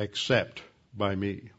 except 0.00 0.62
by 0.96 1.14
me. 1.14 1.50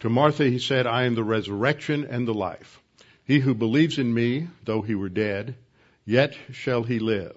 To 0.00 0.08
Martha 0.08 0.44
he 0.44 0.58
said, 0.58 0.86
I 0.86 1.04
am 1.04 1.14
the 1.14 1.24
resurrection 1.24 2.04
and 2.04 2.26
the 2.26 2.34
life. 2.34 2.80
He 3.24 3.40
who 3.40 3.54
believes 3.54 3.98
in 3.98 4.12
me, 4.14 4.48
though 4.64 4.82
he 4.82 4.94
were 4.94 5.08
dead, 5.08 5.56
yet 6.04 6.36
shall 6.52 6.84
he 6.84 7.00
live. 7.00 7.36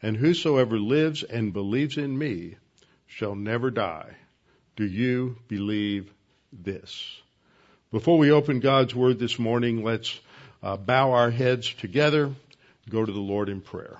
And 0.00 0.16
whosoever 0.16 0.78
lives 0.78 1.22
and 1.24 1.52
believes 1.52 1.98
in 1.98 2.16
me 2.16 2.56
shall 3.06 3.34
never 3.34 3.70
die. 3.70 4.14
Do 4.76 4.84
you 4.84 5.36
believe 5.48 6.12
this? 6.52 7.20
Before 7.90 8.18
we 8.18 8.30
open 8.30 8.60
God's 8.60 8.94
Word 8.94 9.18
this 9.18 9.38
morning, 9.38 9.82
let's 9.82 10.20
uh, 10.62 10.76
bow 10.76 11.12
our 11.12 11.30
heads 11.30 11.72
together, 11.74 12.32
go 12.88 13.04
to 13.04 13.12
the 13.12 13.20
Lord 13.20 13.48
in 13.48 13.60
prayer. 13.60 13.98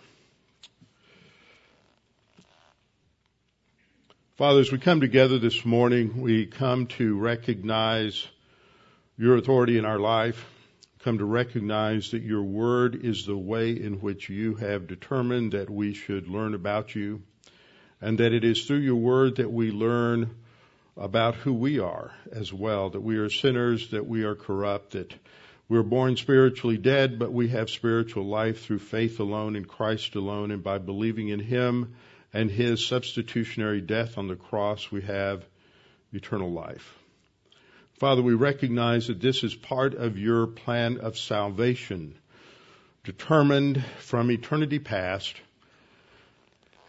Father, 4.37 4.59
as 4.59 4.73
we 4.73 4.79
come 4.79 5.01
together 5.01 5.39
this 5.39 5.65
morning, 5.65 6.21
we 6.21 6.47
come 6.47 6.89
to 6.89 7.17
recognize 7.17 8.27
your 9.17 9.37
authority 9.37 9.79
in 9.79 9.85
our 9.85 10.01
life, 10.01 10.45
come 11.05 11.19
to 11.19 11.25
recognize 11.25 12.11
that 12.11 12.25
your 12.25 12.43
word 12.43 12.97
is 12.97 13.27
the 13.27 13.37
way 13.37 13.71
in 13.71 14.01
which 14.01 14.29
you 14.29 14.57
have 14.57 14.89
determined 14.89 15.53
that 15.53 15.71
we 15.71 15.95
should 15.95 16.27
learn 16.27 16.55
about 16.55 16.97
you, 16.97 17.23
and 18.01 18.19
that 18.19 18.33
it 18.33 18.43
is 18.43 18.65
through 18.65 18.79
your 18.79 18.97
word 18.97 19.37
that 19.37 19.53
we 19.53 19.71
learn 19.71 20.35
about 20.97 21.37
who 21.37 21.53
we 21.53 21.79
are 21.79 22.11
as 22.33 22.53
well, 22.53 22.91
that 22.91 23.03
we 23.03 23.19
are 23.19 23.31
sinners, 23.31 23.91
that 23.91 24.05
we 24.05 24.25
are 24.25 24.35
corrupt, 24.35 24.95
that 24.95 25.15
we're 25.69 25.85
born 25.85 26.17
spiritually 26.17 26.77
dead, 26.77 27.21
but 27.21 27.33
we 27.33 27.51
have 27.51 27.71
spiritual 27.71 28.25
life 28.25 28.65
through 28.65 28.81
faith 28.81 29.21
alone 29.21 29.55
in 29.55 29.65
Christ 29.65 30.17
alone 30.17 30.51
and 30.51 30.65
by 30.65 30.79
believing 30.79 31.29
in 31.29 31.39
Him 31.39 31.95
and 32.35 32.51
his 32.51 32.85
substitutionary 32.85 33.81
death 33.81 34.19
on 34.19 34.27
the 34.27 34.35
cross, 34.35 34.91
we 34.91 35.03
have 35.03 35.45
eternal 36.13 36.51
life. 36.51 36.99
Father, 37.95 38.23
we 38.23 38.35
recognize 38.35 39.07
that 39.07 39.21
this 39.21 39.45
is 39.45 39.55
part 39.55 39.95
of 39.95 40.19
your 40.19 40.49
plan 40.49 40.99
of 40.99 41.17
salvation, 41.17 42.17
determined 43.05 43.85
from 43.99 44.33
eternity 44.33 44.81
past, 44.81 45.37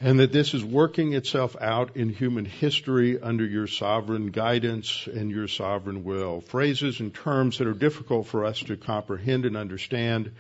and 0.02 0.20
that 0.20 0.32
this 0.32 0.56
is 0.56 0.66
working 0.66 1.14
itself 1.14 1.56
out 1.62 1.96
in 1.96 2.10
human 2.10 2.46
history 2.46 3.22
under 3.22 3.46
your 3.46 3.68
sovereign 3.68 4.32
guidance 4.32 5.08
and 5.08 5.30
your 5.30 5.48
sovereign 5.48 6.04
will. 6.04 6.42
Phrases 6.42 7.00
and 7.00 7.14
terms 7.14 7.60
that 7.60 7.68
are 7.68 7.74
difficult 7.74 8.26
for 8.26 8.46
us 8.46 8.60
to 8.62 8.76
comprehend 8.78 9.46
and 9.46 9.56
understand 9.56 10.32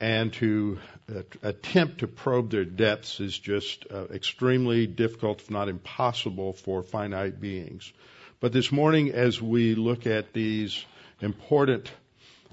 and 0.00 0.32
to 0.32 0.78
uh, 1.14 1.22
attempt 1.42 1.98
to 1.98 2.06
probe 2.06 2.50
their 2.50 2.64
depths 2.64 3.20
is 3.20 3.38
just 3.38 3.84
uh, 3.90 4.06
extremely 4.06 4.86
difficult, 4.86 5.40
if 5.40 5.50
not 5.50 5.68
impossible, 5.68 6.54
for 6.54 6.82
finite 6.82 7.40
beings. 7.40 7.92
But 8.40 8.52
this 8.52 8.72
morning, 8.72 9.10
as 9.10 9.42
we 9.42 9.74
look 9.74 10.06
at 10.06 10.32
these 10.32 10.82
important 11.20 11.90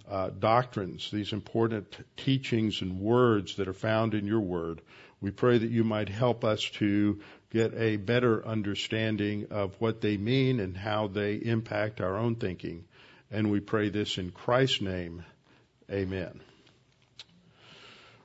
uh, 0.09 0.29
doctrines, 0.37 1.09
these 1.11 1.31
important 1.31 1.97
teachings 2.17 2.81
and 2.81 2.99
words 2.99 3.55
that 3.55 3.69
are 3.69 3.73
found 3.73 4.13
in 4.13 4.27
your 4.27 4.41
word, 4.41 4.81
we 5.21 5.31
pray 5.31 5.57
that 5.57 5.71
you 5.71 5.85
might 5.85 6.09
help 6.09 6.43
us 6.43 6.63
to 6.71 7.21
get 7.51 7.73
a 7.75 7.95
better 7.95 8.45
understanding 8.45 9.47
of 9.51 9.73
what 9.79 10.01
they 10.01 10.17
mean 10.17 10.59
and 10.59 10.75
how 10.75 11.07
they 11.07 11.35
impact 11.35 12.01
our 12.01 12.17
own 12.17 12.35
thinking. 12.35 12.83
And 13.31 13.49
we 13.49 13.61
pray 13.61 13.89
this 13.89 14.17
in 14.17 14.31
Christ's 14.31 14.81
name. 14.81 15.23
Amen. 15.89 16.41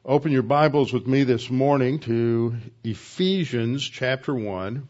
Open 0.04 0.32
your 0.32 0.42
Bibles 0.42 0.92
with 0.92 1.06
me 1.06 1.22
this 1.22 1.48
morning 1.48 2.00
to 2.00 2.56
Ephesians 2.82 3.88
chapter 3.88 4.34
1. 4.34 4.88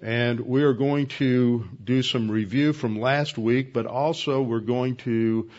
And 0.00 0.40
we 0.40 0.62
are 0.62 0.72
going 0.72 1.08
to 1.18 1.68
do 1.84 2.02
some 2.02 2.30
review 2.30 2.72
from 2.72 2.98
last 2.98 3.36
week, 3.36 3.74
but 3.74 3.84
also 3.84 4.40
we're 4.40 4.60
going 4.60 4.96
to 4.96 5.50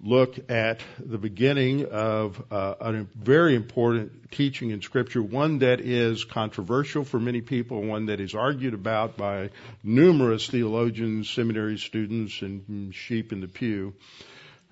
look 0.00 0.50
at 0.50 0.80
the 0.98 1.18
beginning 1.18 1.84
of 1.84 2.42
uh, 2.50 2.74
a 2.80 2.92
very 3.14 3.54
important 3.54 4.30
teaching 4.30 4.70
in 4.70 4.80
Scripture, 4.80 5.22
one 5.22 5.58
that 5.58 5.82
is 5.82 6.24
controversial 6.24 7.04
for 7.04 7.20
many 7.20 7.42
people, 7.42 7.82
one 7.82 8.06
that 8.06 8.18
is 8.18 8.34
argued 8.34 8.72
about 8.72 9.18
by 9.18 9.50
numerous 9.84 10.46
theologians, 10.46 11.28
seminary 11.28 11.76
students, 11.76 12.40
and 12.40 12.94
sheep 12.94 13.30
in 13.30 13.42
the 13.42 13.46
pew. 13.46 13.92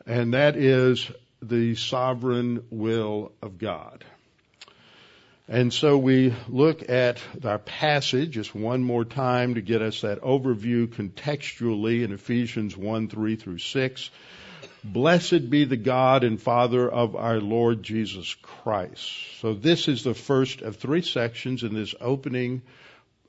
And 0.06 0.32
that 0.32 0.56
is 0.56 1.10
the 1.42 1.74
sovereign 1.74 2.64
will 2.70 3.32
of 3.42 3.58
God. 3.58 4.04
And 5.48 5.72
so 5.72 5.98
we 5.98 6.32
look 6.48 6.88
at 6.88 7.20
our 7.44 7.58
passage 7.58 8.30
just 8.30 8.54
one 8.54 8.84
more 8.84 9.04
time 9.04 9.54
to 9.54 9.60
get 9.60 9.82
us 9.82 10.02
that 10.02 10.20
overview 10.20 10.86
contextually 10.86 12.04
in 12.04 12.12
Ephesians 12.12 12.76
1, 12.76 13.08
3 13.08 13.34
through 13.34 13.58
6. 13.58 14.10
Blessed 14.84 15.50
be 15.50 15.64
the 15.64 15.76
God 15.76 16.22
and 16.22 16.40
Father 16.40 16.88
of 16.88 17.16
our 17.16 17.40
Lord 17.40 17.82
Jesus 17.82 18.32
Christ. 18.34 19.10
So 19.40 19.54
this 19.54 19.88
is 19.88 20.04
the 20.04 20.14
first 20.14 20.62
of 20.62 20.76
three 20.76 21.02
sections 21.02 21.64
in 21.64 21.74
this 21.74 21.96
opening 22.00 22.62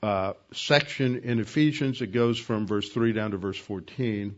uh, 0.00 0.34
section 0.52 1.20
in 1.24 1.40
Ephesians. 1.40 2.00
It 2.02 2.12
goes 2.12 2.38
from 2.38 2.68
verse 2.68 2.88
3 2.88 3.12
down 3.12 3.32
to 3.32 3.36
verse 3.36 3.58
14. 3.58 4.36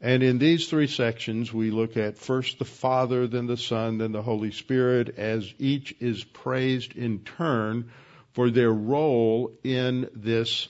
And 0.00 0.22
in 0.22 0.38
these 0.38 0.68
three 0.68 0.88
sections, 0.88 1.52
we 1.52 1.70
look 1.70 1.96
at 1.96 2.18
first 2.18 2.58
the 2.58 2.64
Father, 2.66 3.26
then 3.26 3.46
the 3.46 3.56
Son, 3.56 3.98
then 3.98 4.12
the 4.12 4.22
Holy 4.22 4.50
Spirit, 4.50 5.18
as 5.18 5.52
each 5.58 5.94
is 6.00 6.22
praised 6.22 6.94
in 6.94 7.20
turn 7.20 7.90
for 8.32 8.50
their 8.50 8.72
role 8.72 9.52
in 9.64 10.10
this 10.14 10.68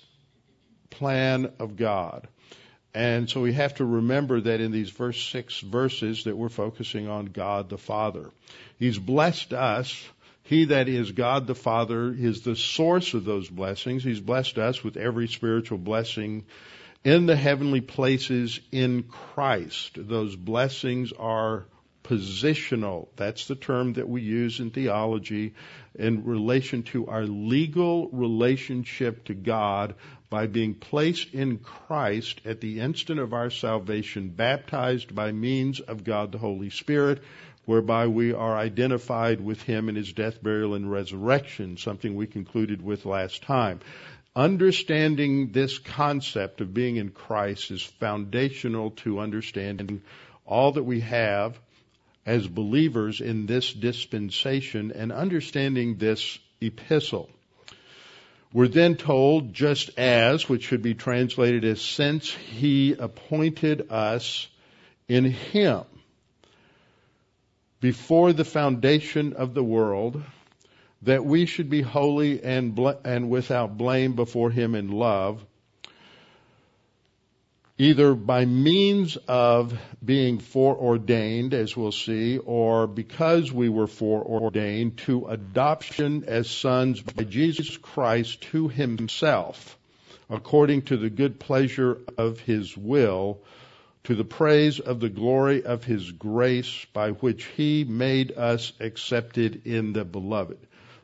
plan 0.91 1.53
of 1.59 1.77
God. 1.77 2.29
And 2.95 3.29
so 3.29 3.43
we 3.43 3.53
have 3.53 3.75
to 3.75 3.85
remember 3.85 4.41
that 4.41 4.61
in 4.61 4.71
these 4.71 4.89
first 4.89 5.31
six 5.31 5.61
verses 5.61 6.25
that 6.25 6.37
we're 6.37 6.49
focusing 6.49 7.09
on 7.09 7.27
God 7.27 7.69
the 7.69 7.77
Father. 7.77 8.31
He's 8.79 8.99
blessed 8.99 9.53
us. 9.53 10.03
He 10.45 10.67
that 10.67 10.89
is 10.89 11.11
God 11.13 11.47
the 11.47 11.55
Father 11.57 12.15
is 12.17 12.43
the 12.43 12.57
source 12.57 13.13
of 13.13 13.25
those 13.25 13.51
blessings. 13.51 14.05
He's 14.05 14.21
blessed 14.21 14.57
us 14.57 14.85
with 14.85 14.97
every 14.97 15.27
spiritual 15.27 15.79
blessing 15.79 16.47
in 17.07 17.27
the 17.27 17.37
heavenly 17.37 17.81
places 17.81 18.59
in 18.73 19.05
Christ. 19.05 19.93
Those 19.97 20.35
blessings 20.35 21.13
are 21.13 21.67
positional. 22.03 23.07
That's 23.15 23.47
the 23.47 23.55
term 23.55 23.93
that 23.93 24.09
we 24.09 24.23
use 24.23 24.59
in 24.59 24.73
theology 24.73 25.55
in 25.95 26.25
relation 26.25 26.83
to 26.83 27.07
our 27.07 27.23
legal 27.23 28.09
relationship 28.09 29.25
to 29.27 29.35
God 29.35 29.95
by 30.31 30.49
being 30.49 30.75
placed 30.75 31.33
in 31.33 31.59
Christ 31.59 32.41
at 32.45 32.61
the 32.61 32.81
instant 32.81 33.21
of 33.21 33.33
our 33.33 33.51
salvation, 33.51 34.31
baptized 34.31 35.15
by 35.15 35.31
means 35.31 35.79
of 35.79 36.03
God 36.03 36.33
the 36.33 36.39
Holy 36.39 36.71
Spirit, 36.71 37.23
whereby 37.67 38.09
we 38.09 38.33
are 38.33 38.57
identified 38.57 39.41
with 39.41 39.63
Him 39.63 39.89
in 39.89 39.95
His 39.95 40.13
death, 40.13 40.43
burial, 40.43 40.75
and 40.75 40.91
resurrection, 40.91 41.77
something 41.77 42.17
we 42.17 42.27
concluded 42.27 42.83
with 42.83 43.07
last 43.07 43.45
time. 43.45 43.79
Understanding 44.37 45.53
this 45.53 45.79
concept 45.79 46.61
of 46.61 46.75
being 46.75 46.97
in 46.97 47.09
Christ 47.09 47.71
is 47.71 47.83
foundational 47.83 48.91
to 49.03 49.19
understanding 49.19 50.03
all 50.45 50.73
that 50.73 50.83
we 50.83 51.01
have 51.01 51.59
as 52.27 52.47
believers 52.47 53.23
in 53.23 53.47
this 53.47 53.73
dispensation 53.73 54.93
and 54.93 55.11
understanding 55.11 55.97
this 55.97 56.39
epistle. 56.61 57.31
We're 58.53 58.69
then 58.69 58.97
told, 58.97 59.55
just 59.55 59.99
as, 59.99 60.51
which 60.51 60.65
should 60.65 60.83
be 60.83 60.95
translated 60.95 61.65
as 61.65 61.81
since 61.81 62.31
he 62.31 62.93
appointed 62.93 63.91
us 63.91 64.49
in 65.09 65.25
him 65.25 65.85
before 67.81 68.35
the 68.35 68.45
foundation 68.45 69.33
of 69.33 69.55
the 69.55 69.65
world, 69.65 70.23
that 71.07 71.25
we 71.25 71.47
should 71.47 71.71
be 71.71 71.83
holy 71.83 72.43
and, 72.43 72.75
bl- 72.75 72.91
and 73.05 73.31
without 73.31 73.79
blame 73.79 74.15
before 74.15 74.51
Him 74.51 74.75
in 74.75 74.91
love, 74.91 75.45
either 77.79 78.15
by 78.15 78.45
means 78.45 79.17
of 79.29 79.79
being 80.05 80.39
foreordained, 80.39 81.55
as 81.55 81.77
we'll 81.77 81.93
see, 81.93 82.39
or 82.39 82.89
because 82.89 83.53
we 83.53 83.69
were 83.69 83.87
foreordained 83.87 84.99
to 84.99 85.27
adoption 85.27 86.25
as 86.27 86.51
sons 86.51 87.01
by 87.01 87.23
Jesus 87.23 87.77
Christ 87.77 88.41
to 88.53 88.67
Himself, 88.67 89.79
according 90.29 90.83
to 90.83 90.97
the 90.97 91.11
good 91.11 91.39
pleasure 91.39 91.99
of 92.19 92.41
his 92.41 92.77
will, 92.77 93.39
to 94.05 94.17
the 94.17 94.25
praise 94.25 94.81
of 94.81 94.99
the 94.99 95.09
glory 95.09 95.65
of 95.65 95.85
his 95.85 96.11
grace 96.11 96.85
by 96.93 97.11
which 97.11 97.45
he 97.57 97.85
made 97.85 98.33
us 98.37 98.73
accepted 98.81 99.67
in 99.67 99.93
the 99.93 100.05
beloved. 100.05 100.59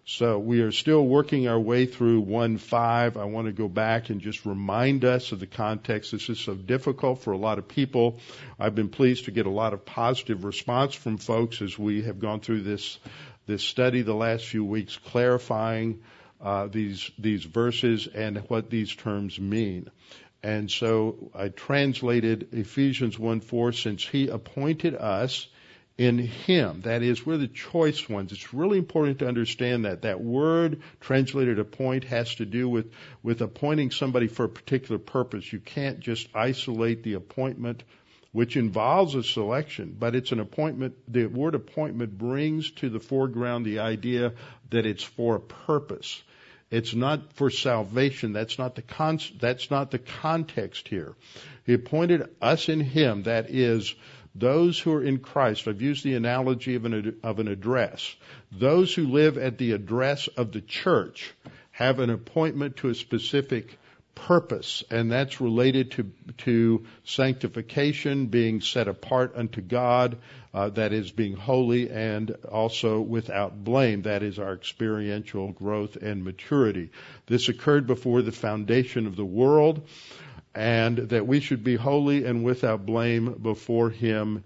So 0.04 0.36
we 0.40 0.62
are 0.62 0.72
still 0.72 1.06
working 1.06 1.46
our 1.46 1.60
way 1.60 1.86
through 1.86 2.22
1 2.22 2.58
5. 2.58 3.16
I 3.16 3.24
want 3.24 3.46
to 3.46 3.52
go 3.52 3.68
back 3.68 4.10
and 4.10 4.20
just 4.20 4.44
remind 4.44 5.04
us 5.04 5.30
of 5.30 5.38
the 5.38 5.46
context. 5.46 6.10
This 6.10 6.28
is 6.28 6.40
so 6.40 6.54
difficult 6.54 7.22
for 7.22 7.32
a 7.32 7.36
lot 7.36 7.58
of 7.58 7.68
people. 7.68 8.18
I've 8.58 8.74
been 8.74 8.88
pleased 8.88 9.26
to 9.26 9.30
get 9.30 9.46
a 9.46 9.50
lot 9.50 9.74
of 9.74 9.86
positive 9.86 10.42
response 10.42 10.94
from 10.94 11.18
folks 11.18 11.62
as 11.62 11.78
we 11.78 12.02
have 12.02 12.18
gone 12.18 12.40
through 12.40 12.62
this, 12.62 12.98
this 13.46 13.62
study 13.62 14.02
the 14.02 14.12
last 14.12 14.44
few 14.44 14.64
weeks, 14.64 14.96
clarifying 14.96 16.00
uh, 16.40 16.66
these, 16.66 17.08
these 17.16 17.44
verses 17.44 18.08
and 18.08 18.38
what 18.48 18.70
these 18.70 18.92
terms 18.92 19.38
mean. 19.38 19.88
And 20.42 20.68
so 20.68 21.30
I 21.32 21.48
translated 21.50 22.48
Ephesians 22.50 23.16
1 23.16 23.40
4, 23.40 23.72
since 23.72 24.04
he 24.04 24.26
appointed 24.26 24.96
us 24.96 25.46
in 26.02 26.18
him. 26.18 26.80
That 26.80 27.04
is, 27.04 27.24
we're 27.24 27.36
the 27.36 27.46
choice 27.46 28.08
ones. 28.08 28.32
It's 28.32 28.52
really 28.52 28.78
important 28.78 29.20
to 29.20 29.28
understand 29.28 29.84
that. 29.84 30.02
That 30.02 30.20
word 30.20 30.82
translated 31.00 31.60
appoint 31.60 32.02
has 32.04 32.34
to 32.36 32.44
do 32.44 32.68
with, 32.68 32.90
with 33.22 33.40
appointing 33.40 33.92
somebody 33.92 34.26
for 34.26 34.46
a 34.46 34.48
particular 34.48 34.98
purpose. 34.98 35.52
You 35.52 35.60
can't 35.60 36.00
just 36.00 36.28
isolate 36.34 37.04
the 37.04 37.14
appointment, 37.14 37.84
which 38.32 38.56
involves 38.56 39.14
a 39.14 39.22
selection, 39.22 39.94
but 39.96 40.16
it's 40.16 40.32
an 40.32 40.40
appointment. 40.40 40.96
The 41.06 41.26
word 41.26 41.54
appointment 41.54 42.18
brings 42.18 42.72
to 42.72 42.88
the 42.88 42.98
foreground 42.98 43.64
the 43.64 43.78
idea 43.78 44.32
that 44.70 44.86
it's 44.86 45.04
for 45.04 45.36
a 45.36 45.40
purpose. 45.40 46.20
It's 46.72 46.94
not 46.94 47.34
for 47.34 47.48
salvation. 47.50 48.32
That's 48.32 48.58
not 48.58 48.74
the 48.74 48.82
con- 48.82 49.20
that's 49.38 49.70
not 49.70 49.92
the 49.92 50.00
context 50.00 50.88
here. 50.88 51.14
He 51.64 51.74
appointed 51.74 52.28
us 52.40 52.68
in 52.68 52.80
Him. 52.80 53.24
That 53.24 53.50
is, 53.50 53.94
those 54.34 54.78
who 54.78 54.92
are 54.94 55.02
in 55.02 55.18
Christ. 55.18 55.68
I've 55.68 55.82
used 55.82 56.04
the 56.04 56.14
analogy 56.14 56.74
of 56.74 56.84
an 56.84 57.18
of 57.22 57.38
an 57.38 57.48
address. 57.48 58.14
Those 58.50 58.94
who 58.94 59.06
live 59.08 59.38
at 59.38 59.58
the 59.58 59.72
address 59.72 60.28
of 60.28 60.52
the 60.52 60.60
church 60.60 61.32
have 61.70 62.00
an 62.00 62.10
appointment 62.10 62.76
to 62.76 62.88
a 62.88 62.94
specific 62.94 63.78
purpose, 64.14 64.84
and 64.90 65.10
that's 65.10 65.40
related 65.40 65.92
to 65.92 66.12
to 66.38 66.84
sanctification, 67.04 68.26
being 68.26 68.60
set 68.60 68.88
apart 68.88 69.34
unto 69.36 69.60
God, 69.60 70.18
uh, 70.54 70.68
that 70.70 70.92
is 70.92 71.10
being 71.10 71.34
holy 71.34 71.90
and 71.90 72.30
also 72.50 73.00
without 73.00 73.64
blame. 73.64 74.02
That 74.02 74.22
is 74.22 74.38
our 74.38 74.52
experiential 74.52 75.52
growth 75.52 75.96
and 75.96 76.24
maturity. 76.24 76.90
This 77.26 77.48
occurred 77.48 77.86
before 77.86 78.22
the 78.22 78.32
foundation 78.32 79.06
of 79.06 79.16
the 79.16 79.24
world, 79.24 79.86
and 80.54 80.98
that 80.98 81.26
we 81.26 81.40
should 81.40 81.64
be 81.64 81.76
holy 81.76 82.24
and 82.24 82.44
without 82.44 82.84
blame 82.84 83.32
before 83.32 83.90
Him 83.90 84.44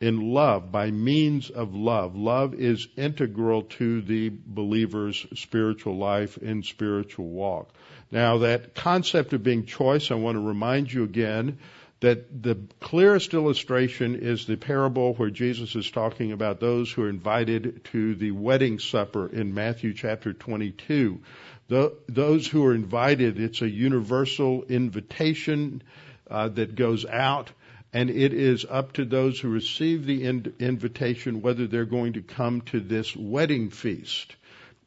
in 0.00 0.32
love, 0.32 0.70
by 0.70 0.90
means 0.90 1.48
of 1.48 1.74
love. 1.74 2.16
Love 2.16 2.54
is 2.54 2.86
integral 2.96 3.62
to 3.62 4.02
the 4.02 4.28
believer's 4.28 5.26
spiritual 5.34 5.96
life 5.96 6.36
and 6.36 6.64
spiritual 6.64 7.28
walk. 7.28 7.70
Now, 8.10 8.38
that 8.38 8.74
concept 8.74 9.32
of 9.32 9.42
being 9.42 9.64
choice, 9.64 10.10
I 10.10 10.14
want 10.14 10.36
to 10.36 10.46
remind 10.46 10.92
you 10.92 11.04
again 11.04 11.58
that 12.00 12.42
the 12.42 12.58
clearest 12.80 13.32
illustration 13.32 14.16
is 14.16 14.46
the 14.46 14.56
parable 14.56 15.14
where 15.14 15.30
Jesus 15.30 15.74
is 15.74 15.90
talking 15.90 16.32
about 16.32 16.60
those 16.60 16.92
who 16.92 17.04
are 17.04 17.08
invited 17.08 17.84
to 17.84 18.14
the 18.14 18.32
wedding 18.32 18.78
supper 18.78 19.26
in 19.26 19.54
Matthew 19.54 19.94
chapter 19.94 20.34
22. 20.34 21.20
The, 21.68 21.94
those 22.08 22.46
who 22.46 22.64
are 22.64 22.74
invited, 22.74 23.40
it's 23.40 23.62
a 23.62 23.68
universal 23.68 24.62
invitation 24.64 25.82
uh, 26.30 26.48
that 26.50 26.76
goes 26.76 27.04
out, 27.04 27.50
and 27.92 28.08
it 28.10 28.32
is 28.32 28.64
up 28.68 28.92
to 28.94 29.04
those 29.04 29.40
who 29.40 29.48
receive 29.48 30.06
the 30.06 30.24
in- 30.24 30.54
invitation 30.60 31.42
whether 31.42 31.66
they're 31.66 31.84
going 31.84 32.14
to 32.14 32.22
come 32.22 32.60
to 32.62 32.80
this 32.80 33.16
wedding 33.16 33.70
feast. 33.70 34.36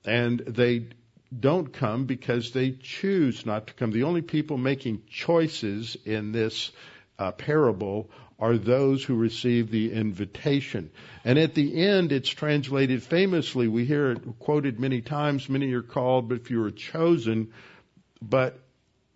And 0.06 0.40
they 0.40 0.88
don't 1.38 1.72
come 1.72 2.06
because 2.06 2.52
they 2.52 2.72
choose 2.72 3.46
not 3.46 3.68
to 3.68 3.74
come. 3.74 3.92
The 3.92 4.04
only 4.04 4.22
people 4.22 4.58
making 4.58 5.04
choices 5.10 5.98
in 6.06 6.32
this 6.32 6.72
uh, 7.18 7.32
parable 7.34 8.10
are 8.40 8.58
those 8.58 9.04
who 9.04 9.16
receive 9.16 9.70
the 9.70 9.92
invitation. 9.92 10.90
And 11.26 11.38
at 11.38 11.56
the 11.56 11.86
end, 11.86 12.12
it's 12.12 12.30
translated 12.30 13.04
famously. 13.04 13.68
We 13.68 13.86
hear 13.86 14.12
it 14.12 14.40
quoted 14.40 14.80
many 14.80 15.02
times. 15.02 15.50
Many 15.50 15.74
are 15.74 15.82
called, 15.82 16.30
but 16.30 16.46
few 16.46 16.64
are 16.64 16.72
chosen, 16.72 17.52
but 18.22 18.60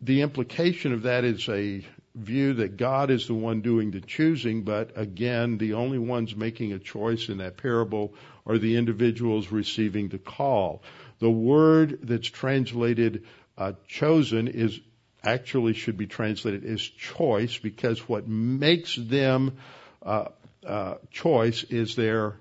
the 0.01 0.21
implication 0.21 0.91
of 0.93 1.03
that 1.03 1.23
is 1.23 1.47
a 1.47 1.85
view 2.15 2.53
that 2.55 2.77
God 2.77 3.09
is 3.09 3.27
the 3.27 3.33
one 3.33 3.61
doing 3.61 3.91
the 3.91 4.01
choosing, 4.01 4.63
but 4.63 4.91
again, 4.95 5.57
the 5.57 5.73
only 5.73 5.97
ones 5.97 6.35
making 6.35 6.73
a 6.73 6.79
choice 6.79 7.29
in 7.29 7.37
that 7.37 7.57
parable 7.57 8.13
are 8.45 8.57
the 8.57 8.75
individuals 8.75 9.51
receiving 9.51 10.09
the 10.09 10.19
call. 10.19 10.83
The 11.19 11.31
word 11.31 11.99
that's 12.03 12.27
translated 12.27 13.23
uh, 13.57 13.73
chosen 13.87 14.47
is 14.47 14.79
actually 15.23 15.73
should 15.73 15.97
be 15.97 16.07
translated 16.07 16.65
as 16.65 16.81
choice 16.81 17.57
because 17.57 18.07
what 18.07 18.27
makes 18.27 18.95
them 18.95 19.57
uh, 20.01 20.25
uh, 20.65 20.95
choice 21.11 21.63
is 21.63 21.95
their 21.95 22.35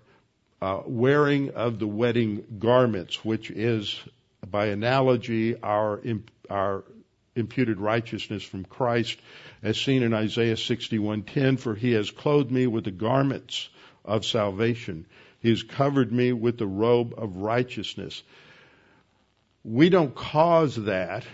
uh, 0.60 0.80
wearing 0.86 1.50
of 1.50 1.78
the 1.78 1.86
wedding 1.86 2.44
garments, 2.58 3.24
which 3.24 3.50
is 3.50 4.00
by 4.48 4.66
analogy 4.66 5.60
our 5.60 6.00
our 6.50 6.84
imputed 7.34 7.80
righteousness 7.80 8.42
from 8.42 8.64
Christ, 8.64 9.18
as 9.62 9.80
seen 9.80 10.02
in 10.02 10.12
Isaiah 10.12 10.56
61:10. 10.56 11.58
For 11.58 11.74
He 11.74 11.92
has 11.92 12.10
clothed 12.10 12.50
me 12.50 12.66
with 12.66 12.84
the 12.84 12.90
garments 12.90 13.68
of 14.04 14.24
salvation; 14.24 15.06
He 15.40 15.50
has 15.50 15.62
covered 15.62 16.12
me 16.12 16.32
with 16.32 16.58
the 16.58 16.66
robe 16.66 17.14
of 17.16 17.36
righteousness. 17.36 18.22
We 19.64 19.88
don't 19.88 20.14
cause 20.14 20.76
that 20.76 21.24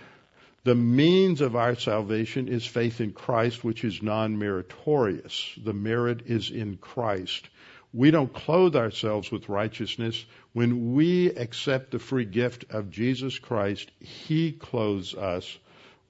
the 0.69 0.75
means 0.75 1.41
of 1.41 1.57
our 1.57 1.75
salvation 1.77 2.47
is 2.47 2.67
faith 2.67 3.01
in 3.01 3.13
Christ, 3.13 3.65
which 3.65 3.85
is 3.85 4.03
non-meritorious. 4.03 5.55
The 5.65 5.73
merit 5.73 6.25
is 6.27 6.51
in 6.51 6.77
Christ. 6.77 7.49
We 7.95 8.11
don't 8.11 8.31
clothe 8.31 8.77
ourselves 8.77 9.33
with 9.33 9.49
righteousness. 9.49 10.23
When 10.53 10.93
we 10.93 11.29
accept 11.29 11.93
the 11.93 11.99
free 11.99 12.27
gift 12.27 12.67
of 12.69 12.91
Jesus 12.91 13.39
Christ, 13.39 13.91
He 13.99 14.53
clothes 14.53 15.15
us 15.15 15.59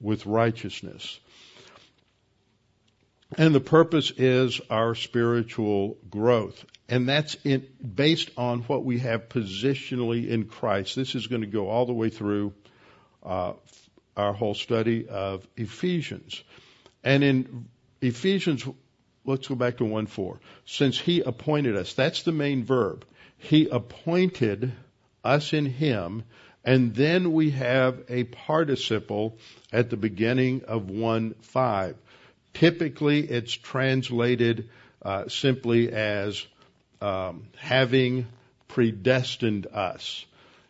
with 0.01 0.25
righteousness. 0.25 1.21
And 3.37 3.55
the 3.55 3.61
purpose 3.61 4.11
is 4.11 4.59
our 4.69 4.93
spiritual 4.93 5.97
growth. 6.09 6.65
And 6.89 7.07
that's 7.07 7.37
in, 7.45 7.65
based 7.95 8.31
on 8.35 8.63
what 8.63 8.83
we 8.83 8.99
have 8.99 9.29
positionally 9.29 10.27
in 10.27 10.47
Christ. 10.47 10.97
This 10.97 11.15
is 11.15 11.27
going 11.27 11.43
to 11.43 11.47
go 11.47 11.69
all 11.69 11.85
the 11.85 11.93
way 11.93 12.09
through 12.09 12.53
uh, 13.23 13.53
our 14.19 14.33
whole 14.33 14.53
study 14.53 15.07
of 15.07 15.47
Ephesians. 15.55 16.43
And 17.03 17.23
in 17.23 17.65
Ephesians, 18.01 18.67
let's 19.25 19.47
go 19.47 19.55
back 19.55 19.77
to 19.77 19.85
1 19.85 20.07
4. 20.07 20.39
Since 20.65 20.99
he 20.99 21.21
appointed 21.21 21.75
us, 21.77 21.93
that's 21.93 22.23
the 22.23 22.33
main 22.33 22.65
verb. 22.65 23.05
He 23.37 23.69
appointed 23.69 24.73
us 25.23 25.53
in 25.53 25.65
him, 25.65 26.23
and 26.65 26.93
then 26.93 27.31
we 27.31 27.51
have 27.51 28.03
a 28.09 28.25
participle 28.25 29.37
at 29.71 29.89
the 29.89 29.97
beginning 29.97 30.63
of 30.67 30.89
1 30.89 31.35
5. 31.41 31.95
Typically, 32.53 33.21
it's 33.21 33.53
translated 33.53 34.69
uh, 35.01 35.29
simply 35.29 35.93
as 35.93 36.45
um, 37.01 37.47
having 37.57 38.27
predestined 38.67 39.67
us. 39.67 40.25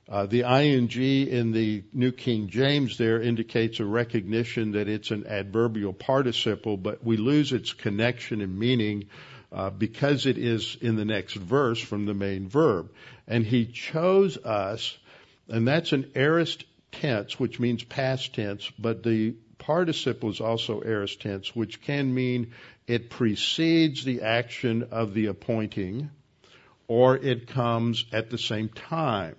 Uh, 0.09 0.25
the 0.25 0.41
ing 0.41 0.89
in 1.27 1.51
the 1.51 1.83
New 1.93 2.11
King 2.11 2.49
James 2.49 2.97
there 2.97 3.21
indicates 3.21 3.79
a 3.79 3.85
recognition 3.85 4.71
that 4.71 4.87
it's 4.87 5.11
an 5.11 5.27
adverbial 5.27 5.93
participle, 5.93 6.77
but 6.77 7.03
we 7.03 7.15
lose 7.15 7.53
its 7.53 7.73
connection 7.73 8.41
and 8.41 8.57
meaning 8.57 9.05
uh, 9.51 9.69
because 9.69 10.25
it 10.25 10.39
is 10.39 10.75
in 10.81 10.95
the 10.95 11.05
next 11.05 11.35
verse 11.35 11.79
from 11.79 12.07
the 12.07 12.15
main 12.15 12.49
verb. 12.49 12.91
And 13.27 13.45
he 13.45 13.67
chose 13.67 14.35
us, 14.37 14.97
and 15.47 15.67
that's 15.67 15.91
an 15.91 16.09
aorist 16.15 16.65
tense, 16.91 17.39
which 17.39 17.59
means 17.59 17.83
past 17.83 18.33
tense, 18.33 18.71
but 18.79 19.03
the 19.03 19.35
participle 19.59 20.31
is 20.31 20.41
also 20.41 20.81
aorist 20.81 21.21
tense, 21.21 21.55
which 21.55 21.83
can 21.83 22.11
mean 22.11 22.53
it 22.87 23.11
precedes 23.11 24.03
the 24.03 24.23
action 24.23 24.87
of 24.89 25.13
the 25.13 25.27
appointing, 25.27 26.09
or 26.87 27.15
it 27.15 27.45
comes 27.45 28.05
at 28.11 28.31
the 28.31 28.39
same 28.39 28.69
time. 28.69 29.35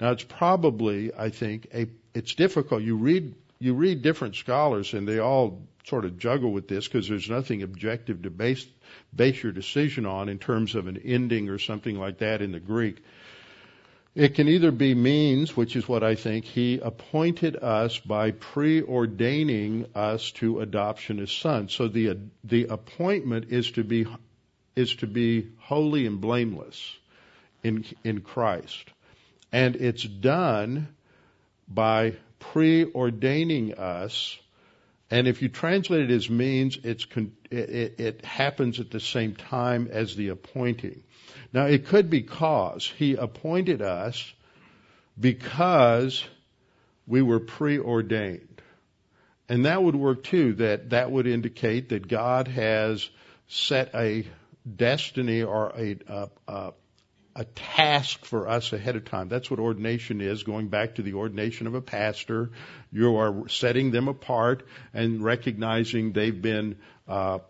Now 0.00 0.10
it's 0.10 0.24
probably, 0.24 1.12
I 1.14 1.30
think, 1.30 1.68
a, 1.74 1.86
it's 2.14 2.34
difficult. 2.34 2.82
You 2.82 2.96
read, 2.96 3.34
you 3.58 3.74
read 3.74 4.02
different 4.02 4.36
scholars 4.36 4.94
and 4.94 5.06
they 5.06 5.18
all 5.18 5.62
sort 5.84 6.04
of 6.04 6.18
juggle 6.18 6.52
with 6.52 6.66
this 6.68 6.86
because 6.88 7.08
there's 7.08 7.28
nothing 7.28 7.62
objective 7.62 8.22
to 8.22 8.30
base, 8.30 8.66
base 9.14 9.42
your 9.42 9.52
decision 9.52 10.06
on 10.06 10.28
in 10.28 10.38
terms 10.38 10.74
of 10.74 10.86
an 10.86 11.00
ending 11.04 11.48
or 11.48 11.58
something 11.58 11.98
like 11.98 12.18
that 12.18 12.42
in 12.42 12.52
the 12.52 12.60
Greek. 12.60 13.02
It 14.14 14.36
can 14.36 14.48
either 14.48 14.70
be 14.70 14.94
means, 14.94 15.56
which 15.56 15.74
is 15.74 15.88
what 15.88 16.04
I 16.04 16.14
think, 16.14 16.44
he 16.44 16.78
appointed 16.78 17.56
us 17.56 17.98
by 17.98 18.30
preordaining 18.30 19.88
us 19.96 20.30
to 20.32 20.60
adoption 20.60 21.18
as 21.18 21.32
sons. 21.32 21.72
So 21.72 21.88
the, 21.88 22.18
the 22.44 22.66
appointment 22.66 23.46
is 23.50 23.72
to 23.72 23.82
be, 23.82 24.06
is 24.76 24.94
to 24.96 25.08
be 25.08 25.48
holy 25.58 26.06
and 26.06 26.20
blameless 26.20 26.96
in, 27.64 27.84
in 28.04 28.20
Christ. 28.20 28.93
And 29.54 29.76
it's 29.76 30.02
done 30.02 30.88
by 31.68 32.14
preordaining 32.40 33.78
us. 33.78 34.36
And 35.12 35.28
if 35.28 35.42
you 35.42 35.48
translate 35.48 36.10
it 36.10 36.10
as 36.10 36.28
means, 36.28 36.76
it's, 36.82 37.06
it, 37.52 38.00
it 38.00 38.24
happens 38.24 38.80
at 38.80 38.90
the 38.90 38.98
same 38.98 39.36
time 39.36 39.88
as 39.92 40.16
the 40.16 40.30
appointing. 40.30 41.04
Now, 41.52 41.66
it 41.66 41.86
could 41.86 42.10
be 42.10 42.22
cause. 42.22 42.92
He 42.98 43.14
appointed 43.14 43.80
us 43.80 44.32
because 45.20 46.24
we 47.06 47.22
were 47.22 47.38
preordained. 47.38 48.60
And 49.48 49.66
that 49.66 49.80
would 49.80 49.94
work 49.94 50.24
too, 50.24 50.54
that 50.54 50.90
that 50.90 51.12
would 51.12 51.28
indicate 51.28 51.90
that 51.90 52.08
God 52.08 52.48
has 52.48 53.08
set 53.46 53.94
a 53.94 54.26
destiny 54.74 55.44
or 55.44 55.72
a, 55.76 55.96
a, 56.08 56.28
a, 56.48 56.72
a 57.36 57.44
task 57.44 58.24
for 58.24 58.48
us 58.48 58.72
ahead 58.72 58.96
of 58.96 59.04
time. 59.04 59.28
That's 59.28 59.50
what 59.50 59.58
ordination 59.58 60.20
is, 60.20 60.42
going 60.44 60.68
back 60.68 60.96
to 60.96 61.02
the 61.02 61.14
ordination 61.14 61.66
of 61.66 61.74
a 61.74 61.80
pastor. 61.80 62.50
You 62.92 63.16
are 63.16 63.48
setting 63.48 63.90
them 63.90 64.08
apart 64.08 64.66
and 64.92 65.22
recognizing 65.22 66.12
they've 66.12 66.40
been, 66.40 66.76
uh, 67.08 67.40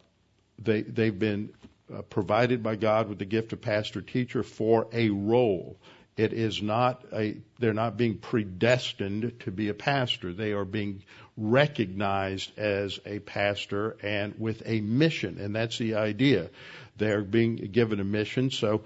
they, 0.59 0.83
they've 0.83 1.19
been 1.19 1.51
uh, 1.95 2.03
provided 2.03 2.63
by 2.63 2.77
God 2.77 3.09
with 3.09 3.19
the 3.19 3.27
gift 3.27 3.53
of 3.53 3.61
pastor 3.61 4.01
teacher 4.01 4.43
for 4.43 4.89
a 4.93 5.11
role. 5.11 5.77
It 6.17 6.33
is 6.33 6.63
not 6.63 7.05
a, 7.13 7.37
they're 7.59 7.75
not 7.75 7.97
being 7.97 8.19
predestined 8.19 9.41
to 9.41 9.51
be 9.51 9.69
a 9.69 9.75
pastor. 9.75 10.33
They 10.33 10.53
are 10.53 10.65
being 10.65 11.03
recognized 11.37 12.57
as 12.57 13.01
a 13.05 13.19
pastor 13.19 13.97
and 14.01 14.35
with 14.39 14.63
a 14.65 14.81
mission. 14.81 15.39
And 15.41 15.55
that's 15.55 15.77
the 15.77 15.97
idea. 15.97 16.51
They're 16.97 17.25
being 17.25 17.57
given 17.57 17.99
a 17.99 18.05
mission. 18.05 18.51
So 18.51 18.83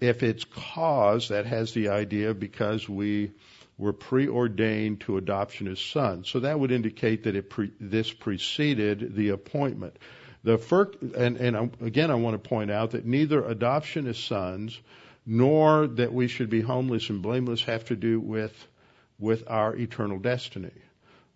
if 0.00 0.22
it's 0.22 0.44
cause, 0.44 1.28
that 1.28 1.46
has 1.46 1.72
the 1.72 1.88
idea 1.88 2.34
because 2.34 2.88
we 2.88 3.32
were 3.78 3.92
preordained 3.92 5.00
to 5.00 5.16
adoption 5.16 5.66
as 5.68 5.80
sons. 5.80 6.28
So 6.28 6.40
that 6.40 6.60
would 6.60 6.70
indicate 6.70 7.24
that 7.24 7.48
pre, 7.48 7.70
this 7.80 8.12
preceded 8.12 9.16
the 9.16 9.30
appointment. 9.30 9.96
The 10.44 10.58
and, 11.16 11.36
and 11.36 11.76
again, 11.80 12.10
I 12.10 12.14
want 12.14 12.42
to 12.42 12.48
point 12.48 12.70
out 12.70 12.92
that 12.92 13.06
neither 13.06 13.42
adoption 13.44 14.06
as 14.06 14.18
sons 14.18 14.78
nor 15.26 15.86
that 15.86 16.12
we 16.12 16.28
should 16.28 16.50
be 16.50 16.60
homeless 16.60 17.10
and 17.10 17.22
blameless 17.22 17.64
have 17.64 17.84
to 17.86 17.96
do 17.96 18.20
with, 18.20 18.54
with 19.18 19.44
our 19.48 19.76
eternal 19.76 20.18
destiny. 20.18 20.72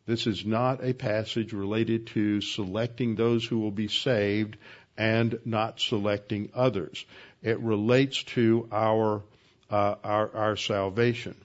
This 0.07 0.27
is 0.27 0.45
not 0.45 0.85
a 0.85 0.93
passage 0.93 1.53
related 1.53 2.09
to 2.09 2.41
selecting 2.41 3.15
those 3.15 3.45
who 3.45 3.59
will 3.59 3.71
be 3.71 3.89
saved 3.89 4.57
and 4.97 5.39
not 5.45 5.81
selecting 5.81 6.51
others. 6.55 7.05
It 7.45 7.61
relates 7.61 8.25
to 8.35 8.69
our, 8.73 9.23
uh, 9.71 9.95
our, 10.03 10.35
our 10.35 10.57
salvation. 10.57 11.37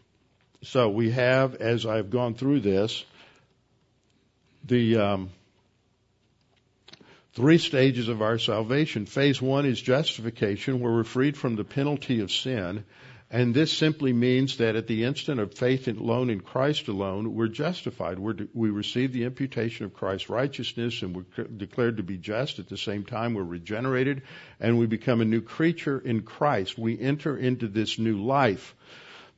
So 0.64 0.90
we 0.90 1.12
have, 1.12 1.56
as 1.56 1.86
I've 1.86 2.10
gone 2.10 2.34
through 2.34 2.62
this, 2.62 3.06
the, 4.66 4.98
um, 4.98 5.30
three 7.34 7.58
stages 7.58 8.08
of 8.08 8.22
our 8.22 8.38
salvation. 8.38 9.06
Phase 9.06 9.42
one 9.42 9.66
is 9.66 9.80
justification, 9.80 10.80
where 10.80 10.92
we're 10.92 11.04
freed 11.04 11.38
from 11.38 11.56
the 11.56 11.64
penalty 11.64 12.22
of 12.22 12.32
sin. 12.32 12.84
And 13.32 13.54
this 13.54 13.72
simply 13.72 14.12
means 14.12 14.58
that 14.58 14.76
at 14.76 14.88
the 14.88 15.04
instant 15.04 15.40
of 15.40 15.54
faith 15.54 15.88
alone 15.88 16.32
in 16.32 16.40
Christ 16.40 16.88
alone, 16.88 17.36
we're 17.36 17.48
justified. 17.48 18.18
We're, 18.18 18.48
we 18.56 18.72
receive 18.72 19.14
the 19.14 19.26
imputation 19.26 19.86
of 19.86 19.94
Christ's 19.94 20.30
righteousness 20.30 21.04
and 21.04 21.16
we're 21.16 21.44
declared 21.46 21.98
to 21.98 22.04
be 22.04 22.18
just. 22.18 22.58
At 22.58 22.70
the 22.70 22.78
same 22.78 23.06
time, 23.06 23.36
we're 23.36 23.44
regenerated 23.44 24.24
and 24.60 24.80
we 24.80 24.88
become 24.88 25.22
a 25.22 25.26
new 25.26 25.42
creature 25.42 26.00
in 26.00 26.22
Christ. 26.22 26.80
We 26.80 27.00
enter 27.00 27.38
into 27.38 27.68
this 27.68 28.00
new 28.00 28.24
life. 28.24 28.76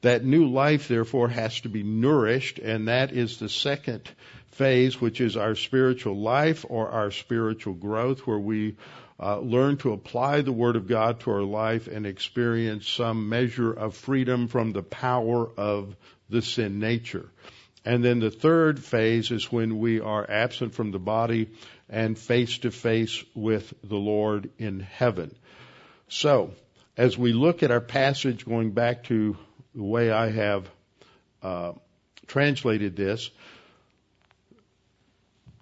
That 0.01 0.23
new 0.23 0.47
life, 0.47 0.87
therefore, 0.87 1.27
has 1.27 1.61
to 1.61 1.69
be 1.69 1.83
nourished, 1.83 2.57
and 2.57 2.87
that 2.87 3.11
is 3.11 3.37
the 3.37 3.49
second 3.49 4.09
phase, 4.51 4.99
which 4.99 5.21
is 5.21 5.37
our 5.37 5.53
spiritual 5.53 6.19
life 6.19 6.65
or 6.67 6.89
our 6.89 7.11
spiritual 7.11 7.75
growth, 7.75 8.25
where 8.25 8.39
we 8.39 8.77
uh, 9.21 9.39
learn 9.39 9.77
to 9.77 9.93
apply 9.93 10.41
the 10.41 10.51
Word 10.51 10.75
of 10.75 10.87
God 10.87 11.19
to 11.21 11.31
our 11.31 11.43
life 11.43 11.87
and 11.87 12.05
experience 12.07 12.87
some 12.87 13.29
measure 13.29 13.71
of 13.71 13.95
freedom 13.95 14.47
from 14.47 14.71
the 14.71 14.81
power 14.81 15.47
of 15.57 15.95
the 16.29 16.41
sin 16.41 16.79
nature. 16.79 17.29
And 17.85 18.03
then 18.03 18.19
the 18.19 18.31
third 18.31 18.79
phase 18.79 19.31
is 19.31 19.51
when 19.51 19.79
we 19.79 19.99
are 19.99 20.29
absent 20.29 20.73
from 20.73 20.91
the 20.91 20.99
body 20.99 21.49
and 21.89 22.17
face 22.17 22.59
to 22.59 22.71
face 22.71 23.23
with 23.35 23.73
the 23.83 23.95
Lord 23.95 24.49
in 24.57 24.79
heaven. 24.79 25.35
So, 26.07 26.51
as 26.97 27.17
we 27.17 27.33
look 27.33 27.63
at 27.63 27.71
our 27.71 27.81
passage, 27.81 28.45
going 28.45 28.71
back 28.71 29.03
to 29.05 29.37
the 29.73 29.83
way 29.83 30.11
I 30.11 30.29
have 30.29 30.69
uh, 31.41 31.73
translated 32.27 32.95
this, 32.95 33.29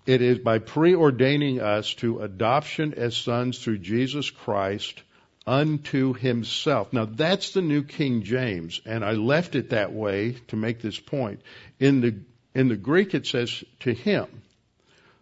it 0.10 0.24
is 0.24 0.40
by 0.40 0.58
preordaining 0.58 1.62
us 1.62 1.94
to 1.94 2.22
adoption 2.22 2.96
as 2.96 3.16
sons 3.16 3.60
through 3.60 3.78
Jesus 3.78 4.32
Christ 4.32 5.04
unto 5.46 6.16
himself. 6.16 6.92
Now 6.92 7.06
that's 7.06 7.54
the 7.54 7.62
New 7.62 7.84
King 7.84 8.24
James, 8.24 8.82
and 8.88 9.06
I 9.06 9.12
left 9.12 9.54
it 9.54 9.70
that 9.70 9.94
way 9.94 10.32
to 10.48 10.56
make 10.56 10.82
this 10.82 11.00
point. 11.00 11.42
In 11.80 12.02
the, 12.02 12.16
in 12.56 12.70
the 12.70 12.76
Greek 12.76 13.14
it 13.14 13.28
says 13.28 13.64
to 13.82 13.94
him. 13.94 14.26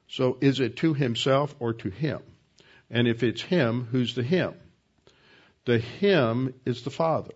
So 0.07 0.37
is 0.39 0.61
it 0.61 0.77
to 0.77 0.93
himself 0.93 1.53
or 1.59 1.73
to 1.73 1.89
him? 1.89 2.21
And 2.89 3.09
if 3.09 3.23
it's 3.23 3.41
him, 3.41 3.89
who's 3.91 4.15
the 4.15 4.23
him? 4.23 4.53
The 5.65 5.79
him 5.79 6.53
is 6.63 6.83
the 6.83 6.91
Father. 6.91 7.33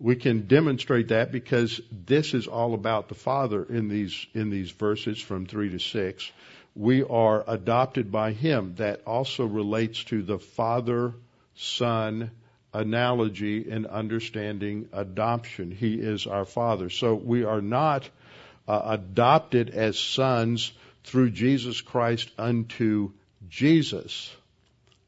We 0.00 0.16
can 0.16 0.46
demonstrate 0.46 1.08
that 1.08 1.30
because 1.30 1.80
this 1.90 2.34
is 2.34 2.46
all 2.46 2.74
about 2.74 3.08
the 3.08 3.14
Father 3.14 3.62
in 3.62 3.88
these, 3.88 4.26
in 4.34 4.50
these 4.50 4.70
verses 4.70 5.20
from 5.20 5.46
3 5.46 5.70
to 5.70 5.78
6. 5.78 6.32
We 6.74 7.04
are 7.04 7.44
adopted 7.46 8.10
by 8.10 8.32
Him. 8.32 8.74
That 8.76 9.02
also 9.06 9.46
relates 9.46 10.02
to 10.04 10.22
the 10.22 10.38
Father, 10.38 11.14
Son 11.54 12.32
analogy 12.72 13.70
in 13.70 13.86
understanding 13.86 14.88
adoption. 14.92 15.70
He 15.70 15.94
is 15.94 16.26
our 16.26 16.44
Father. 16.44 16.90
So 16.90 17.14
we 17.14 17.44
are 17.44 17.62
not 17.62 18.10
uh, 18.66 18.82
adopted 18.84 19.70
as 19.70 19.98
sons 19.98 20.72
through 21.04 21.30
Jesus 21.30 21.80
Christ 21.80 22.30
unto 22.36 23.12
Jesus, 23.48 24.34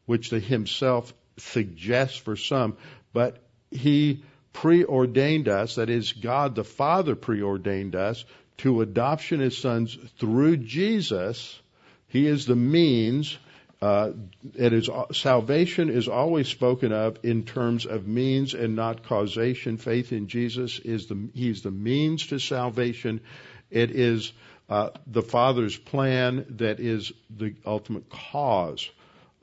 which 0.05 0.31
the 0.31 0.38
Himself 0.38 1.12
suggests 1.38 2.16
for 2.16 2.37
some, 2.37 2.76
but 3.12 3.38
He 3.73 4.23
preordained 4.56 5.48
us, 5.48 5.75
that 5.75 5.90
is, 5.90 6.14
God 6.14 6.54
the 6.54 6.64
Father 6.64 7.14
preordained 7.14 7.94
us 7.94 8.25
to 8.58 8.80
adoption 8.80 9.42
as 9.42 9.56
sons 9.56 9.98
through 10.18 10.56
Jesus. 10.56 11.60
He 12.08 12.26
is 12.26 12.46
the 12.46 12.56
means. 12.56 13.36
Uh, 13.82 14.12
it 14.54 14.72
is 14.72 14.88
salvation 15.12 15.90
is 15.90 16.08
always 16.08 16.48
spoken 16.48 16.90
of 16.90 17.18
in 17.22 17.42
terms 17.42 17.84
of 17.84 18.08
means 18.08 18.54
and 18.54 18.75
not 18.75 19.02
causation. 19.02 19.76
Faith 19.76 20.12
in 20.12 20.26
Jesus 20.26 20.78
is 20.78 21.06
the 21.06 21.28
He's 21.34 21.60
the 21.60 21.70
means 21.70 22.28
to 22.28 22.38
salvation. 22.38 23.20
It 23.70 23.90
is 23.90 24.32
uh, 24.70 24.90
the 25.06 25.22
Father's 25.22 25.76
plan 25.76 26.46
that 26.56 26.80
is 26.80 27.12
the 27.28 27.54
ultimate 27.66 28.08
cause 28.08 28.88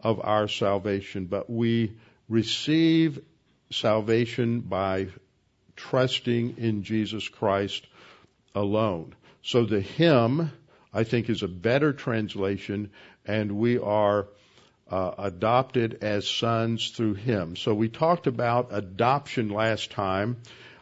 of 0.01 0.19
our 0.23 0.47
salvation. 0.47 1.27
But 1.27 1.47
we 1.47 1.93
receive 2.27 3.21
salvation 3.73 4.61
by 4.61 5.07
trusting 5.75 6.55
in 6.57 6.83
Jesus 6.83 7.27
Christ 7.27 7.85
alone. 8.55 9.15
So 9.41 9.65
the 9.65 9.81
him, 9.81 10.51
I 10.93 11.03
think, 11.03 11.29
is 11.29 11.43
a 11.43 11.47
better 11.47 11.91
translation, 11.93 12.91
and 13.25 13.53
we 13.53 13.77
are 13.79 14.27
uh, 14.89 15.11
adopted 15.17 16.03
as 16.03 16.27
sons 16.27 16.91
through 16.91 17.15
him. 17.15 17.55
So 17.55 17.73
we 17.73 17.89
talked 17.89 18.27
about 18.27 18.69
adoption 18.71 19.49
last 19.49 19.91
time. 19.91 20.37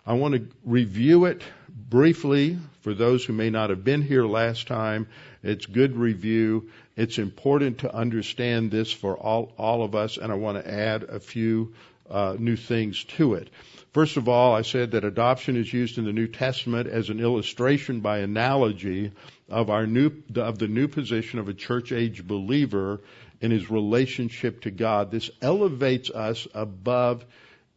I 0.05 0.13
want 0.13 0.33
to 0.35 0.47
review 0.65 1.25
it 1.25 1.43
briefly 1.69 2.57
for 2.81 2.93
those 2.93 3.23
who 3.23 3.33
may 3.33 3.49
not 3.49 3.69
have 3.69 3.83
been 3.83 4.01
here 4.01 4.25
last 4.25 4.67
time. 4.67 5.07
It's 5.43 5.65
good 5.65 5.95
review. 5.95 6.69
It's 6.95 7.17
important 7.19 7.79
to 7.79 7.95
understand 7.95 8.71
this 8.71 8.91
for 8.91 9.15
all, 9.15 9.53
all 9.57 9.83
of 9.83 9.95
us, 9.95 10.17
and 10.17 10.31
I 10.31 10.35
want 10.35 10.63
to 10.63 10.71
add 10.71 11.03
a 11.03 11.19
few 11.19 11.73
uh, 12.11 12.35
new 12.37 12.55
things 12.55 13.03
to 13.05 13.35
it. 13.35 13.49
First 13.93 14.17
of 14.17 14.29
all, 14.29 14.53
I 14.53 14.61
said 14.61 14.91
that 14.91 15.03
adoption 15.03 15.57
is 15.57 15.71
used 15.71 15.97
in 15.97 16.05
the 16.05 16.13
New 16.13 16.27
Testament 16.27 16.87
as 16.87 17.09
an 17.09 17.19
illustration 17.19 17.99
by 17.99 18.19
analogy 18.19 19.11
of 19.49 19.69
our 19.69 19.85
new 19.85 20.11
of 20.35 20.59
the 20.59 20.67
new 20.67 20.87
position 20.87 21.39
of 21.39 21.49
a 21.49 21.53
church 21.53 21.91
age 21.91 22.25
believer 22.25 23.01
in 23.41 23.51
his 23.51 23.69
relationship 23.69 24.61
to 24.61 24.71
God. 24.71 25.11
This 25.11 25.29
elevates 25.41 26.09
us 26.09 26.47
above 26.53 27.25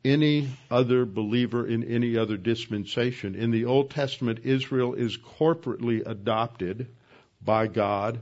any 0.05 0.51
other 0.71 1.07
believer 1.07 1.67
in 1.67 1.83
any 1.83 2.17
other 2.17 2.37
dispensation. 2.37 3.35
In 3.35 3.51
the 3.51 3.65
Old 3.65 3.91
Testament, 3.91 4.41
Israel 4.45 4.95
is 4.95 5.17
corporately 5.17 6.07
adopted 6.07 6.87
by 7.43 7.67
God, 7.67 8.21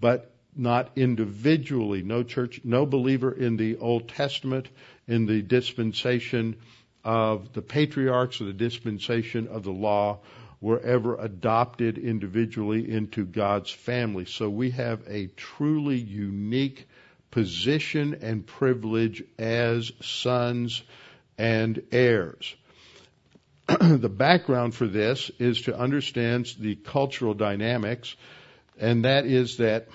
but 0.00 0.30
not 0.54 0.90
individually. 0.96 2.02
No 2.02 2.22
church, 2.22 2.60
no 2.64 2.86
believer 2.86 3.32
in 3.32 3.56
the 3.56 3.76
Old 3.76 4.08
Testament, 4.08 4.68
in 5.08 5.26
the 5.26 5.42
dispensation 5.42 6.56
of 7.04 7.52
the 7.52 7.62
patriarchs 7.62 8.40
or 8.40 8.44
the 8.44 8.52
dispensation 8.52 9.46
of 9.48 9.62
the 9.62 9.72
law 9.72 10.18
were 10.60 10.80
ever 10.80 11.16
adopted 11.16 11.98
individually 11.98 12.90
into 12.90 13.24
God's 13.24 13.70
family. 13.70 14.24
So 14.24 14.48
we 14.48 14.70
have 14.70 15.02
a 15.06 15.28
truly 15.28 15.96
unique 15.96 16.88
position 17.30 18.18
and 18.22 18.46
privilege 18.46 19.22
as 19.38 19.92
sons 20.00 20.82
and 21.38 21.82
heirs. 21.92 22.54
the 23.80 24.08
background 24.08 24.74
for 24.74 24.86
this 24.86 25.30
is 25.38 25.62
to 25.62 25.78
understand 25.78 26.52
the 26.58 26.76
cultural 26.76 27.34
dynamics, 27.34 28.16
and 28.78 29.04
that 29.04 29.26
is 29.26 29.58
that 29.58 29.88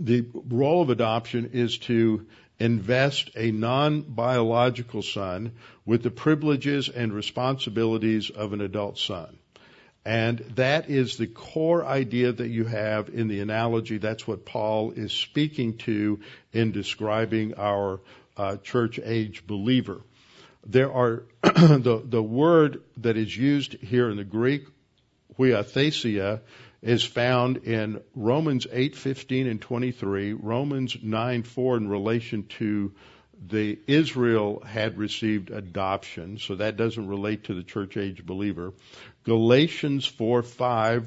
the 0.00 0.24
role 0.32 0.82
of 0.82 0.90
adoption 0.90 1.50
is 1.52 1.78
to 1.78 2.26
invest 2.58 3.30
a 3.34 3.50
non-biological 3.50 5.02
son 5.02 5.52
with 5.84 6.02
the 6.02 6.10
privileges 6.10 6.88
and 6.88 7.12
responsibilities 7.12 8.30
of 8.30 8.52
an 8.52 8.60
adult 8.60 8.98
son. 8.98 9.38
And 10.04 10.38
that 10.56 10.90
is 10.90 11.16
the 11.16 11.28
core 11.28 11.84
idea 11.84 12.32
that 12.32 12.48
you 12.48 12.64
have 12.64 13.08
in 13.08 13.28
the 13.28 13.40
analogy. 13.40 13.98
That's 13.98 14.26
what 14.26 14.44
Paul 14.44 14.90
is 14.92 15.12
speaking 15.12 15.78
to 15.78 16.20
in 16.52 16.72
describing 16.72 17.54
our 17.54 18.00
uh, 18.36 18.56
church 18.56 18.98
age 19.02 19.46
believer. 19.46 20.00
There 20.66 20.92
are 20.92 21.24
the 21.42 22.02
the 22.04 22.22
word 22.22 22.82
that 22.98 23.16
is 23.16 23.36
used 23.36 23.74
here 23.74 24.10
in 24.10 24.16
the 24.16 24.24
Greek, 24.24 24.64
huiothesia, 25.38 26.40
is 26.82 27.04
found 27.04 27.58
in 27.58 28.02
Romans 28.14 28.66
8:15 28.66 29.48
and 29.48 29.60
23, 29.60 30.32
Romans 30.32 30.96
9:4 30.96 31.76
in 31.76 31.88
relation 31.88 32.44
to 32.58 32.92
the 33.48 33.78
Israel 33.86 34.60
had 34.64 34.98
received 34.98 35.50
adoption, 35.50 36.38
so 36.38 36.56
that 36.56 36.76
doesn't 36.76 37.06
relate 37.08 37.44
to 37.44 37.54
the 37.54 37.62
church 37.62 37.96
age 37.96 38.24
believer. 38.26 38.72
Galatians 39.24 40.06
4:5 40.06 41.06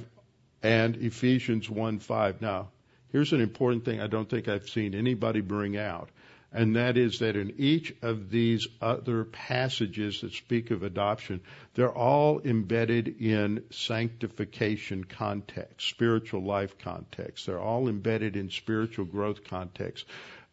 and 0.63 0.95
Ephesians 0.97 1.67
1:5. 1.67 2.41
Now, 2.41 2.69
here's 3.11 3.33
an 3.33 3.41
important 3.41 3.85
thing 3.85 4.01
I 4.01 4.07
don't 4.07 4.29
think 4.29 4.47
I've 4.47 4.69
seen 4.69 4.95
anybody 4.95 5.41
bring 5.41 5.77
out 5.77 6.09
and 6.55 6.77
that 6.77 6.95
is 6.95 7.19
that 7.19 7.35
in 7.35 7.55
each 7.57 7.93
of 8.01 8.29
these 8.29 8.65
other 8.81 9.25
passages 9.25 10.21
that 10.21 10.31
speak 10.31 10.71
of 10.71 10.83
adoption, 10.83 11.41
they're 11.73 11.93
all 11.93 12.39
embedded 12.39 13.19
in 13.19 13.65
sanctification 13.71 15.03
context, 15.03 15.85
spiritual 15.85 16.43
life 16.43 16.77
context. 16.79 17.45
They're 17.45 17.59
all 17.59 17.89
embedded 17.89 18.37
in 18.37 18.49
spiritual 18.49 19.03
growth 19.03 19.43
context. 19.43 20.05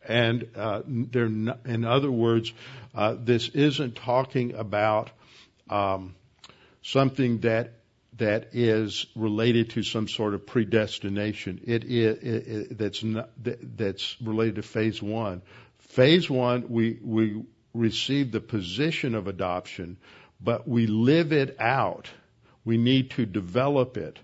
And 0.04 0.49
uh, 0.56 0.82
they're 0.85 1.26
in 1.26 1.85
other 1.85 2.11
words, 2.11 2.52
uh, 2.97 3.14
this 3.16 3.50
isn't 3.50 3.94
talking 3.94 4.54
about 4.54 5.11
um, 5.71 6.16
something 6.82 7.38
that 7.42 7.75
that 8.18 8.49
is 8.52 9.06
related 9.14 9.71
to 9.71 9.85
some 9.85 10.09
sort 10.09 10.35
of 10.35 10.47
predestination. 10.47 11.61
It 11.64 11.85
is 11.85 12.18
it, 12.18 12.49
it, 12.49 12.78
that's 12.78 13.04
not, 13.04 13.30
that, 13.44 13.78
that's 13.78 14.16
related 14.21 14.56
to 14.56 14.62
phase 14.62 15.00
one. 15.00 15.42
Phase 15.92 16.30
one, 16.30 16.70
we, 16.70 16.99
we 17.04 17.42
receive 17.75 18.32
the 18.32 18.40
position 18.40 19.14
of 19.14 19.26
adoption, 19.26 19.99
but 20.40 20.66
we 20.66 20.87
live 20.87 21.34
it 21.34 21.61
out. 21.61 22.08
We 22.64 22.78
need 22.78 23.11
to 23.11 23.26
develop 23.26 23.99
it 23.99 24.18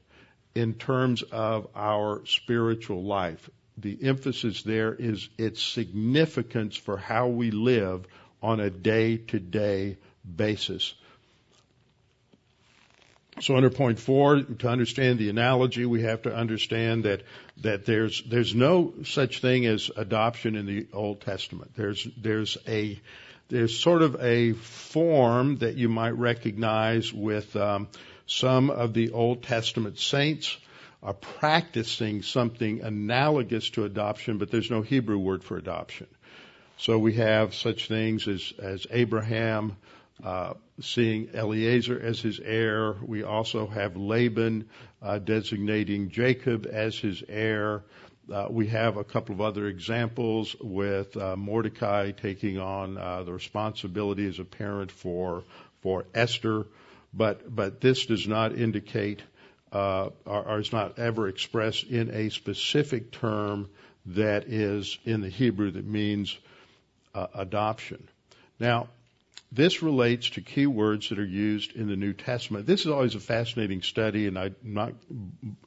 in 0.54 0.72
terms 0.72 1.20
of 1.20 1.68
our 1.76 2.24
spiritual 2.24 3.04
life. 3.04 3.50
The 3.76 3.98
emphasis 4.02 4.62
there 4.62 4.94
is 4.94 5.28
its 5.36 5.62
significance 5.62 6.74
for 6.74 6.96
how 6.96 7.28
we 7.28 7.50
live 7.50 8.06
on 8.42 8.60
a 8.60 8.70
day 8.70 9.18
to 9.18 9.38
day 9.38 9.98
basis. 10.24 10.94
So 13.40 13.56
under 13.56 13.70
point 13.70 13.98
four, 14.00 14.42
to 14.42 14.68
understand 14.68 15.18
the 15.18 15.30
analogy, 15.30 15.86
we 15.86 16.02
have 16.02 16.22
to 16.22 16.34
understand 16.34 17.04
that, 17.04 17.22
that 17.58 17.86
there's, 17.86 18.22
there's 18.22 18.54
no 18.54 18.94
such 19.04 19.40
thing 19.40 19.64
as 19.66 19.90
adoption 19.96 20.56
in 20.56 20.66
the 20.66 20.88
Old 20.92 21.20
Testament. 21.20 21.72
There's, 21.76 22.06
there's 22.16 22.58
a, 22.66 23.00
there's 23.48 23.78
sort 23.78 24.02
of 24.02 24.20
a 24.20 24.52
form 24.54 25.58
that 25.58 25.76
you 25.76 25.88
might 25.88 26.18
recognize 26.18 27.12
with 27.12 27.54
um, 27.54 27.88
some 28.26 28.70
of 28.70 28.92
the 28.92 29.12
Old 29.12 29.44
Testament 29.44 29.98
saints 29.98 30.56
are 31.02 31.14
practicing 31.14 32.22
something 32.22 32.82
analogous 32.82 33.70
to 33.70 33.84
adoption, 33.84 34.38
but 34.38 34.50
there's 34.50 34.70
no 34.70 34.82
Hebrew 34.82 35.18
word 35.18 35.44
for 35.44 35.56
adoption. 35.56 36.08
So 36.76 36.98
we 36.98 37.14
have 37.14 37.54
such 37.54 37.88
things 37.88 38.26
as, 38.26 38.52
as 38.58 38.86
Abraham, 38.90 39.76
uh, 40.22 40.54
seeing 40.80 41.30
Eliezer 41.34 42.00
as 42.00 42.20
his 42.20 42.40
heir. 42.40 42.94
We 43.02 43.22
also 43.22 43.66
have 43.66 43.96
Laban 43.96 44.68
uh, 45.00 45.18
designating 45.18 46.10
Jacob 46.10 46.66
as 46.70 46.96
his 46.98 47.22
heir. 47.28 47.84
Uh, 48.32 48.46
we 48.50 48.66
have 48.66 48.96
a 48.96 49.04
couple 49.04 49.34
of 49.34 49.40
other 49.40 49.66
examples 49.66 50.54
with 50.60 51.16
uh, 51.16 51.36
Mordecai 51.36 52.10
taking 52.10 52.58
on 52.58 52.98
uh, 52.98 53.22
the 53.22 53.32
responsibility 53.32 54.26
as 54.26 54.38
a 54.38 54.44
parent 54.44 54.90
for 54.90 55.44
for 55.80 56.04
Esther, 56.14 56.66
but 57.14 57.54
but 57.54 57.80
this 57.80 58.06
does 58.06 58.26
not 58.26 58.54
indicate 58.54 59.22
uh, 59.72 60.10
or, 60.26 60.42
or 60.42 60.58
is 60.58 60.72
not 60.72 60.98
ever 60.98 61.28
expressed 61.28 61.84
in 61.84 62.10
a 62.10 62.28
specific 62.30 63.12
term 63.12 63.68
that 64.06 64.44
is 64.48 64.98
in 65.04 65.20
the 65.20 65.28
Hebrew 65.28 65.70
that 65.70 65.86
means 65.86 66.36
uh, 67.14 67.26
adoption. 67.34 68.08
Now, 68.58 68.88
this 69.50 69.82
relates 69.82 70.30
to 70.30 70.40
key 70.42 70.66
words 70.66 71.08
that 71.08 71.18
are 71.18 71.24
used 71.24 71.74
in 71.74 71.88
the 71.88 71.96
New 71.96 72.12
Testament. 72.12 72.66
This 72.66 72.80
is 72.80 72.88
always 72.88 73.14
a 73.14 73.20
fascinating 73.20 73.82
study, 73.82 74.26
and 74.26 74.38
I'm 74.38 74.56
not 74.62 74.92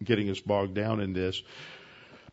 getting 0.03 0.29
us 0.29 0.39
bogged 0.39 0.75
down 0.75 0.99
in 0.99 1.13
this. 1.13 1.41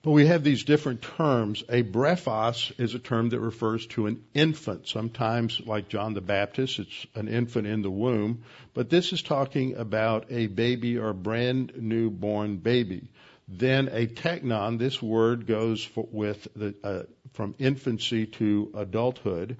But 0.03 0.13
we 0.13 0.27
have 0.27 0.45
these 0.45 0.63
different 0.63 1.03
terms. 1.03 1.65
A 1.69 1.83
brephos 1.83 2.73
is 2.79 2.95
a 2.95 3.01
term 3.01 3.31
that 3.31 3.41
refers 3.41 3.87
to 3.89 4.07
an 4.07 4.23
infant. 4.33 4.87
Sometimes, 4.87 5.61
like 5.67 5.89
John 5.89 6.15
the 6.15 6.21
Baptist, 6.21 6.79
it's 6.79 7.07
an 7.15 7.27
infant 7.27 7.67
in 7.67 7.83
the 7.83 7.91
womb. 7.91 8.45
But 8.75 8.91
this 8.91 9.13
is 9.13 9.23
talking 9.23 9.75
about 9.75 10.27
a 10.31 10.47
baby 10.47 10.99
or 10.99 11.09
a 11.09 11.15
brand 11.15 11.73
new 11.77 12.11
born 12.11 12.59
baby. 12.59 13.11
Then 13.49 13.89
a 13.89 14.07
teknon, 14.07 14.79
this 14.79 15.03
word 15.03 15.47
goes 15.47 15.83
for, 15.83 16.07
with 16.13 16.47
the, 16.55 16.75
uh, 16.85 17.03
from 17.33 17.55
infancy 17.59 18.27
to 18.27 18.71
adulthood. 18.75 19.57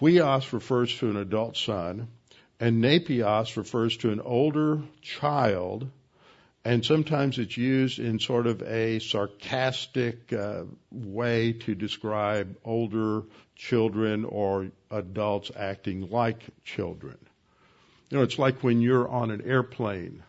Huios 0.00 0.52
refers 0.52 0.96
to 0.98 1.10
an 1.10 1.16
adult 1.16 1.56
son, 1.56 2.08
and 2.60 2.82
nepios 2.82 3.56
refers 3.56 3.96
to 3.98 4.10
an 4.12 4.20
older 4.20 4.80
child, 5.00 5.90
and 6.64 6.84
sometimes 6.84 7.38
it's 7.38 7.56
used 7.56 7.98
in 7.98 8.20
sort 8.20 8.46
of 8.46 8.62
a 8.62 9.00
sarcastic 9.00 10.32
uh, 10.32 10.64
way 10.92 11.52
to 11.52 11.74
describe 11.74 12.56
older 12.64 13.24
children 13.56 14.24
or 14.24 14.70
adults 14.90 15.50
acting 15.56 16.08
like 16.10 16.42
children. 16.64 17.16
You 18.10 18.18
know, 18.18 18.22
it's 18.22 18.38
like 18.38 18.62
when 18.62 18.80
you're 18.80 19.08
on 19.08 19.30
an 19.30 19.42
airplane 19.42 20.22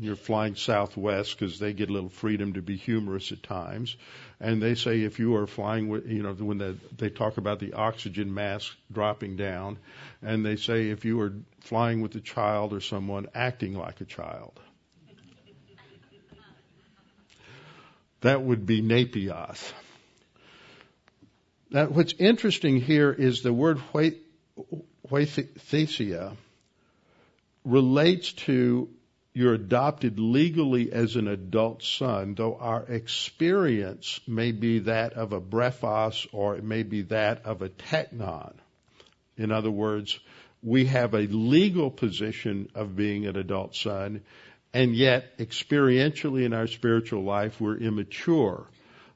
you're 0.00 0.16
flying 0.16 0.54
Southwest 0.56 1.38
because 1.38 1.58
they 1.58 1.72
get 1.72 1.90
a 1.90 1.92
little 1.92 2.08
freedom 2.08 2.54
to 2.54 2.62
be 2.62 2.76
humorous 2.76 3.32
at 3.32 3.42
times. 3.42 3.96
And 4.40 4.62
they 4.62 4.74
say 4.74 5.02
if 5.02 5.18
you 5.18 5.36
are 5.36 5.46
flying 5.46 5.88
with, 5.88 6.06
you 6.06 6.22
know, 6.22 6.32
when 6.32 6.58
they, 6.58 6.74
they 6.96 7.10
talk 7.10 7.36
about 7.36 7.58
the 7.58 7.74
oxygen 7.74 8.32
mask 8.32 8.74
dropping 8.90 9.36
down, 9.36 9.78
and 10.22 10.44
they 10.44 10.56
say 10.56 10.88
if 10.90 11.04
you 11.04 11.20
are 11.20 11.32
flying 11.60 12.00
with 12.00 12.14
a 12.14 12.20
child 12.20 12.72
or 12.72 12.80
someone 12.80 13.26
acting 13.34 13.74
like 13.74 14.00
a 14.00 14.04
child, 14.04 14.58
that 18.20 18.42
would 18.42 18.66
be 18.66 18.80
nepios. 18.82 19.72
Now, 21.70 21.86
what's 21.86 22.14
interesting 22.18 22.80
here 22.80 23.12
is 23.12 23.42
the 23.42 23.52
word 23.52 23.80
huiothesia 25.10 26.36
relates 27.64 28.32
to 28.32 28.88
you're 29.34 29.54
adopted 29.54 30.18
legally 30.18 30.92
as 30.92 31.16
an 31.16 31.26
adult 31.26 31.82
son, 31.82 32.34
though 32.34 32.56
our 32.56 32.84
experience 32.84 34.20
may 34.26 34.52
be 34.52 34.80
that 34.80 35.14
of 35.14 35.32
a 35.32 35.40
brephos 35.40 36.26
or 36.32 36.56
it 36.56 36.64
may 36.64 36.82
be 36.82 37.02
that 37.02 37.46
of 37.46 37.62
a 37.62 37.70
teknon. 37.70 38.52
In 39.38 39.50
other 39.50 39.70
words, 39.70 40.18
we 40.62 40.84
have 40.86 41.14
a 41.14 41.26
legal 41.26 41.90
position 41.90 42.68
of 42.74 42.94
being 42.94 43.26
an 43.26 43.36
adult 43.36 43.74
son, 43.74 44.22
and 44.74 44.94
yet 44.94 45.38
experientially 45.38 46.44
in 46.44 46.52
our 46.52 46.66
spiritual 46.66 47.22
life 47.22 47.60
we're 47.60 47.76
immature. 47.76 48.66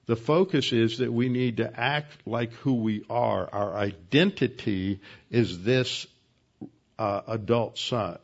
The 0.06 0.16
focus 0.16 0.72
is 0.72 0.98
that 0.98 1.12
we 1.12 1.28
need 1.28 1.58
to 1.58 1.78
act 1.78 2.12
like 2.26 2.52
who 2.54 2.74
we 2.74 3.04
are. 3.10 3.48
Our 3.52 3.76
identity 3.76 5.00
is 5.30 5.62
this 5.62 6.06
uh, 6.98 7.22
adult 7.26 7.76
son. 7.76 8.18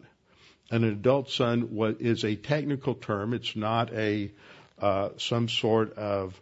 An 0.73 0.85
adult 0.85 1.31
son 1.31 1.69
is 2.01 2.25
a 2.25 2.35
technical 2.35 2.95
term. 2.95 3.35
It's 3.35 3.55
not 3.55 3.93
a 3.93 4.33
uh, 4.81 5.11
some 5.19 5.49
sort 5.49 5.93
of 5.99 6.41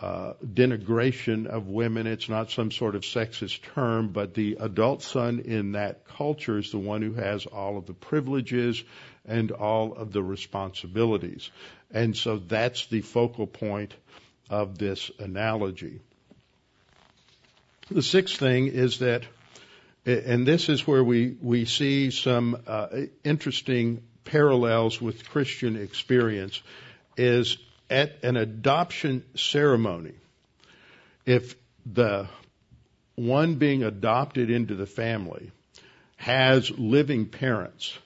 uh, 0.00 0.32
denigration 0.42 1.46
of 1.46 1.68
women. 1.68 2.06
It's 2.06 2.28
not 2.28 2.50
some 2.50 2.70
sort 2.70 2.94
of 2.94 3.02
sexist 3.02 3.60
term, 3.74 4.08
but 4.08 4.34
the 4.34 4.56
adult 4.60 5.02
son 5.02 5.40
in 5.40 5.72
that 5.72 6.06
culture 6.06 6.58
is 6.58 6.70
the 6.70 6.78
one 6.78 7.02
who 7.02 7.12
has 7.12 7.46
all 7.46 7.76
of 7.76 7.86
the 7.86 7.92
privileges 7.92 8.82
and 9.26 9.52
all 9.52 9.92
of 9.92 10.10
the 10.10 10.22
responsibilities. 10.22 11.50
And 11.90 12.16
so 12.16 12.38
that's 12.38 12.86
the 12.86 13.02
focal 13.02 13.46
point 13.46 13.94
of 14.48 14.78
this 14.78 15.10
analogy. 15.18 16.00
The 17.90 18.02
sixth 18.02 18.38
thing 18.38 18.68
is 18.68 18.98
that, 18.98 19.22
and 20.06 20.46
this 20.46 20.68
is 20.68 20.86
where 20.86 21.02
we, 21.02 21.36
we 21.42 21.64
see 21.64 22.10
some 22.10 22.62
uh, 22.66 22.88
interesting 23.24 24.02
parallels 24.24 25.00
with 25.00 25.28
Christian 25.28 25.76
experience, 25.76 26.62
is 27.16 27.58
at 27.90 28.22
an 28.22 28.36
adoption 28.36 29.24
ceremony, 29.34 30.14
if 31.24 31.56
the 31.84 32.28
one 33.16 33.56
being 33.56 33.82
adopted 33.82 34.50
into 34.50 34.74
the 34.74 34.86
family 34.86 35.50
has 36.16 36.70
living 36.70 37.26
parents, 37.26 37.96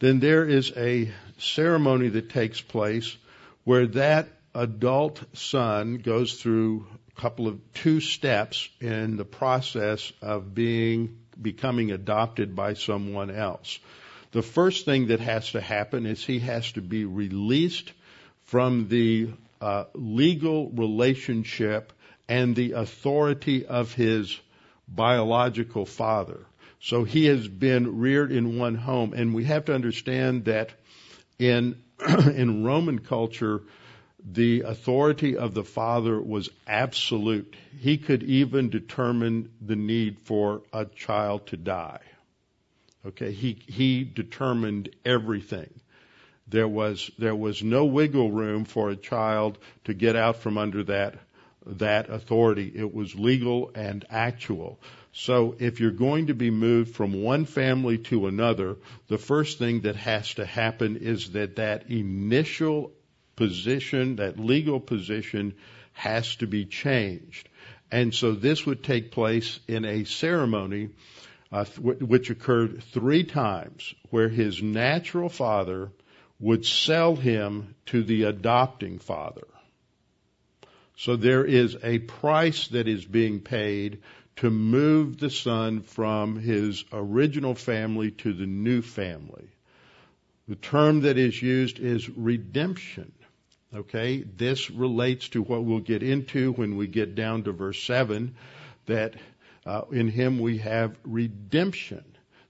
then 0.00 0.20
there 0.20 0.44
is 0.44 0.72
a 0.76 1.10
ceremony 1.38 2.08
that 2.08 2.30
takes 2.30 2.60
place 2.60 3.16
where 3.64 3.86
that 3.86 4.28
adult 4.54 5.22
son 5.34 5.96
goes 5.96 6.34
through 6.34 6.86
a 7.16 7.20
couple 7.20 7.48
of 7.48 7.60
two 7.74 8.00
steps 8.00 8.68
in 8.80 9.16
the 9.16 9.24
process 9.24 10.12
of 10.20 10.54
being 10.54 11.18
becoming 11.40 11.90
adopted 11.90 12.54
by 12.54 12.74
someone 12.74 13.30
else. 13.30 13.78
The 14.32 14.42
first 14.42 14.84
thing 14.84 15.08
that 15.08 15.20
has 15.20 15.52
to 15.52 15.60
happen 15.60 16.06
is 16.06 16.24
he 16.24 16.40
has 16.40 16.72
to 16.72 16.80
be 16.80 17.04
released 17.04 17.92
from 18.44 18.88
the 18.88 19.30
uh, 19.60 19.84
legal 19.94 20.70
relationship 20.70 21.92
and 22.28 22.56
the 22.56 22.72
authority 22.72 23.64
of 23.66 23.92
his 23.94 24.38
biological 24.88 25.86
father. 25.86 26.40
So 26.80 27.04
he 27.04 27.26
has 27.26 27.48
been 27.48 27.98
reared 27.98 28.30
in 28.30 28.58
one 28.58 28.74
home, 28.74 29.14
and 29.14 29.34
we 29.34 29.44
have 29.44 29.66
to 29.66 29.74
understand 29.74 30.46
that 30.46 30.70
in 31.38 31.76
in 32.34 32.64
Roman 32.64 32.98
culture, 32.98 33.62
the 34.24 34.62
authority 34.62 35.36
of 35.36 35.52
the 35.52 35.64
father 35.64 36.18
was 36.18 36.48
absolute. 36.66 37.54
He 37.78 37.98
could 37.98 38.22
even 38.22 38.70
determine 38.70 39.50
the 39.60 39.76
need 39.76 40.18
for 40.20 40.62
a 40.72 40.86
child 40.86 41.46
to 41.48 41.58
die. 41.58 42.00
Okay, 43.06 43.32
he 43.32 43.58
he 43.66 44.02
determined 44.02 44.88
everything. 45.04 45.68
There 46.48 46.68
was 46.68 47.10
there 47.18 47.36
was 47.36 47.62
no 47.62 47.84
wiggle 47.84 48.30
room 48.30 48.64
for 48.64 48.88
a 48.88 48.96
child 48.96 49.58
to 49.84 49.92
get 49.92 50.16
out 50.16 50.36
from 50.36 50.56
under 50.56 50.84
that 50.84 51.16
that 51.66 52.08
authority. 52.08 52.72
It 52.74 52.94
was 52.94 53.14
legal 53.14 53.72
and 53.74 54.06
actual. 54.08 54.80
So 55.12 55.54
if 55.58 55.80
you're 55.80 55.90
going 55.90 56.26
to 56.28 56.34
be 56.34 56.50
moved 56.50 56.94
from 56.94 57.22
one 57.22 57.44
family 57.44 57.98
to 57.98 58.26
another, 58.26 58.76
the 59.08 59.18
first 59.18 59.58
thing 59.58 59.82
that 59.82 59.96
has 59.96 60.34
to 60.34 60.46
happen 60.46 60.96
is 60.96 61.32
that 61.32 61.56
that 61.56 61.90
initial 61.90 62.90
position, 63.36 64.16
that 64.16 64.38
legal 64.38 64.80
position 64.80 65.54
has 65.92 66.36
to 66.36 66.46
be 66.46 66.64
changed. 66.64 67.48
And 67.90 68.14
so 68.14 68.32
this 68.32 68.66
would 68.66 68.82
take 68.82 69.12
place 69.12 69.60
in 69.68 69.84
a 69.84 70.04
ceremony 70.04 70.90
uh, 71.52 71.64
which 71.78 72.30
occurred 72.30 72.82
three 72.82 73.22
times 73.22 73.94
where 74.10 74.28
his 74.28 74.60
natural 74.60 75.28
father 75.28 75.92
would 76.40 76.66
sell 76.66 77.14
him 77.14 77.76
to 77.86 78.02
the 78.02 78.24
adopting 78.24 78.98
father. 78.98 79.46
So 80.96 81.16
there 81.16 81.44
is 81.44 81.76
a 81.82 82.00
price 82.00 82.68
that 82.68 82.88
is 82.88 83.04
being 83.04 83.40
paid 83.40 84.02
to 84.36 84.50
move 84.50 85.18
the 85.18 85.30
son 85.30 85.82
from 85.82 86.36
his 86.36 86.84
original 86.92 87.54
family 87.54 88.10
to 88.10 88.32
the 88.32 88.46
new 88.46 88.82
family. 88.82 89.48
The 90.48 90.56
term 90.56 91.02
that 91.02 91.18
is 91.18 91.40
used 91.40 91.78
is 91.78 92.08
redemption. 92.08 93.12
Okay, 93.74 94.22
this 94.22 94.70
relates 94.70 95.30
to 95.30 95.42
what 95.42 95.64
we'll 95.64 95.80
get 95.80 96.04
into 96.04 96.52
when 96.52 96.76
we 96.76 96.86
get 96.86 97.16
down 97.16 97.42
to 97.42 97.50
verse 97.52 97.82
7 97.82 98.36
that 98.86 99.14
uh, 99.66 99.82
in 99.90 100.06
him 100.06 100.38
we 100.38 100.58
have 100.58 100.96
redemption. 101.02 102.04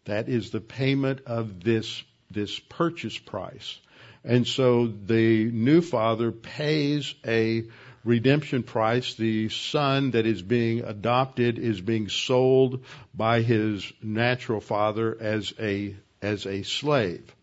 That 0.05 0.29
is 0.29 0.51
the 0.51 0.61
payment 0.61 1.23
of 1.25 1.65
this, 1.65 2.03
this 2.31 2.59
purchase 2.59 3.17
price. 3.17 3.81
And 4.23 4.47
so 4.47 4.87
the 4.87 5.51
new 5.51 5.81
father 5.81 6.31
pays 6.31 7.15
a 7.27 7.65
redemption 8.05 8.63
price. 8.63 9.15
The 9.15 9.49
son 9.49 10.11
that 10.11 10.27
is 10.27 10.43
being 10.43 10.85
adopted 10.85 11.59
is 11.59 11.81
being 11.81 12.11
sold 12.11 12.85
by 13.15 13.41
his 13.41 13.91
natural 14.03 14.61
father 14.61 15.17
as 15.19 15.55
a, 15.59 15.97
as 16.21 16.45
a 16.45 16.65
slave. 16.65 17.35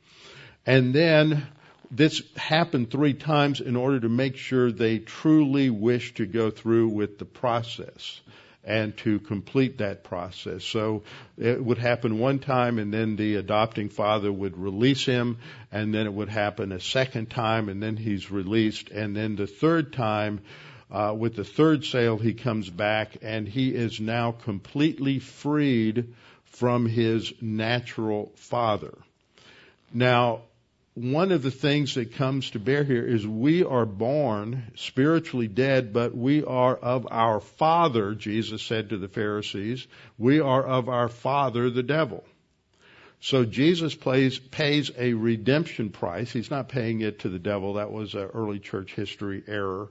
And 0.68 0.94
then 0.94 1.48
this 1.92 2.22
happened 2.38 2.90
three 2.90 3.14
times 3.14 3.60
in 3.60 3.76
order 3.76 4.00
to 4.00 4.10
make 4.10 4.38
sure 4.38 4.72
they 4.72 5.00
truly 5.00 5.70
wish 5.70 6.14
to 6.16 6.26
go 6.26 6.50
through 6.50 6.88
with 6.88 7.20
the 7.20 7.26
process 7.26 8.22
and 8.64 8.96
to 8.96 9.20
complete 9.20 9.80
that 9.80 10.04
process. 10.04 10.64
So 10.64 11.04
it 11.38 11.64
would 11.64 11.80
happen 11.80 12.20
one 12.20 12.40
time 12.40 12.80
and 12.80 12.94
then 12.94 13.18
the 13.18 13.36
adopting 13.36 13.90
father 13.90 14.32
would 14.32 14.58
release 14.58 15.06
him 15.06 15.38
and 15.72 15.94
then 15.94 16.06
it 16.06 16.14
would 16.14 16.30
happen 16.30 16.72
a 16.72 16.80
second 16.80 17.30
time 17.30 17.68
and 17.68 17.84
then 17.84 17.98
he's 17.98 18.32
released 18.32 18.90
and 18.90 19.16
then 19.16 19.36
the 19.36 19.48
third 19.48 19.92
time 19.92 20.42
uh, 20.92 21.14
with 21.18 21.36
the 21.36 21.44
third 21.44 21.84
sale 21.84 22.18
he 22.18 22.34
comes 22.34 22.70
back 22.70 23.18
and 23.22 23.48
he 23.48 23.74
is 23.74 24.00
now 24.00 24.32
completely 24.32 25.20
freed 25.20 26.14
from 26.46 26.86
his 26.86 27.34
natural 27.42 28.32
father. 28.36 28.94
Now, 29.94 30.42
one 30.94 31.32
of 31.32 31.42
the 31.42 31.52
things 31.52 31.96
that 31.96 32.16
comes 32.16 32.52
to 32.52 32.60
bear 32.60 32.84
here 32.84 33.06
is 33.06 33.26
we 33.26 33.64
are 33.64 33.86
born 33.86 34.72
spiritually 34.76 35.48
dead, 35.48 35.94
but 35.94 36.16
we 36.16 36.44
are 36.44 36.76
of 36.76 37.08
our 37.10 37.40
father, 37.40 38.14
Jesus 38.14 38.62
said 38.62 38.90
to 38.90 38.98
the 38.98 39.08
Pharisees. 39.08 39.88
We 40.18 40.42
are 40.42 40.64
of 40.64 40.90
our 40.90 41.08
father, 41.08 41.70
the 41.70 41.84
devil. 41.84 42.26
So 43.22 43.46
Jesus 43.46 43.96
plays, 43.96 44.38
pays 44.40 44.92
a 44.98 45.14
redemption 45.14 45.92
price. 45.92 46.34
He's 46.34 46.52
not 46.52 46.70
paying 46.70 47.02
it 47.02 47.20
to 47.20 47.30
the 47.30 47.40
devil. 47.40 47.76
That 47.76 47.92
was 47.92 48.14
an 48.14 48.30
early 48.34 48.60
church 48.60 48.94
history 48.94 49.44
error. 49.48 49.90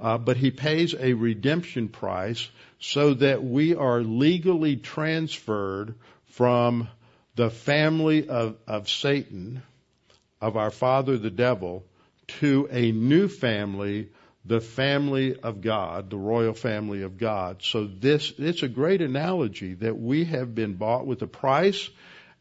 Uh, 0.00 0.18
but 0.18 0.36
he 0.36 0.50
pays 0.50 0.94
a 0.94 1.12
redemption 1.12 1.88
price 1.88 2.48
so 2.80 3.14
that 3.14 3.44
we 3.44 3.74
are 3.74 4.00
legally 4.00 4.76
transferred 4.76 5.96
from 6.26 6.88
the 7.34 7.50
family 7.50 8.28
of, 8.28 8.56
of 8.66 8.88
Satan, 8.88 9.62
of 10.44 10.58
our 10.58 10.70
father 10.70 11.16
the 11.16 11.30
devil 11.30 11.86
to 12.26 12.68
a 12.70 12.92
new 12.92 13.28
family, 13.28 14.10
the 14.44 14.60
family 14.60 15.34
of 15.40 15.62
God, 15.62 16.10
the 16.10 16.18
royal 16.18 16.52
family 16.52 17.00
of 17.00 17.16
God. 17.16 17.62
So 17.62 17.86
this, 17.86 18.30
it's 18.36 18.62
a 18.62 18.68
great 18.68 19.00
analogy 19.00 19.72
that 19.76 19.98
we 19.98 20.26
have 20.26 20.54
been 20.54 20.74
bought 20.74 21.06
with 21.06 21.22
a 21.22 21.26
price. 21.26 21.88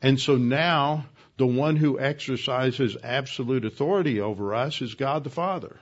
And 0.02 0.20
so 0.20 0.36
now 0.36 1.06
the 1.38 1.48
one 1.48 1.78
who 1.78 1.98
exercises 1.98 2.98
absolute 3.02 3.64
authority 3.64 4.20
over 4.20 4.54
us 4.54 4.82
is 4.82 4.96
God 4.96 5.24
the 5.24 5.30
Father. 5.30 5.80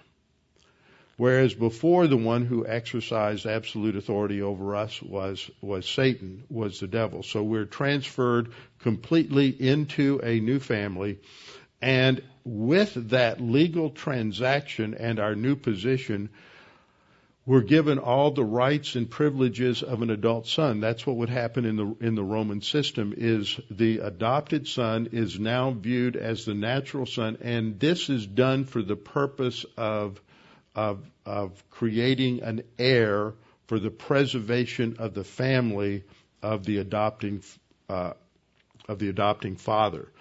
Whereas 1.17 1.55
before 1.55 2.05
the 2.05 2.17
one 2.17 2.45
who 2.45 2.67
exercised 2.67 3.47
absolute 3.47 3.95
authority 3.95 4.43
over 4.43 4.75
us 4.75 5.01
was, 5.01 5.49
was 5.59 5.89
Satan, 5.89 6.43
was 6.49 6.79
the 6.79 6.87
devil. 6.87 7.23
So 7.23 7.41
we're 7.41 7.65
transferred 7.65 8.49
completely 8.79 9.49
into 9.49 10.19
a 10.23 10.39
new 10.39 10.59
family 10.59 11.17
and 11.81 12.21
with 12.43 13.09
that 13.09 13.41
legal 13.41 13.89
transaction 13.89 14.93
and 14.93 15.19
our 15.19 15.35
new 15.35 15.55
position, 15.55 16.29
we're 17.45 17.61
given 17.61 17.97
all 17.97 18.31
the 18.31 18.43
rights 18.43 18.95
and 18.95 19.09
privileges 19.09 19.81
of 19.81 20.01
an 20.01 20.11
adult 20.11 20.47
son. 20.47 20.79
That's 20.79 21.05
what 21.07 21.17
would 21.17 21.29
happen 21.29 21.65
in 21.65 21.75
the 21.75 21.95
in 21.99 22.15
the 22.15 22.23
Roman 22.23 22.61
system 22.61 23.13
is 23.17 23.59
the 23.69 23.99
adopted 23.99 24.67
son 24.67 25.09
is 25.11 25.39
now 25.39 25.71
viewed 25.71 26.15
as 26.15 26.45
the 26.45 26.53
natural 26.53 27.05
son 27.05 27.37
and 27.41 27.79
this 27.79 28.09
is 28.09 28.27
done 28.27 28.65
for 28.65 28.83
the 28.83 28.95
purpose 28.95 29.65
of 29.75 30.21
of 30.75 31.03
of 31.25 31.63
creating 31.71 32.43
an 32.43 32.63
heir 32.77 33.33
for 33.67 33.79
the 33.79 33.91
preservation 33.91 34.97
of 34.99 35.13
the 35.13 35.23
family 35.23 36.03
of 36.43 36.63
the 36.65 36.77
adopting 36.77 37.41
uh, 37.89 38.13
of 38.87 38.99
the 38.99 39.09
adopting 39.09 39.55
father. 39.55 40.11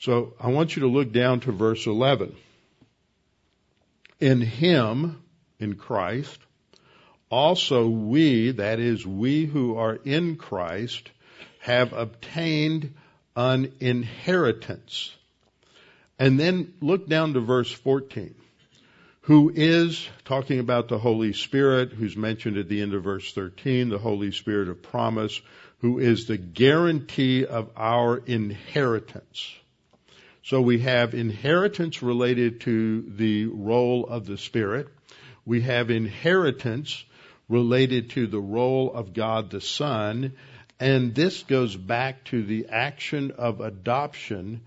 So 0.00 0.34
I 0.40 0.48
want 0.48 0.76
you 0.76 0.82
to 0.82 0.88
look 0.88 1.12
down 1.12 1.40
to 1.40 1.52
verse 1.52 1.86
11. 1.86 2.34
In 4.20 4.40
Him, 4.40 5.22
in 5.58 5.74
Christ, 5.74 6.38
also 7.30 7.88
we, 7.88 8.52
that 8.52 8.78
is, 8.78 9.06
we 9.06 9.44
who 9.44 9.76
are 9.76 9.98
in 10.04 10.36
Christ, 10.36 11.10
have 11.60 11.92
obtained 11.92 12.94
an 13.36 13.72
inheritance. 13.80 15.14
And 16.18 16.38
then 16.38 16.74
look 16.80 17.08
down 17.08 17.34
to 17.34 17.40
verse 17.40 17.70
14. 17.70 18.34
Who 19.22 19.52
is, 19.54 20.08
talking 20.24 20.58
about 20.58 20.88
the 20.88 20.98
Holy 20.98 21.32
Spirit, 21.32 21.92
who's 21.92 22.16
mentioned 22.16 22.56
at 22.56 22.68
the 22.68 22.80
end 22.80 22.94
of 22.94 23.04
verse 23.04 23.32
13, 23.32 23.90
the 23.90 23.98
Holy 23.98 24.32
Spirit 24.32 24.68
of 24.68 24.82
promise, 24.82 25.40
who 25.80 25.98
is 25.98 26.26
the 26.26 26.38
guarantee 26.38 27.44
of 27.44 27.70
our 27.76 28.16
inheritance. 28.16 29.54
So 30.48 30.62
we 30.62 30.78
have 30.78 31.12
inheritance 31.12 32.02
related 32.02 32.62
to 32.62 33.02
the 33.02 33.44
role 33.48 34.06
of 34.06 34.24
the 34.24 34.38
Spirit. 34.38 34.88
We 35.44 35.60
have 35.60 35.90
inheritance 35.90 37.04
related 37.50 38.08
to 38.12 38.26
the 38.26 38.40
role 38.40 38.90
of 38.90 39.12
God 39.12 39.50
the 39.50 39.60
Son. 39.60 40.32
And 40.80 41.14
this 41.14 41.42
goes 41.42 41.76
back 41.76 42.24
to 42.30 42.42
the 42.42 42.68
action 42.70 43.32
of 43.32 43.60
adoption 43.60 44.62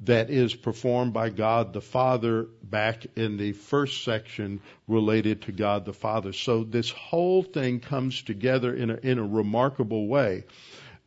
that 0.00 0.28
is 0.28 0.54
performed 0.54 1.14
by 1.14 1.30
God 1.30 1.72
the 1.72 1.80
Father 1.80 2.48
back 2.62 3.06
in 3.16 3.38
the 3.38 3.52
first 3.52 4.04
section 4.04 4.60
related 4.86 5.40
to 5.42 5.52
God 5.52 5.86
the 5.86 5.94
Father. 5.94 6.34
So 6.34 6.62
this 6.62 6.90
whole 6.90 7.42
thing 7.42 7.80
comes 7.80 8.20
together 8.20 8.74
in 8.74 8.90
a, 8.90 8.96
in 8.96 9.18
a 9.18 9.26
remarkable 9.26 10.08
way. 10.08 10.44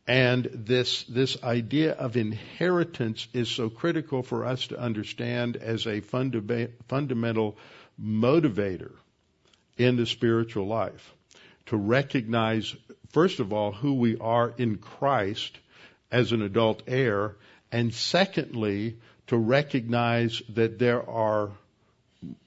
And 0.06 0.48
this, 0.52 1.02
this 1.04 1.42
idea 1.42 1.92
of 1.92 2.16
inheritance 2.16 3.26
is 3.32 3.48
so 3.48 3.68
critical 3.68 4.22
for 4.22 4.44
us 4.44 4.68
to 4.68 4.78
understand 4.78 5.56
as 5.56 5.86
a 5.86 6.00
funda- 6.00 6.70
fundamental 6.86 7.56
motivator 8.00 8.92
in 9.76 9.96
the 9.96 10.06
spiritual 10.06 10.66
life. 10.66 11.12
To 11.66 11.76
recognize, 11.76 12.76
first 13.10 13.40
of 13.40 13.52
all, 13.52 13.72
who 13.72 13.94
we 13.94 14.16
are 14.18 14.54
in 14.56 14.76
Christ 14.76 15.58
as 16.12 16.30
an 16.30 16.42
adult 16.42 16.84
heir, 16.86 17.34
and 17.72 17.92
secondly, 17.92 18.98
to 19.26 19.36
recognize 19.36 20.40
that 20.50 20.78
there 20.78 21.08
are, 21.08 21.50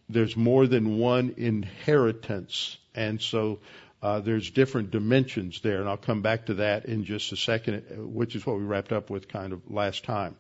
there's 0.08 0.38
more 0.38 0.66
than 0.66 0.98
one 0.98 1.34
inheritance. 1.36 2.78
And 2.96 3.22
so 3.22 3.60
uh, 4.02 4.20
there's 4.22 4.50
different 4.52 4.92
dimensions 4.92 5.60
there, 5.62 5.80
and 5.82 5.90
I'll 5.90 5.98
come 5.98 6.22
back 6.22 6.46
to 6.46 6.56
that 6.56 6.86
in 6.86 7.04
just 7.04 7.32
a 7.34 7.36
second, 7.36 7.84
which 8.14 8.36
is 8.36 8.46
what 8.46 8.58
we 8.58 8.64
wrapped 8.64 8.94
up 8.94 9.10
with 9.10 9.28
kind 9.28 9.52
of 9.52 9.70
last 9.70 10.06
time. 10.06 10.38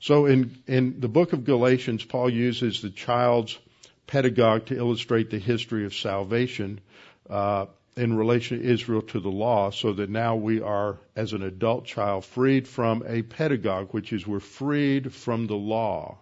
So 0.00 0.26
in, 0.26 0.58
in 0.66 1.00
the 1.00 1.08
book 1.08 1.32
of 1.32 1.44
Galatians, 1.44 2.04
Paul 2.04 2.28
uses 2.28 2.82
the 2.82 2.90
child's 2.90 3.58
pedagogue 4.06 4.66
to 4.66 4.76
illustrate 4.76 5.30
the 5.30 5.38
history 5.38 5.86
of 5.86 5.94
salvation 5.94 6.80
uh, 7.30 7.66
in 7.96 8.16
relation 8.16 8.58
to 8.58 8.64
Israel 8.64 9.02
to 9.02 9.20
the 9.20 9.30
law, 9.30 9.70
so 9.70 9.92
that 9.94 10.10
now 10.10 10.36
we 10.36 10.60
are, 10.60 10.98
as 11.16 11.32
an 11.32 11.42
adult 11.42 11.86
child, 11.86 12.24
freed 12.24 12.68
from 12.68 13.04
a 13.06 13.22
pedagogue, 13.22 13.88
which 13.92 14.12
is 14.12 14.26
we're 14.26 14.40
freed 14.40 15.14
from 15.14 15.46
the 15.46 15.54
law. 15.54 16.18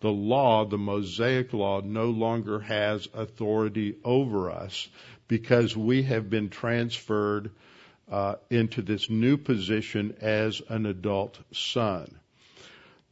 The 0.00 0.10
law, 0.10 0.66
the 0.66 0.78
Mosaic 0.78 1.52
law, 1.54 1.80
no 1.80 2.10
longer 2.10 2.60
has 2.60 3.08
authority 3.14 3.96
over 4.04 4.50
us 4.50 4.88
because 5.28 5.76
we 5.76 6.02
have 6.02 6.28
been 6.30 6.50
transferred 6.50 7.50
uh, 8.10 8.36
into 8.50 8.82
this 8.82 9.08
new 9.08 9.36
position 9.36 10.16
as 10.20 10.60
an 10.68 10.86
adult 10.86 11.38
son. 11.52 12.18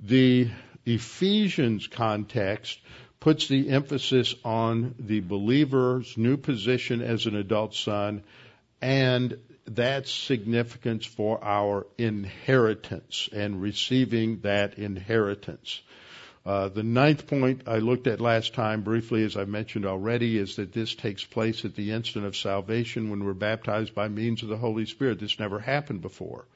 The 0.00 0.48
Ephesians 0.84 1.86
context 1.86 2.78
puts 3.20 3.46
the 3.46 3.70
emphasis 3.70 4.34
on 4.44 4.94
the 4.98 5.20
believer's 5.20 6.18
new 6.18 6.36
position 6.36 7.00
as 7.00 7.26
an 7.26 7.36
adult 7.36 7.74
son 7.74 8.22
and 8.80 9.38
that's 9.64 10.10
significance 10.10 11.06
for 11.06 11.42
our 11.42 11.86
inheritance 11.96 13.28
and 13.32 13.62
receiving 13.62 14.40
that 14.40 14.74
inheritance. 14.78 15.80
Uh, 16.44 16.68
the 16.68 16.82
ninth 16.82 17.28
point 17.28 17.62
I 17.68 17.78
looked 17.78 18.08
at 18.08 18.20
last 18.20 18.52
time 18.52 18.82
briefly, 18.82 19.22
as 19.22 19.36
I 19.36 19.44
mentioned 19.44 19.86
already, 19.86 20.38
is 20.38 20.56
that 20.56 20.72
this 20.72 20.94
takes 20.94 21.24
place 21.24 21.64
at 21.64 21.76
the 21.76 21.92
instant 21.92 22.24
of 22.24 22.36
salvation 22.36 23.10
when 23.10 23.24
we're 23.24 23.32
baptized 23.32 23.94
by 23.94 24.08
means 24.08 24.42
of 24.42 24.48
the 24.48 24.56
Holy 24.56 24.86
Spirit. 24.86 25.20
This 25.20 25.38
never 25.38 25.60
happened 25.60 26.02
before 26.02 26.46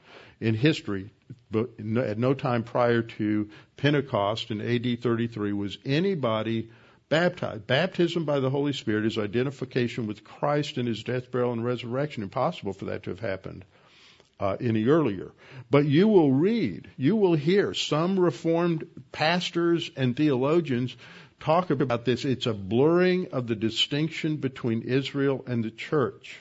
in 0.41 0.55
history, 0.55 1.09
but 1.49 1.69
at 1.79 2.17
no 2.17 2.33
time 2.33 2.63
prior 2.63 3.01
to 3.01 3.49
Pentecost 3.77 4.51
in 4.51 4.59
AD 4.59 5.01
33 5.01 5.53
was 5.53 5.77
anybody 5.85 6.69
baptized. 7.07 7.65
Baptism 7.65 8.25
by 8.25 8.41
the 8.41 8.49
Holy 8.49 8.73
Spirit 8.73 9.05
is 9.05 9.17
identification 9.17 10.05
with 10.05 10.25
Christ 10.25 10.77
in 10.77 10.85
his 10.85 11.03
death, 11.03 11.31
burial, 11.31 11.53
and 11.53 11.63
resurrection. 11.63 12.23
Impossible 12.23 12.73
for 12.73 12.85
that 12.85 13.03
to 13.03 13.11
have 13.11 13.21
happened 13.21 13.63
uh, 14.39 14.57
any 14.59 14.85
earlier. 14.85 15.31
But 15.69 15.85
you 15.85 16.07
will 16.07 16.31
read, 16.31 16.89
you 16.97 17.15
will 17.15 17.35
hear 17.35 17.73
some 17.73 18.19
Reformed 18.19 18.87
pastors 19.11 19.89
and 19.95 20.15
theologians 20.15 20.95
talk 21.39 21.69
about 21.69 22.05
this. 22.05 22.25
It's 22.25 22.45
a 22.45 22.53
blurring 22.53 23.27
of 23.31 23.47
the 23.47 23.55
distinction 23.55 24.37
between 24.37 24.83
Israel 24.83 25.43
and 25.47 25.63
the 25.63 25.71
church, 25.71 26.37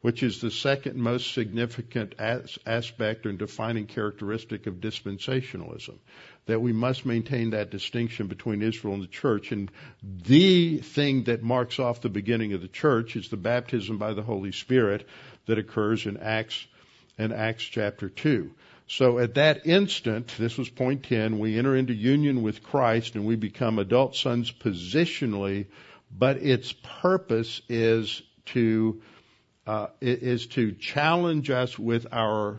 which 0.00 0.22
is 0.22 0.40
the 0.40 0.50
second 0.50 0.96
most 0.96 1.32
significant 1.34 2.14
as- 2.18 2.58
aspect 2.66 3.26
or 3.26 3.32
defining 3.32 3.86
characteristic 3.86 4.66
of 4.66 4.74
dispensationalism. 4.74 5.98
That 6.46 6.60
we 6.60 6.72
must 6.72 7.06
maintain 7.06 7.50
that 7.50 7.70
distinction 7.70 8.26
between 8.26 8.62
Israel 8.62 8.94
and 8.94 9.02
the 9.02 9.08
church. 9.08 9.52
And 9.52 9.70
the 10.02 10.78
thing 10.78 11.24
that 11.24 11.42
marks 11.42 11.78
off 11.78 12.00
the 12.00 12.08
beginning 12.08 12.54
of 12.54 12.62
the 12.62 12.68
church 12.68 13.14
is 13.14 13.28
the 13.28 13.36
baptism 13.36 13.98
by 13.98 14.14
the 14.14 14.22
Holy 14.22 14.52
Spirit 14.52 15.06
that 15.46 15.58
occurs 15.58 16.06
in 16.06 16.16
Acts 16.16 16.66
in 17.20 17.32
Acts 17.32 17.64
chapter 17.64 18.08
2. 18.08 18.50
So 18.88 19.18
at 19.18 19.34
that 19.34 19.66
instant, 19.66 20.34
this 20.38 20.58
was 20.58 20.68
point 20.68 21.04
10, 21.04 21.38
we 21.38 21.56
enter 21.56 21.76
into 21.76 21.94
union 21.94 22.42
with 22.42 22.64
Christ 22.64 23.14
and 23.14 23.24
we 23.24 23.36
become 23.36 23.78
adult 23.78 24.16
sons 24.16 24.50
positionally, 24.50 25.66
but 26.10 26.38
its 26.38 26.72
purpose 26.72 27.62
is 27.68 28.22
to 28.46 29.00
uh, 29.66 29.88
is 30.00 30.46
to 30.48 30.72
challenge 30.72 31.50
us 31.50 31.78
with 31.78 32.06
our 32.10 32.58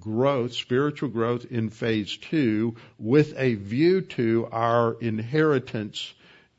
growth, 0.00 0.54
spiritual 0.54 1.10
growth 1.10 1.46
in 1.50 1.70
phase 1.70 2.16
two, 2.16 2.74
with 2.98 3.34
a 3.36 3.54
view 3.54 4.00
to 4.00 4.48
our 4.50 4.96
inheritance 5.00 6.12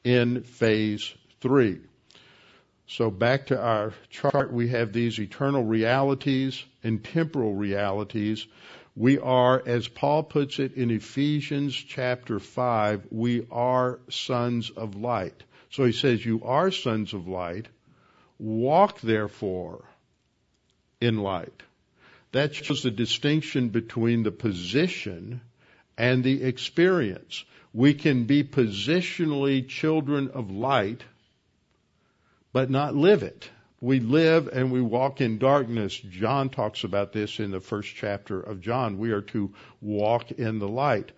in 0.04 0.44
phase 0.44 1.14
three. 1.42 1.80
So 2.90 3.12
back 3.12 3.48
to 3.48 3.62
our 3.62 3.94
chart, 4.10 4.54
we 4.54 4.70
have 4.70 4.94
these 4.94 5.20
eternal 5.20 5.64
realities 5.64 6.64
and 6.84 7.04
temporal 7.04 7.54
realities. 7.54 8.48
We 8.96 9.20
are, 9.20 9.62
as 9.66 9.90
Paul 9.90 10.24
puts 10.24 10.58
it 10.60 10.76
in 10.76 10.90
Ephesians 10.90 11.76
chapter 11.76 12.40
5, 12.40 13.08
we 13.12 13.46
are 13.52 14.00
sons 14.10 14.70
of 14.70 14.96
light. 14.96 15.44
So 15.70 15.84
he 15.84 15.92
says, 15.92 16.26
You 16.26 16.42
are 16.46 16.72
sons 16.72 17.14
of 17.14 17.28
light. 17.28 17.68
Walk 18.40 19.02
therefore 19.02 19.84
in 21.02 21.18
light. 21.18 21.64
That 22.32 22.56
shows 22.56 22.84
the 22.84 22.92
distinction 22.92 23.68
between 23.68 24.24
the 24.24 24.32
position 24.32 25.42
and 25.98 26.24
the 26.24 26.42
experience. 26.44 27.44
We 27.74 27.96
can 27.96 28.24
be 28.24 28.46
positionally 28.46 29.68
children 29.68 30.30
of 30.30 30.52
light 30.52 31.04
but 32.54 32.70
not 32.70 32.96
live 32.96 33.24
it. 33.24 33.50
We 33.80 34.00
live 34.00 34.48
and 34.48 34.72
we 34.72 34.82
walk 34.82 35.22
in 35.22 35.38
darkness. 35.38 35.96
John 35.96 36.50
talks 36.50 36.84
about 36.84 37.14
this 37.14 37.40
in 37.40 37.52
the 37.52 37.60
first 37.60 37.94
chapter 37.96 38.40
of 38.40 38.60
John. 38.60 38.98
We 38.98 39.12
are 39.12 39.22
to 39.22 39.54
walk 39.82 40.32
in 40.32 40.58
the 40.58 40.68
light. 40.68 41.12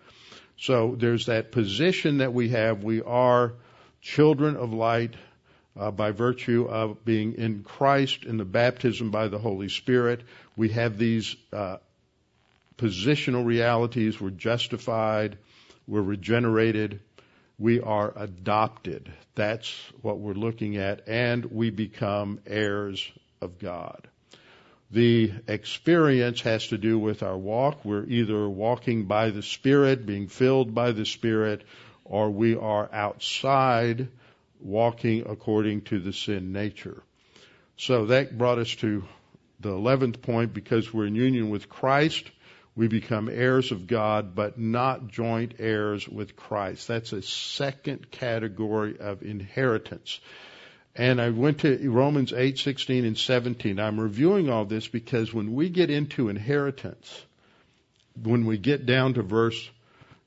So 0.58 0.94
there's 0.98 1.26
that 1.26 1.52
position 1.52 2.18
that 2.18 2.34
we 2.34 2.50
have. 2.50 2.84
We 2.84 3.00
are 3.00 3.54
children 4.02 4.56
of 4.56 4.74
light 4.74 5.14
uh, 5.78 5.90
by 5.90 6.10
virtue 6.10 6.66
of 6.68 7.02
being 7.04 7.34
in 7.34 7.62
Christ 7.62 8.24
in 8.24 8.36
the 8.36 8.44
baptism 8.44 9.10
by 9.10 9.28
the 9.28 9.38
Holy 9.38 9.70
Spirit. 9.70 10.22
We 10.56 10.68
have 10.70 10.98
these 10.98 11.36
uh, 11.52 11.78
positional 12.76 13.46
realities. 13.46 14.20
We're 14.20 14.30
justified. 14.30 15.38
We're 15.86 16.02
regenerated 16.02 17.00
we 17.60 17.78
are 17.78 18.10
adopted. 18.16 19.12
That's 19.34 19.70
what 20.00 20.18
we're 20.18 20.32
looking 20.32 20.78
at, 20.78 21.06
and 21.06 21.44
we 21.44 21.68
become 21.68 22.40
heirs 22.46 23.06
of 23.42 23.58
God. 23.58 24.08
The 24.90 25.32
experience 25.46 26.40
has 26.40 26.68
to 26.68 26.78
do 26.78 26.98
with 26.98 27.22
our 27.22 27.36
walk. 27.36 27.84
We're 27.84 28.06
either 28.06 28.48
walking 28.48 29.04
by 29.04 29.28
the 29.30 29.42
Spirit, 29.42 30.06
being 30.06 30.26
filled 30.26 30.74
by 30.74 30.92
the 30.92 31.04
Spirit, 31.04 31.62
or 32.04 32.30
we 32.30 32.56
are 32.56 32.88
outside 32.92 34.08
walking 34.58 35.28
according 35.28 35.82
to 35.82 36.00
the 36.00 36.14
sin 36.14 36.52
nature. 36.52 37.02
So 37.76 38.06
that 38.06 38.36
brought 38.36 38.58
us 38.58 38.74
to 38.76 39.04
the 39.60 39.70
11th 39.70 40.22
point 40.22 40.54
because 40.54 40.92
we're 40.92 41.06
in 41.06 41.14
union 41.14 41.50
with 41.50 41.68
Christ 41.68 42.24
we 42.76 42.88
become 42.88 43.28
heirs 43.28 43.72
of 43.72 43.86
God, 43.86 44.34
but 44.34 44.58
not 44.58 45.08
joint 45.08 45.54
heirs 45.58 46.08
with 46.08 46.36
Christ. 46.36 46.88
That's 46.88 47.12
a 47.12 47.22
second 47.22 48.10
category 48.10 48.98
of 48.98 49.22
inheritance. 49.22 50.20
And 50.94 51.20
I 51.20 51.30
went 51.30 51.60
to 51.60 51.90
Romans 51.90 52.32
8, 52.32 52.58
16, 52.58 53.04
and 53.04 53.18
17. 53.18 53.78
I'm 53.78 54.00
reviewing 54.00 54.50
all 54.50 54.64
this 54.64 54.88
because 54.88 55.32
when 55.32 55.54
we 55.54 55.68
get 55.68 55.90
into 55.90 56.28
inheritance, 56.28 57.24
when 58.20 58.44
we 58.44 58.58
get 58.58 58.86
down 58.86 59.14
to 59.14 59.22
verse 59.22 59.70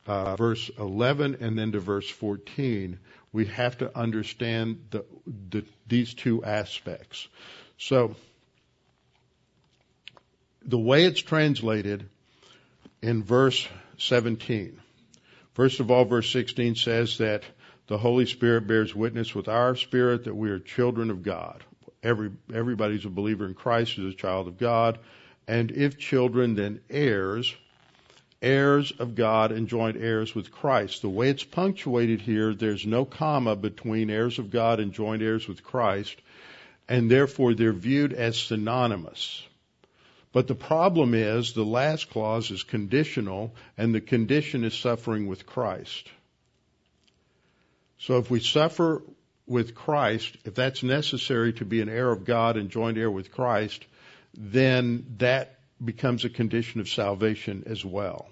uh, 0.05 0.35
verse 0.35 0.69
11 0.77 1.37
and 1.39 1.57
then 1.57 1.71
to 1.71 1.79
verse 1.79 2.09
14, 2.09 2.99
we 3.31 3.45
have 3.45 3.77
to 3.77 3.97
understand 3.97 4.85
the, 4.91 5.05
the, 5.49 5.65
these 5.87 6.13
two 6.13 6.43
aspects. 6.43 7.27
So, 7.77 8.15
the 10.65 10.79
way 10.79 11.05
it's 11.05 11.21
translated 11.21 12.09
in 13.03 13.21
verse 13.21 13.67
17. 13.97 14.79
First 15.53 15.81
of 15.81 15.91
all, 15.91 16.05
verse 16.05 16.31
16 16.31 16.75
says 16.75 17.17
that 17.17 17.43
the 17.87 17.97
Holy 17.97 18.25
Spirit 18.25 18.65
bears 18.65 18.95
witness 18.95 19.35
with 19.35 19.49
our 19.49 19.75
spirit 19.75 20.23
that 20.23 20.35
we 20.35 20.49
are 20.49 20.57
children 20.57 21.11
of 21.11 21.21
God. 21.21 21.63
Every, 22.01 22.31
everybody's 22.53 23.05
a 23.05 23.09
believer 23.09 23.45
in 23.45 23.55
Christ 23.55 23.99
is 23.99 24.13
a 24.13 24.17
child 24.17 24.47
of 24.47 24.57
God. 24.57 24.99
And 25.49 25.69
if 25.71 25.97
children, 25.97 26.55
then 26.55 26.79
heirs, 26.89 27.53
heirs 28.41 28.93
of 28.97 29.15
God 29.15 29.51
and 29.51 29.67
joint 29.67 29.97
heirs 29.97 30.33
with 30.33 30.49
Christ. 30.49 31.01
The 31.01 31.09
way 31.09 31.29
it's 31.29 31.43
punctuated 31.43 32.21
here, 32.21 32.53
there's 32.53 32.85
no 32.85 33.03
comma 33.03 33.57
between 33.57 34.09
heirs 34.09 34.39
of 34.39 34.49
God 34.49 34.79
and 34.79 34.93
joint 34.93 35.21
heirs 35.21 35.45
with 35.45 35.61
Christ, 35.61 36.15
and 36.87 37.11
therefore 37.11 37.53
they're 37.53 37.73
viewed 37.73 38.13
as 38.13 38.37
synonymous. 38.37 39.43
But 40.33 40.47
the 40.47 40.55
problem 40.55 41.13
is 41.13 41.53
the 41.53 41.63
last 41.63 42.09
clause 42.09 42.49
is 42.51 42.63
conditional, 42.63 43.53
and 43.77 43.93
the 43.93 44.01
condition 44.01 44.63
is 44.63 44.73
suffering 44.73 45.27
with 45.27 45.45
Christ. 45.45 46.09
So 47.99 48.17
if 48.17 48.29
we 48.29 48.39
suffer 48.39 49.03
with 49.45 49.75
Christ, 49.75 50.35
if 50.43 50.55
that's 50.55 50.81
necessary 50.81 51.53
to 51.53 51.65
be 51.65 51.81
an 51.81 51.87
heir 51.87 52.11
of 52.11 52.25
God 52.25 52.57
and 52.57 52.69
joint 52.69 52.97
heir 52.97 53.11
with 53.11 53.31
Christ, 53.31 53.85
then 54.33 55.05
that 55.19 55.59
becomes 55.83 56.25
a 56.25 56.29
condition 56.29 56.81
of 56.81 56.89
salvation 56.89 57.63
as 57.67 57.85
well. 57.85 58.27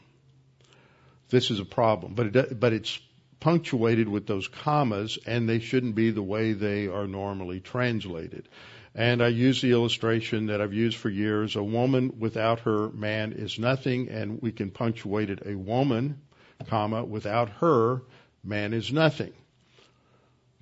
This 1.29 1.51
is 1.51 1.59
a 1.59 1.65
problem, 1.65 2.15
but 2.15 2.35
it, 2.35 2.59
but 2.59 2.73
it's 2.73 2.99
punctuated 3.39 4.09
with 4.09 4.25
those 4.25 4.47
commas, 4.47 5.19
and 5.25 5.47
they 5.47 5.59
shouldn't 5.59 5.95
be 5.95 6.09
the 6.11 6.23
way 6.23 6.53
they 6.53 6.87
are 6.87 7.07
normally 7.07 7.59
translated. 7.59 8.47
And 8.93 9.23
I 9.23 9.29
use 9.29 9.61
the 9.61 9.71
illustration 9.71 10.47
that 10.47 10.59
I've 10.59 10.73
used 10.73 10.97
for 10.97 11.09
years. 11.09 11.55
A 11.55 11.63
woman 11.63 12.19
without 12.19 12.61
her 12.61 12.89
man 12.89 13.31
is 13.31 13.57
nothing, 13.57 14.09
and 14.09 14.41
we 14.41 14.51
can 14.51 14.69
punctuate 14.69 15.29
it 15.29 15.43
a 15.45 15.55
woman, 15.55 16.19
comma, 16.67 17.05
without 17.05 17.49
her 17.61 18.01
man 18.43 18.73
is 18.73 18.91
nothing. 18.91 19.33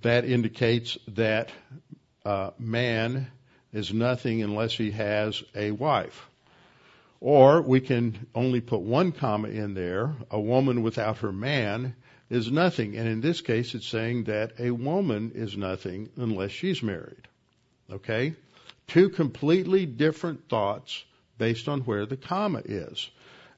That 0.01 0.25
indicates 0.25 0.97
that 1.09 1.49
uh, 2.23 2.51
man 2.59 3.27
is 3.73 3.93
nothing 3.93 4.43
unless 4.43 4.73
he 4.73 4.91
has 4.91 5.43
a 5.55 5.71
wife. 5.71 6.29
Or 7.21 7.61
we 7.61 7.81
can 7.81 8.27
only 8.33 8.61
put 8.61 8.81
one 8.81 9.11
comma 9.11 9.49
in 9.49 9.73
there. 9.73 10.15
A 10.31 10.39
woman 10.39 10.83
without 10.83 11.17
her 11.17 11.31
man 11.31 11.95
is 12.29 12.51
nothing. 12.51 12.95
And 12.95 13.09
in 13.09 13.21
this 13.21 13.41
case, 13.41 13.73
it's 13.73 13.87
saying 13.87 14.25
that 14.25 14.53
a 14.59 14.71
woman 14.71 15.31
is 15.33 15.57
nothing 15.57 16.09
unless 16.15 16.51
she's 16.51 16.81
married. 16.83 17.27
Okay? 17.91 18.35
Two 18.87 19.09
completely 19.09 19.85
different 19.85 20.49
thoughts 20.49 21.03
based 21.37 21.67
on 21.67 21.81
where 21.81 22.05
the 22.05 22.17
comma 22.17 22.61
is. 22.65 23.09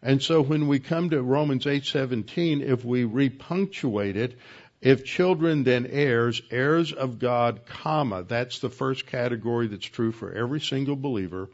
And 0.03 0.21
so 0.21 0.41
when 0.41 0.67
we 0.67 0.79
come 0.79 1.09
to 1.11 1.21
Romans 1.21 1.65
8:17, 1.65 2.61
if 2.61 2.83
we 2.83 3.03
repunctuate 3.03 4.15
it, 4.15 4.37
if 4.81 5.05
children 5.05 5.63
then 5.63 5.85
heirs, 5.85 6.41
heirs 6.49 6.91
of 6.91 7.19
God, 7.19 7.65
comma, 7.67 8.23
that's 8.23 8.59
the 8.59 8.69
first 8.69 9.05
category 9.05 9.67
that's 9.67 9.85
true 9.85 10.11
for 10.11 10.33
every 10.33 10.59
single 10.59 10.95
believer, 10.95 11.49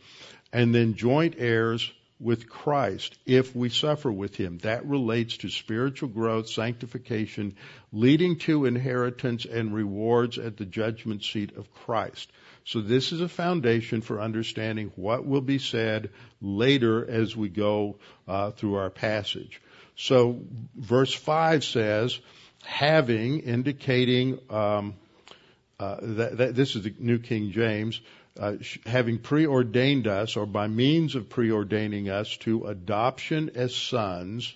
and 0.53 0.73
then 0.73 0.95
joint 0.95 1.35
heirs 1.37 1.91
with 2.19 2.49
Christ 2.49 3.17
if 3.25 3.55
we 3.55 3.69
suffer 3.69 4.11
with 4.11 4.35
him. 4.35 4.57
That 4.59 4.85
relates 4.85 5.37
to 5.37 5.49
spiritual 5.49 6.09
growth, 6.09 6.49
sanctification, 6.49 7.55
leading 7.91 8.39
to 8.39 8.65
inheritance 8.65 9.45
and 9.45 9.73
rewards 9.73 10.37
at 10.37 10.57
the 10.57 10.65
judgment 10.65 11.23
seat 11.23 11.55
of 11.55 11.73
Christ. 11.73 12.31
So 12.65 12.81
this 12.81 13.11
is 13.11 13.21
a 13.21 13.29
foundation 13.29 14.01
for 14.01 14.19
understanding 14.19 14.91
what 14.95 15.25
will 15.25 15.41
be 15.41 15.59
said 15.59 16.09
later 16.41 17.09
as 17.09 17.35
we 17.35 17.49
go 17.49 17.97
uh, 18.27 18.51
through 18.51 18.75
our 18.75 18.89
passage. 18.89 19.61
So 19.95 20.41
verse 20.75 21.13
5 21.13 21.63
says, 21.63 22.19
having, 22.63 23.39
indicating, 23.39 24.39
um, 24.49 24.95
uh, 25.79 25.97
that, 26.01 26.37
that, 26.37 26.55
this 26.55 26.75
is 26.75 26.83
the 26.83 26.93
New 26.99 27.19
King 27.19 27.51
James, 27.51 28.01
uh, 28.39 28.57
having 28.85 29.19
preordained 29.19 30.07
us, 30.07 30.35
or 30.37 30.45
by 30.45 30.67
means 30.67 31.15
of 31.15 31.29
preordaining 31.29 32.09
us 32.09 32.37
to 32.37 32.65
adoption 32.65 33.51
as 33.55 33.75
sons 33.75 34.53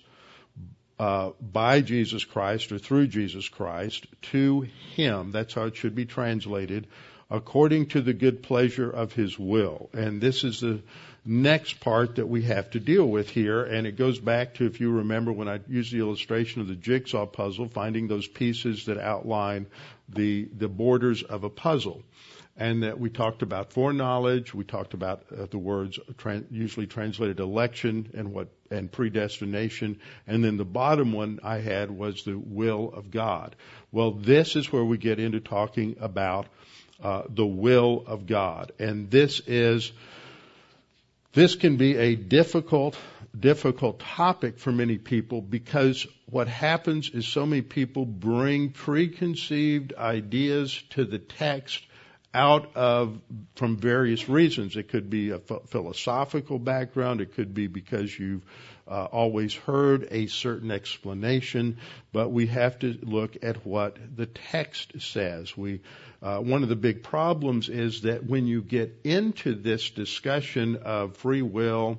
uh, 0.98 1.30
by 1.40 1.80
Jesus 1.80 2.24
Christ 2.24 2.72
or 2.72 2.78
through 2.78 3.08
Jesus 3.08 3.48
Christ 3.48 4.06
to 4.30 4.60
Him. 4.94 5.32
That's 5.32 5.54
how 5.54 5.64
it 5.64 5.76
should 5.76 5.94
be 5.94 6.06
translated 6.06 6.86
according 7.32 7.86
to 7.86 8.02
the 8.02 8.12
good 8.12 8.42
pleasure 8.42 8.90
of 8.90 9.14
his 9.14 9.38
will. 9.38 9.88
And 9.94 10.20
this 10.20 10.44
is 10.44 10.60
the 10.60 10.82
next 11.24 11.80
part 11.80 12.16
that 12.16 12.28
we 12.28 12.42
have 12.42 12.70
to 12.72 12.80
deal 12.80 13.06
with 13.06 13.30
here. 13.30 13.64
And 13.64 13.86
it 13.86 13.96
goes 13.96 14.18
back 14.18 14.54
to, 14.54 14.66
if 14.66 14.80
you 14.80 14.90
remember 14.90 15.32
when 15.32 15.48
I 15.48 15.60
used 15.66 15.92
the 15.92 16.00
illustration 16.00 16.60
of 16.60 16.68
the 16.68 16.74
jigsaw 16.74 17.24
puzzle, 17.24 17.68
finding 17.68 18.06
those 18.06 18.28
pieces 18.28 18.84
that 18.84 18.98
outline 18.98 19.66
the, 20.10 20.44
the 20.54 20.68
borders 20.68 21.22
of 21.22 21.44
a 21.44 21.50
puzzle. 21.50 22.02
And 22.56 22.82
that 22.82 23.00
we 23.00 23.08
talked 23.08 23.42
about 23.42 23.72
foreknowledge, 23.72 24.52
we 24.52 24.64
talked 24.64 24.92
about 24.92 25.24
uh, 25.32 25.46
the 25.50 25.58
words 25.58 25.98
usually 26.50 26.86
translated 26.86 27.40
election 27.40 28.10
and 28.14 28.32
what 28.32 28.48
and 28.72 28.90
predestination, 28.90 30.00
and 30.26 30.42
then 30.42 30.56
the 30.56 30.64
bottom 30.64 31.12
one 31.12 31.40
I 31.42 31.58
had 31.58 31.90
was 31.90 32.24
the 32.24 32.36
will 32.36 32.92
of 32.92 33.10
God. 33.10 33.54
Well, 33.92 34.12
this 34.12 34.56
is 34.56 34.72
where 34.72 34.84
we 34.84 34.98
get 34.98 35.20
into 35.20 35.40
talking 35.40 35.96
about 36.00 36.46
uh, 37.02 37.22
the 37.28 37.46
will 37.46 38.04
of 38.06 38.26
God. 38.26 38.72
And 38.78 39.10
this 39.10 39.40
is, 39.46 39.92
this 41.32 41.54
can 41.54 41.76
be 41.76 41.96
a 41.96 42.14
difficult, 42.14 42.96
difficult 43.38 44.00
topic 44.00 44.58
for 44.58 44.72
many 44.72 44.98
people 44.98 45.42
because 45.42 46.06
what 46.30 46.48
happens 46.48 47.10
is 47.10 47.26
so 47.26 47.44
many 47.44 47.62
people 47.62 48.06
bring 48.06 48.70
preconceived 48.70 49.92
ideas 49.94 50.82
to 50.90 51.04
the 51.04 51.18
text 51.18 51.82
out 52.34 52.76
of 52.76 53.20
from 53.56 53.76
various 53.76 54.28
reasons. 54.28 54.76
It 54.76 54.88
could 54.88 55.10
be 55.10 55.30
a 55.30 55.38
philosophical 55.38 56.58
background. 56.58 57.20
It 57.20 57.34
could 57.34 57.52
be 57.52 57.66
because 57.66 58.18
you've 58.18 58.44
uh, 58.88 59.04
always 59.04 59.54
heard 59.54 60.08
a 60.10 60.26
certain 60.26 60.70
explanation, 60.70 61.78
but 62.12 62.30
we 62.30 62.46
have 62.46 62.78
to 62.80 62.98
look 63.02 63.36
at 63.42 63.64
what 63.66 63.98
the 64.16 64.26
text 64.26 65.00
says. 65.00 65.56
We 65.56 65.80
uh, 66.22 66.38
one 66.38 66.62
of 66.62 66.68
the 66.68 66.76
big 66.76 67.02
problems 67.02 67.68
is 67.68 68.02
that 68.02 68.24
when 68.24 68.46
you 68.46 68.62
get 68.62 69.00
into 69.04 69.54
this 69.54 69.90
discussion 69.90 70.76
of 70.76 71.16
free 71.16 71.42
will 71.42 71.98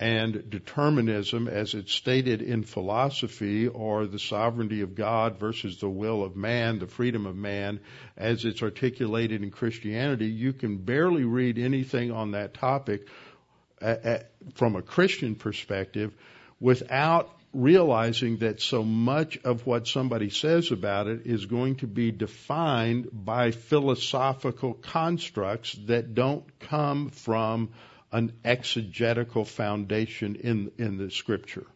and 0.00 0.48
determinism, 0.48 1.46
as 1.46 1.74
it's 1.74 1.92
stated 1.92 2.40
in 2.40 2.62
philosophy, 2.62 3.68
or 3.68 4.06
the 4.06 4.18
sovereignty 4.18 4.80
of 4.80 4.94
God 4.94 5.38
versus 5.38 5.78
the 5.78 5.90
will 5.90 6.24
of 6.24 6.34
man, 6.34 6.78
the 6.78 6.86
freedom 6.86 7.26
of 7.26 7.36
man, 7.36 7.80
as 8.16 8.46
it's 8.46 8.62
articulated 8.62 9.42
in 9.42 9.50
Christianity, 9.50 10.24
you 10.24 10.54
can 10.54 10.78
barely 10.78 11.24
read 11.24 11.58
anything 11.58 12.12
on 12.12 12.30
that 12.30 12.54
topic 12.54 13.06
at, 13.82 14.04
at, 14.06 14.30
from 14.54 14.74
a 14.74 14.80
Christian 14.80 15.34
perspective 15.34 16.14
without 16.58 17.30
realizing 17.52 18.38
that 18.38 18.62
so 18.62 18.82
much 18.82 19.36
of 19.44 19.66
what 19.66 19.86
somebody 19.86 20.30
says 20.30 20.70
about 20.70 21.08
it 21.08 21.26
is 21.26 21.44
going 21.44 21.76
to 21.76 21.86
be 21.86 22.10
defined 22.10 23.08
by 23.12 23.50
philosophical 23.50 24.72
constructs 24.72 25.74
that 25.86 26.14
don't 26.14 26.58
come 26.60 27.10
from 27.10 27.68
an 28.12 28.32
exegetical 28.44 29.44
foundation 29.44 30.36
in 30.36 30.72
in 30.78 30.98
the 30.98 31.10
scripture. 31.10 31.66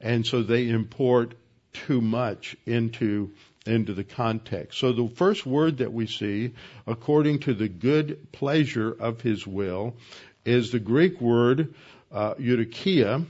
And 0.00 0.26
so 0.26 0.42
they 0.42 0.68
import 0.68 1.34
too 1.72 2.00
much 2.00 2.56
into 2.66 3.32
into 3.66 3.94
the 3.94 4.04
context. 4.04 4.78
So 4.78 4.92
the 4.92 5.08
first 5.08 5.44
word 5.44 5.78
that 5.78 5.92
we 5.92 6.06
see, 6.06 6.52
according 6.86 7.40
to 7.40 7.54
the 7.54 7.68
good 7.68 8.30
pleasure 8.32 8.92
of 8.92 9.20
his 9.20 9.46
will, 9.46 9.96
is 10.44 10.70
the 10.70 10.78
Greek 10.78 11.20
word 11.20 11.74
uh, 12.12 12.34
eudokia, 12.34 13.26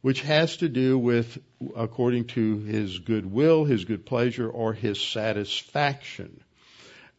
which 0.00 0.22
has 0.22 0.56
to 0.58 0.68
do 0.68 0.98
with 0.98 1.38
according 1.76 2.24
to 2.24 2.58
his 2.60 2.98
good 2.98 3.30
will, 3.30 3.64
his 3.64 3.84
good 3.84 4.06
pleasure, 4.06 4.48
or 4.48 4.72
his 4.72 5.00
satisfaction. 5.00 6.40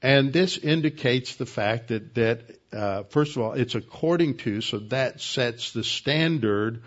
And 0.06 0.32
this 0.32 0.60
indicates 0.60 1.36
the 1.36 1.48
fact 1.48 1.88
that, 1.88 2.14
that 2.14 2.42
uh, 2.72 3.04
first 3.10 3.36
of 3.36 3.42
all, 3.42 3.54
it's 3.54 3.74
according 3.74 4.38
to, 4.38 4.62
so 4.62 4.78
that 4.90 5.20
sets 5.20 5.72
the 5.72 5.84
standard 5.84 6.84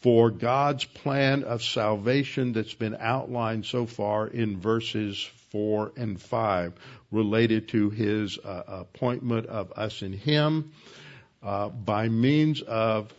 for 0.00 0.30
God's 0.30 0.86
plan 0.86 1.44
of 1.44 1.62
salvation 1.62 2.54
that's 2.54 2.72
been 2.72 2.96
outlined 2.98 3.66
so 3.66 3.84
far 3.84 4.26
in 4.26 4.58
verses 4.58 5.22
4 5.50 5.92
and 5.98 6.18
5 6.18 6.72
related 7.10 7.68
to 7.68 7.90
his 7.90 8.38
uh, 8.38 8.62
appointment 8.66 9.48
of 9.48 9.72
us 9.72 10.00
in 10.00 10.14
him 10.14 10.72
uh, 11.42 11.68
by 11.68 12.08
means 12.08 12.62
of 12.62 13.12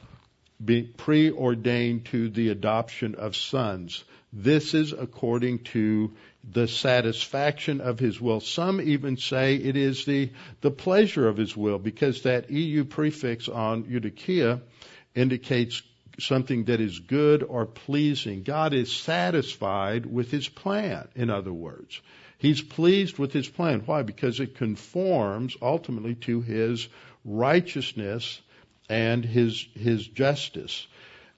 being 0.65 0.93
preordained 0.97 2.05
to 2.05 2.27
the 2.29 2.49
adoption 2.49 3.13
of 3.13 3.35
sons. 3.35 4.03
This 4.35 4.73
is 4.73 4.93
according 4.93 5.59
to 5.75 6.11
the 6.43 6.67
satisfaction 6.67 7.79
of 7.81 7.99
his 7.99 8.19
will. 8.19 8.39
Some 8.39 8.81
even 8.81 9.17
say 9.17 9.55
it 9.55 9.77
is 9.77 10.05
the, 10.05 10.29
the 10.61 10.71
pleasure 10.71 11.27
of 11.27 11.37
his 11.37 11.55
will 11.55 11.79
because 11.79 12.23
that 12.23 12.51
EU 12.51 12.83
prefix 12.83 13.47
on 13.47 13.85
Eudokia 13.85 14.61
indicates 15.15 15.81
something 16.19 16.65
that 16.65 16.81
is 16.81 16.99
good 16.99 17.43
or 17.43 17.65
pleasing. 17.65 18.43
God 18.43 18.73
is 18.73 18.91
satisfied 18.91 20.05
with 20.05 20.31
his 20.31 20.47
plan, 20.47 21.07
in 21.15 21.29
other 21.29 21.53
words. 21.53 22.01
He's 22.37 22.61
pleased 22.61 23.17
with 23.17 23.31
his 23.31 23.47
plan. 23.47 23.81
Why? 23.85 24.01
Because 24.03 24.39
it 24.39 24.55
conforms 24.55 25.55
ultimately 25.61 26.15
to 26.15 26.41
his 26.41 26.87
righteousness 27.23 28.41
and 28.89 29.23
his, 29.23 29.65
his 29.75 30.05
justice. 30.05 30.85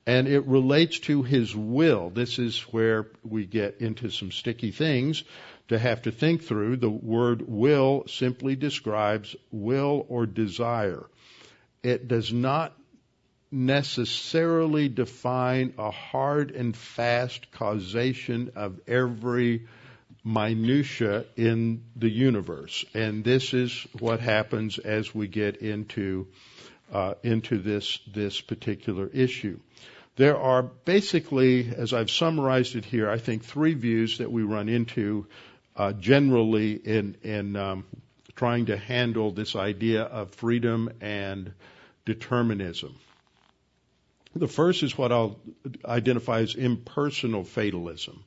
And 0.07 0.27
it 0.27 0.45
relates 0.45 0.99
to 0.99 1.23
his 1.23 1.55
will. 1.55 2.11
This 2.11 2.37
is 2.37 2.59
where 2.71 3.07
we 3.23 3.45
get 3.45 3.81
into 3.81 4.09
some 4.09 4.31
sticky 4.31 4.71
things 4.71 5.23
to 5.69 5.79
have 5.79 6.03
to 6.03 6.11
think 6.11 6.43
through. 6.43 6.77
The 6.77 6.89
word 6.89 7.43
will 7.47 8.05
simply 8.07 8.55
describes 8.55 9.35
will 9.51 10.05
or 10.07 10.27
desire. 10.27 11.05
It 11.81 12.07
does 12.07 12.31
not 12.31 12.75
necessarily 13.51 14.89
define 14.89 15.73
a 15.77 15.89
hard 15.89 16.51
and 16.51 16.75
fast 16.75 17.51
causation 17.51 18.51
of 18.55 18.79
every 18.87 19.67
minutia 20.23 21.25
in 21.35 21.83
the 21.95 22.09
universe. 22.09 22.83
And 22.93 23.23
this 23.23 23.53
is 23.53 23.87
what 23.99 24.19
happens 24.19 24.77
as 24.79 25.13
we 25.13 25.27
get 25.27 25.57
into 25.57 26.27
uh, 26.91 27.15
into 27.23 27.57
this 27.57 27.99
this 28.13 28.41
particular 28.41 29.07
issue. 29.07 29.59
There 30.15 30.37
are 30.37 30.63
basically, 30.63 31.73
as 31.75 31.93
I've 31.93 32.09
summarized 32.09 32.75
it 32.75 32.85
here, 32.85 33.09
I 33.09 33.17
think 33.17 33.43
three 33.43 33.73
views 33.73 34.19
that 34.19 34.31
we 34.31 34.43
run 34.43 34.69
into 34.69 35.27
uh, 35.75 35.91
generally 35.91 36.73
in 36.73 37.17
in 37.21 37.55
um, 37.57 37.85
trying 38.35 38.67
to 38.67 38.77
handle 38.77 39.31
this 39.31 39.55
idea 39.55 40.03
of 40.03 40.31
freedom 40.31 40.89
and 41.01 41.51
determinism. 42.05 42.95
The 44.35 44.47
first 44.47 44.83
is 44.83 44.97
what 44.97 45.11
I'll 45.11 45.39
identify 45.85 46.41
as 46.41 46.55
impersonal 46.55 47.45
fatalism, 47.45 48.23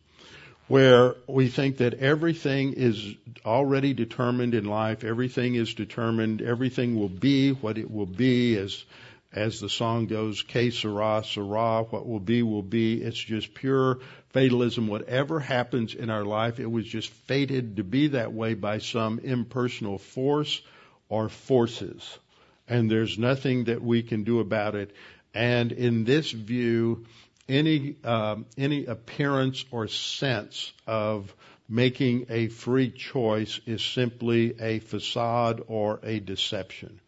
where 0.66 1.14
we 1.26 1.48
think 1.48 1.78
that 1.78 1.94
everything 1.94 2.72
is 2.72 3.14
already 3.44 3.92
determined 3.92 4.54
in 4.54 4.64
life, 4.64 5.04
everything 5.04 5.54
is 5.54 5.74
determined, 5.74 6.40
everything 6.40 6.98
will 6.98 7.10
be 7.10 7.52
what 7.52 7.76
it 7.76 7.90
will 7.90 8.06
be 8.06 8.56
as 8.56 8.84
as 9.32 9.60
the 9.60 9.68
song 9.68 10.06
goes, 10.06 10.42
que 10.42 10.70
sera, 10.70 11.22
sera, 11.24 11.82
what 11.82 12.06
will 12.06 12.20
be, 12.20 12.42
will 12.42 12.62
be. 12.62 13.02
It's 13.02 13.18
just 13.18 13.52
pure 13.54 13.98
fatalism. 14.30 14.86
Whatever 14.86 15.38
happens 15.38 15.94
in 15.94 16.08
our 16.08 16.24
life, 16.24 16.58
it 16.58 16.70
was 16.70 16.86
just 16.86 17.10
fated 17.10 17.76
to 17.76 17.84
be 17.84 18.08
that 18.08 18.32
way 18.32 18.54
by 18.54 18.78
some 18.78 19.18
impersonal 19.18 19.98
force 19.98 20.62
or 21.08 21.28
forces. 21.28 22.18
And 22.66 22.90
there's 22.90 23.18
nothing 23.18 23.64
that 23.64 23.82
we 23.82 24.02
can 24.02 24.24
do 24.24 24.40
about 24.40 24.74
it. 24.74 24.94
And 25.34 25.72
in 25.72 26.04
this 26.04 26.30
view, 26.30 27.04
any 27.48 27.96
um, 28.04 28.46
any 28.56 28.86
appearance 28.86 29.64
or 29.70 29.88
sense 29.88 30.72
of 30.86 31.34
making 31.68 32.26
a 32.30 32.48
free 32.48 32.90
choice 32.90 33.60
is 33.66 33.82
simply 33.82 34.54
a 34.60 34.78
facade 34.78 35.62
or 35.66 36.00
a 36.02 36.20
deception. 36.20 37.00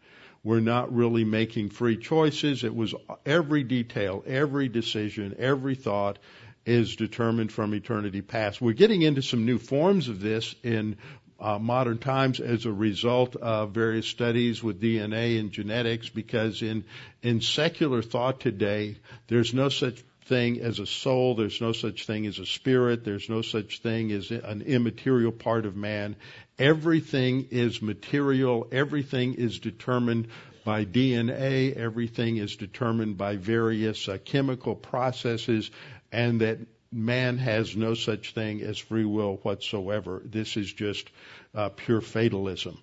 We're 0.43 0.59
not 0.59 0.93
really 0.93 1.23
making 1.23 1.69
free 1.69 1.97
choices. 1.97 2.63
It 2.63 2.75
was 2.75 2.95
every 3.25 3.63
detail, 3.63 4.23
every 4.25 4.69
decision, 4.69 5.35
every 5.37 5.75
thought 5.75 6.17
is 6.65 6.95
determined 6.95 7.51
from 7.51 7.73
eternity 7.73 8.21
past. 8.21 8.61
We're 8.61 8.73
getting 8.73 9.01
into 9.01 9.21
some 9.21 9.45
new 9.45 9.59
forms 9.59 10.07
of 10.07 10.19
this 10.19 10.55
in 10.63 10.97
uh, 11.39 11.57
modern 11.57 11.97
times 11.97 12.39
as 12.39 12.65
a 12.65 12.71
result 12.71 13.35
of 13.35 13.71
various 13.71 14.05
studies 14.05 14.63
with 14.63 14.81
DNA 14.81 15.39
and 15.39 15.51
genetics 15.51 16.07
because 16.07 16.61
in 16.61 16.85
in 17.23 17.41
secular 17.41 18.03
thought 18.03 18.39
today 18.39 18.97
there's 19.27 19.51
no 19.51 19.69
such 19.69 20.03
thing 20.31 20.61
as 20.61 20.79
a 20.79 20.85
soul 20.85 21.35
there's 21.35 21.59
no 21.59 21.73
such 21.73 22.05
thing 22.05 22.25
as 22.25 22.39
a 22.39 22.45
spirit 22.45 23.03
there's 23.03 23.27
no 23.29 23.41
such 23.41 23.79
thing 23.79 24.11
as 24.13 24.31
an 24.31 24.61
immaterial 24.61 25.31
part 25.31 25.65
of 25.65 25.75
man 25.75 26.15
everything 26.57 27.47
is 27.51 27.81
material 27.81 28.65
everything 28.71 29.33
is 29.33 29.59
determined 29.59 30.29
by 30.63 30.85
DNA 30.85 31.75
everything 31.75 32.37
is 32.37 32.55
determined 32.55 33.17
by 33.17 33.35
various 33.35 34.07
uh, 34.07 34.17
chemical 34.23 34.73
processes 34.73 35.69
and 36.13 36.39
that 36.39 36.59
man 36.93 37.37
has 37.37 37.75
no 37.75 37.93
such 37.93 38.33
thing 38.33 38.61
as 38.61 38.77
free 38.77 39.05
will 39.05 39.37
whatsoever. 39.43 40.21
This 40.25 40.57
is 40.57 40.71
just 40.71 41.09
uh, 41.55 41.69
pure 41.69 42.01
fatalism. 42.01 42.77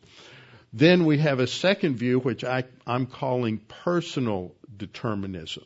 Then 0.73 1.05
we 1.05 1.19
have 1.19 1.41
a 1.41 1.47
second 1.47 1.97
view, 1.97 2.19
which 2.19 2.45
I, 2.45 2.65
I'm 2.87 3.07
calling 3.07 3.59
personal 3.59 4.55
determinism. 4.75 5.65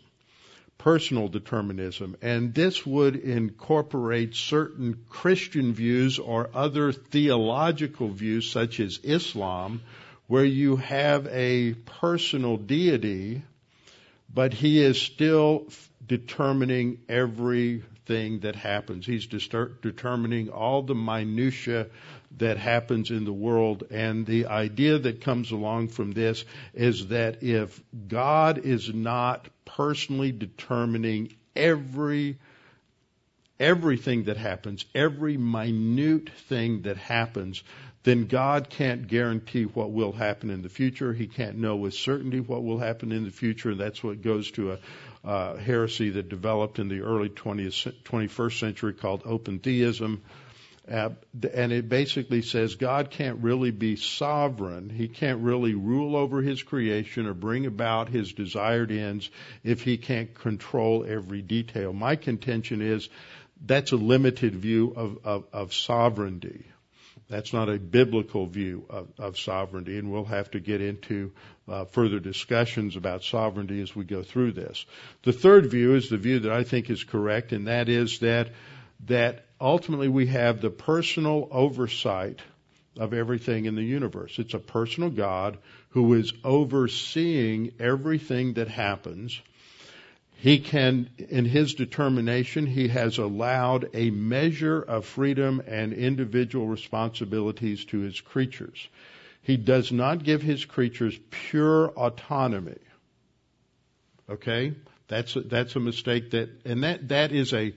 Personal 0.82 1.28
determinism. 1.28 2.16
And 2.20 2.52
this 2.52 2.84
would 2.84 3.14
incorporate 3.14 4.34
certain 4.34 5.04
Christian 5.08 5.74
views 5.74 6.18
or 6.18 6.50
other 6.52 6.90
theological 6.92 8.08
views, 8.08 8.50
such 8.50 8.80
as 8.80 8.98
Islam, 9.04 9.80
where 10.26 10.44
you 10.44 10.74
have 10.76 11.28
a 11.28 11.74
personal 11.74 12.56
deity, 12.56 13.42
but 14.34 14.52
he 14.52 14.82
is 14.82 15.00
still 15.00 15.68
determining 16.04 16.98
every 17.08 17.84
thing 18.06 18.40
that 18.40 18.56
happens. 18.56 19.06
He's 19.06 19.26
determining 19.26 20.50
all 20.50 20.82
the 20.82 20.94
minutia 20.94 21.86
that 22.38 22.58
happens 22.58 23.10
in 23.10 23.24
the 23.24 23.32
world. 23.32 23.84
And 23.90 24.26
the 24.26 24.46
idea 24.46 24.98
that 24.98 25.20
comes 25.20 25.50
along 25.50 25.88
from 25.88 26.12
this 26.12 26.44
is 26.74 27.08
that 27.08 27.42
if 27.42 27.80
God 28.08 28.58
is 28.58 28.92
not 28.92 29.48
personally 29.64 30.32
determining 30.32 31.34
every 31.54 32.38
everything 33.60 34.24
that 34.24 34.36
happens, 34.36 34.84
every 34.92 35.36
minute 35.36 36.28
thing 36.48 36.82
that 36.82 36.96
happens, 36.96 37.62
then 38.02 38.26
God 38.26 38.68
can't 38.68 39.06
guarantee 39.06 39.64
what 39.64 39.92
will 39.92 40.10
happen 40.10 40.50
in 40.50 40.62
the 40.62 40.68
future. 40.68 41.12
He 41.12 41.28
can't 41.28 41.58
know 41.58 41.76
with 41.76 41.94
certainty 41.94 42.40
what 42.40 42.64
will 42.64 42.78
happen 42.78 43.12
in 43.12 43.22
the 43.24 43.30
future. 43.30 43.70
And 43.70 43.78
that's 43.78 44.02
what 44.02 44.22
goes 44.22 44.50
to 44.52 44.72
a, 44.72 44.78
uh, 45.24 45.56
heresy 45.56 46.10
that 46.10 46.28
developed 46.28 46.78
in 46.78 46.88
the 46.88 47.00
early 47.00 47.28
20th, 47.28 47.92
21st 48.04 48.58
century 48.58 48.92
called 48.92 49.22
open 49.24 49.58
theism. 49.58 50.22
Uh, 50.90 51.10
and 51.54 51.70
it 51.70 51.88
basically 51.88 52.42
says 52.42 52.74
God 52.74 53.10
can't 53.10 53.38
really 53.38 53.70
be 53.70 53.94
sovereign. 53.94 54.90
He 54.90 55.06
can't 55.06 55.40
really 55.40 55.74
rule 55.74 56.16
over 56.16 56.42
his 56.42 56.62
creation 56.64 57.26
or 57.26 57.34
bring 57.34 57.66
about 57.66 58.08
his 58.08 58.32
desired 58.32 58.90
ends 58.90 59.30
if 59.62 59.82
he 59.82 59.96
can't 59.96 60.34
control 60.34 61.04
every 61.08 61.40
detail. 61.40 61.92
My 61.92 62.16
contention 62.16 62.82
is 62.82 63.08
that's 63.64 63.92
a 63.92 63.96
limited 63.96 64.56
view 64.56 64.92
of, 64.96 65.18
of, 65.24 65.44
of 65.52 65.72
sovereignty. 65.72 66.66
That's 67.32 67.54
not 67.54 67.70
a 67.70 67.78
biblical 67.78 68.44
view 68.44 68.84
of, 68.90 69.08
of 69.18 69.38
sovereignty, 69.38 69.96
and 69.96 70.12
we'll 70.12 70.26
have 70.26 70.50
to 70.50 70.60
get 70.60 70.82
into 70.82 71.32
uh, 71.66 71.86
further 71.86 72.20
discussions 72.20 72.94
about 72.94 73.24
sovereignty 73.24 73.80
as 73.80 73.96
we 73.96 74.04
go 74.04 74.22
through 74.22 74.52
this. 74.52 74.84
The 75.22 75.32
third 75.32 75.70
view 75.70 75.94
is 75.94 76.10
the 76.10 76.18
view 76.18 76.40
that 76.40 76.52
I 76.52 76.62
think 76.62 76.90
is 76.90 77.04
correct, 77.04 77.52
and 77.52 77.68
that 77.68 77.88
is 77.88 78.18
that 78.18 78.50
that 79.06 79.46
ultimately 79.58 80.08
we 80.08 80.26
have 80.26 80.60
the 80.60 80.68
personal 80.68 81.48
oversight 81.50 82.40
of 82.98 83.14
everything 83.14 83.64
in 83.64 83.76
the 83.76 83.82
universe. 83.82 84.38
It's 84.38 84.52
a 84.52 84.58
personal 84.58 85.08
God 85.08 85.56
who 85.92 86.12
is 86.12 86.34
overseeing 86.44 87.72
everything 87.80 88.52
that 88.54 88.68
happens 88.68 89.40
he 90.42 90.58
can, 90.58 91.08
in 91.28 91.44
his 91.44 91.74
determination, 91.74 92.66
he 92.66 92.88
has 92.88 93.18
allowed 93.18 93.88
a 93.94 94.10
measure 94.10 94.82
of 94.82 95.06
freedom 95.06 95.62
and 95.68 95.92
individual 95.92 96.66
responsibilities 96.66 97.84
to 97.84 98.00
his 98.00 98.20
creatures. 98.20 98.88
He 99.42 99.56
does 99.56 99.92
not 99.92 100.24
give 100.24 100.42
his 100.42 100.64
creatures 100.64 101.16
pure 101.30 101.90
autonomy. 101.90 102.80
Okay? 104.28 104.74
That's 105.06 105.36
a, 105.36 105.42
that's 105.42 105.76
a 105.76 105.80
mistake 105.80 106.32
that, 106.32 106.50
and 106.64 106.82
that, 106.82 107.06
that 107.10 107.30
is 107.30 107.52
a, 107.52 107.72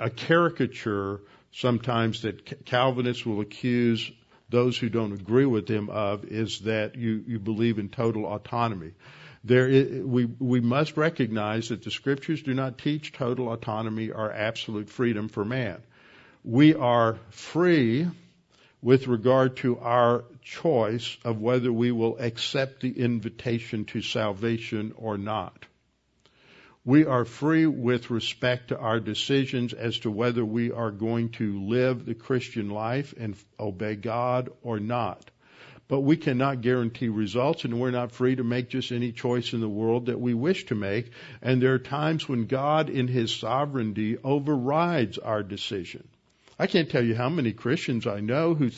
a 0.00 0.10
caricature 0.10 1.20
sometimes 1.52 2.22
that 2.22 2.64
Calvinists 2.64 3.24
will 3.24 3.40
accuse 3.40 4.10
those 4.50 4.76
who 4.76 4.88
don't 4.88 5.12
agree 5.12 5.46
with 5.46 5.68
them 5.68 5.88
of 5.88 6.24
is 6.24 6.62
that 6.62 6.96
you, 6.96 7.22
you 7.28 7.38
believe 7.38 7.78
in 7.78 7.90
total 7.90 8.26
autonomy. 8.26 8.90
There 9.44 9.68
is, 9.68 10.04
we, 10.04 10.26
we 10.26 10.60
must 10.60 10.96
recognize 10.96 11.70
that 11.70 11.82
the 11.82 11.90
scriptures 11.90 12.42
do 12.42 12.54
not 12.54 12.78
teach 12.78 13.12
total 13.12 13.52
autonomy 13.52 14.10
or 14.10 14.32
absolute 14.32 14.88
freedom 14.88 15.28
for 15.28 15.44
man. 15.44 15.82
We 16.44 16.74
are 16.74 17.18
free 17.30 18.08
with 18.80 19.06
regard 19.06 19.56
to 19.58 19.78
our 19.78 20.24
choice 20.42 21.16
of 21.24 21.40
whether 21.40 21.72
we 21.72 21.92
will 21.92 22.18
accept 22.18 22.80
the 22.80 22.90
invitation 22.90 23.84
to 23.86 24.02
salvation 24.02 24.92
or 24.96 25.18
not. 25.18 25.66
We 26.84 27.04
are 27.04 27.24
free 27.24 27.66
with 27.66 28.10
respect 28.10 28.68
to 28.68 28.78
our 28.78 28.98
decisions 28.98 29.72
as 29.72 30.00
to 30.00 30.10
whether 30.10 30.44
we 30.44 30.72
are 30.72 30.90
going 30.90 31.28
to 31.30 31.62
live 31.62 32.04
the 32.04 32.14
Christian 32.14 32.70
life 32.70 33.14
and 33.16 33.36
obey 33.58 33.94
God 33.94 34.50
or 34.62 34.80
not. 34.80 35.30
But 35.88 36.00
we 36.00 36.16
cannot 36.16 36.62
guarantee 36.62 37.08
results 37.08 37.64
and 37.64 37.80
we're 37.80 37.90
not 37.90 38.12
free 38.12 38.36
to 38.36 38.44
make 38.44 38.68
just 38.68 38.92
any 38.92 39.12
choice 39.12 39.52
in 39.52 39.60
the 39.60 39.68
world 39.68 40.06
that 40.06 40.20
we 40.20 40.32
wish 40.32 40.66
to 40.66 40.74
make. 40.74 41.10
And 41.42 41.60
there 41.60 41.74
are 41.74 41.78
times 41.78 42.28
when 42.28 42.46
God 42.46 42.88
in 42.88 43.08
His 43.08 43.34
sovereignty 43.34 44.16
overrides 44.22 45.18
our 45.18 45.42
decision. 45.42 46.08
I 46.58 46.66
can't 46.66 46.90
tell 46.90 47.04
you 47.04 47.14
how 47.14 47.28
many 47.28 47.52
Christians 47.52 48.06
I 48.06 48.20
know 48.20 48.54
who 48.54 48.70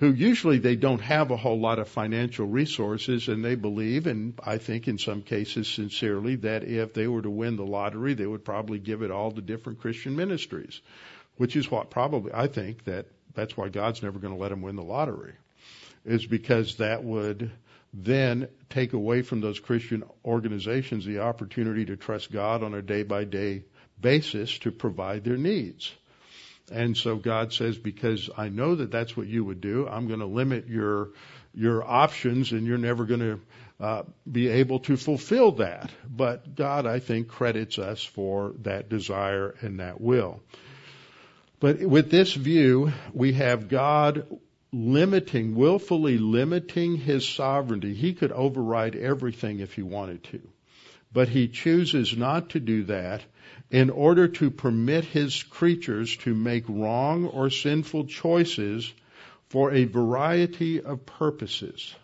who 0.00 0.10
usually 0.10 0.58
they 0.58 0.76
don't 0.76 1.02
have 1.02 1.30
a 1.30 1.36
whole 1.36 1.60
lot 1.60 1.78
of 1.78 1.86
financial 1.86 2.46
resources 2.46 3.28
and 3.28 3.44
they 3.44 3.54
believe 3.54 4.06
and 4.06 4.32
I 4.42 4.56
think 4.56 4.88
in 4.88 4.96
some 4.96 5.20
cases 5.20 5.68
sincerely 5.68 6.36
that 6.36 6.64
if 6.64 6.94
they 6.94 7.06
were 7.06 7.20
to 7.20 7.28
win 7.28 7.56
the 7.56 7.66
lottery 7.66 8.14
they 8.14 8.26
would 8.26 8.42
probably 8.42 8.78
give 8.78 9.02
it 9.02 9.10
all 9.10 9.30
to 9.30 9.42
different 9.42 9.80
Christian 9.80 10.16
ministries 10.16 10.80
which 11.36 11.54
is 11.54 11.70
what 11.70 11.90
probably 11.90 12.32
I 12.32 12.46
think 12.46 12.84
that 12.84 13.06
that's 13.34 13.58
why 13.58 13.68
God's 13.68 14.02
never 14.02 14.18
going 14.18 14.32
to 14.34 14.40
let 14.40 14.48
them 14.48 14.62
win 14.62 14.76
the 14.76 14.82
lottery 14.82 15.34
is 16.04 16.26
because 16.26 16.76
that 16.76 17.04
would 17.04 17.50
then 17.92 18.48
take 18.68 18.92
away 18.92 19.22
from 19.22 19.40
those 19.40 19.58
Christian 19.58 20.04
organizations 20.24 21.04
the 21.04 21.20
opportunity 21.20 21.84
to 21.86 21.96
trust 21.96 22.30
God 22.30 22.62
on 22.62 22.74
a 22.74 22.82
day 22.82 23.02
by 23.02 23.24
day 23.24 23.64
basis 24.00 24.58
to 24.60 24.70
provide 24.70 25.24
their 25.24 25.36
needs. 25.36 25.92
And 26.70 26.96
so 26.96 27.16
God 27.16 27.52
says, 27.52 27.76
because 27.76 28.30
I 28.36 28.48
know 28.48 28.76
that 28.76 28.92
that's 28.92 29.16
what 29.16 29.26
you 29.26 29.44
would 29.44 29.60
do, 29.60 29.88
I'm 29.88 30.06
going 30.06 30.20
to 30.20 30.26
limit 30.26 30.68
your 30.68 31.10
your 31.52 31.82
options, 31.82 32.52
and 32.52 32.64
you're 32.64 32.78
never 32.78 33.04
going 33.04 33.20
to 33.20 33.40
uh, 33.80 34.02
be 34.30 34.46
able 34.46 34.78
to 34.80 34.96
fulfill 34.96 35.52
that. 35.52 35.90
But 36.08 36.54
God, 36.54 36.86
I 36.86 37.00
think, 37.00 37.26
credits 37.26 37.78
us 37.78 38.04
for 38.04 38.54
that 38.62 38.88
desire 38.88 39.56
and 39.60 39.80
that 39.80 40.00
will. 40.00 40.40
But 41.58 41.80
with 41.80 42.10
this 42.10 42.32
view, 42.32 42.92
we 43.12 43.32
have 43.32 43.68
God 43.68 44.26
limiting, 44.72 45.54
willfully 45.54 46.18
limiting 46.18 46.96
his 46.96 47.28
sovereignty. 47.28 47.94
He 47.94 48.14
could 48.14 48.32
override 48.32 48.96
everything 48.96 49.60
if 49.60 49.74
he 49.74 49.82
wanted 49.82 50.22
to. 50.24 50.40
But 51.12 51.28
he 51.28 51.48
chooses 51.48 52.16
not 52.16 52.50
to 52.50 52.60
do 52.60 52.84
that 52.84 53.22
in 53.70 53.90
order 53.90 54.28
to 54.28 54.50
permit 54.50 55.04
his 55.04 55.42
creatures 55.42 56.16
to 56.18 56.34
make 56.34 56.64
wrong 56.68 57.26
or 57.26 57.50
sinful 57.50 58.04
choices 58.06 58.92
for 59.48 59.72
a 59.72 59.84
variety 59.84 60.80
of 60.80 61.04
purposes. 61.06 61.94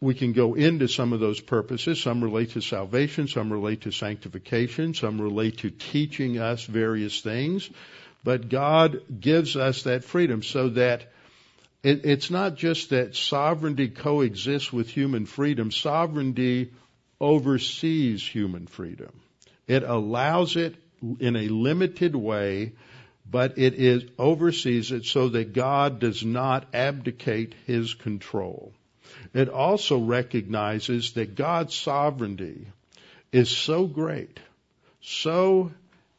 We 0.00 0.14
can 0.14 0.32
go 0.32 0.54
into 0.54 0.88
some 0.88 1.12
of 1.12 1.20
those 1.20 1.40
purposes. 1.40 2.00
Some 2.00 2.24
relate 2.24 2.52
to 2.52 2.62
salvation, 2.62 3.28
some 3.28 3.52
relate 3.52 3.82
to 3.82 3.90
sanctification, 3.90 4.94
some 4.94 5.20
relate 5.20 5.58
to 5.58 5.70
teaching 5.70 6.38
us 6.38 6.64
various 6.64 7.20
things. 7.20 7.68
But 8.22 8.48
God 8.48 9.02
gives 9.20 9.56
us 9.56 9.84
that 9.84 10.04
freedom 10.04 10.42
so 10.42 10.68
that 10.70 11.10
it, 11.82 12.04
it's 12.04 12.30
not 12.30 12.56
just 12.56 12.90
that 12.90 13.16
sovereignty 13.16 13.88
coexists 13.88 14.72
with 14.72 14.88
human 14.88 15.26
freedom. 15.26 15.70
Sovereignty 15.70 16.72
oversees 17.20 18.26
human 18.26 18.66
freedom. 18.66 19.12
It 19.66 19.82
allows 19.82 20.56
it 20.56 20.74
in 21.18 21.36
a 21.36 21.48
limited 21.48 22.14
way, 22.14 22.72
but 23.30 23.56
it 23.58 23.74
is 23.74 24.04
oversees 24.18 24.92
it 24.92 25.04
so 25.06 25.28
that 25.30 25.52
God 25.52 26.00
does 26.00 26.24
not 26.24 26.66
abdicate 26.74 27.54
his 27.66 27.94
control. 27.94 28.72
It 29.32 29.48
also 29.48 29.98
recognizes 29.98 31.12
that 31.12 31.34
God's 31.34 31.74
sovereignty 31.74 32.66
is 33.32 33.48
so 33.48 33.86
great, 33.86 34.40
so 35.00 35.72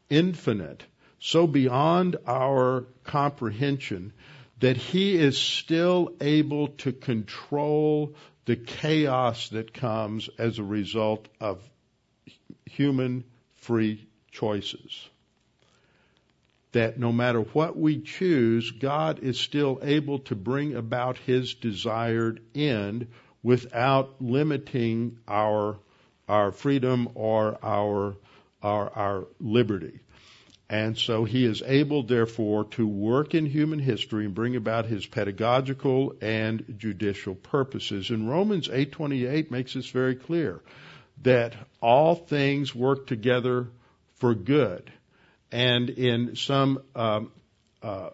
infinite, 0.08 0.82
so 1.24 1.46
beyond 1.46 2.16
our 2.26 2.84
comprehension 3.04 4.12
that 4.58 4.76
he 4.76 5.14
is 5.14 5.38
still 5.38 6.12
able 6.20 6.66
to 6.66 6.92
control 6.92 8.16
the 8.44 8.56
chaos 8.56 9.48
that 9.50 9.72
comes 9.72 10.28
as 10.36 10.58
a 10.58 10.64
result 10.64 11.28
of 11.40 11.62
human 12.66 13.22
free 13.54 14.04
choices. 14.32 15.08
That 16.72 16.98
no 16.98 17.12
matter 17.12 17.42
what 17.42 17.76
we 17.76 18.00
choose, 18.00 18.72
God 18.72 19.20
is 19.20 19.38
still 19.38 19.78
able 19.80 20.18
to 20.20 20.34
bring 20.34 20.74
about 20.74 21.18
His 21.18 21.54
desired 21.54 22.40
end 22.52 23.06
without 23.44 24.20
limiting 24.20 25.18
our, 25.28 25.78
our 26.28 26.50
freedom 26.50 27.10
or 27.14 27.58
our, 27.62 28.16
our, 28.60 28.90
our 28.90 29.26
liberty. 29.38 30.00
And 30.72 30.96
so 30.96 31.24
he 31.24 31.44
is 31.44 31.62
able, 31.66 32.02
therefore, 32.02 32.64
to 32.70 32.88
work 32.88 33.34
in 33.34 33.44
human 33.44 33.78
history 33.78 34.24
and 34.24 34.34
bring 34.34 34.56
about 34.56 34.86
his 34.86 35.04
pedagogical 35.04 36.14
and 36.22 36.76
judicial 36.78 37.34
purposes. 37.34 38.08
And 38.08 38.26
Romans 38.26 38.68
8:28 38.68 39.50
makes 39.50 39.74
this 39.74 39.90
very 39.90 40.14
clear 40.14 40.62
that 41.24 41.54
all 41.82 42.14
things 42.14 42.74
work 42.74 43.06
together 43.06 43.68
for 44.14 44.34
good. 44.34 44.90
And 45.50 45.90
in 45.90 46.36
some 46.36 46.82
um, 46.94 47.32
uh, 47.82 48.08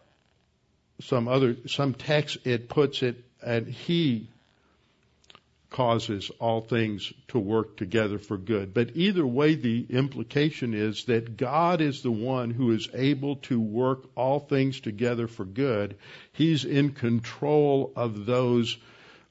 some 1.01 1.29
other 1.29 1.57
some 1.69 1.95
texts, 1.95 2.39
it 2.45 2.69
puts 2.69 3.05
it, 3.05 3.25
and 3.41 3.69
he 3.69 4.31
causes 5.71 6.31
all 6.39 6.63
things 6.63 7.13
to 7.29 7.39
work 7.39 7.77
together 7.77 8.19
for 8.19 8.39
good. 8.39 8.73
But 8.73 8.93
either 8.95 9.27
way, 9.27 9.55
the 9.55 9.87
implication 9.91 10.73
is 10.73 11.05
that 11.05 11.37
God 11.37 11.81
is 11.81 12.03
the 12.03 12.11
one 12.11 12.51
who 12.51 12.73
is 12.73 12.89
able 12.95 13.37
to 13.37 13.61
work 13.61 14.05
all 14.15 14.41
things 14.41 14.81
together 14.81 15.27
for 15.27 15.45
good. 15.45 15.97
He's 16.33 16.65
in 16.65 16.93
control 16.93 17.93
of 17.97 18.25
those 18.25 18.79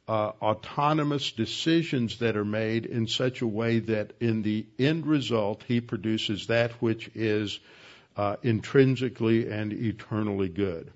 uh, 0.08 0.32
autonomous 0.42 1.32
decisions 1.32 2.20
that 2.20 2.38
are 2.38 2.46
made 2.46 2.86
in 2.86 3.08
such 3.08 3.42
a 3.42 3.48
way 3.48 3.80
that 3.80 4.14
in 4.20 4.42
the 4.42 4.66
end 4.80 5.06
result, 5.06 5.64
He 5.68 5.82
produces 5.82 6.48
that 6.48 6.72
which 6.74 7.10
is 7.16 7.60
uh, 8.16 8.38
intrinsically 8.44 9.50
and 9.50 9.74
eternally 9.74 10.50
good. 10.50 10.92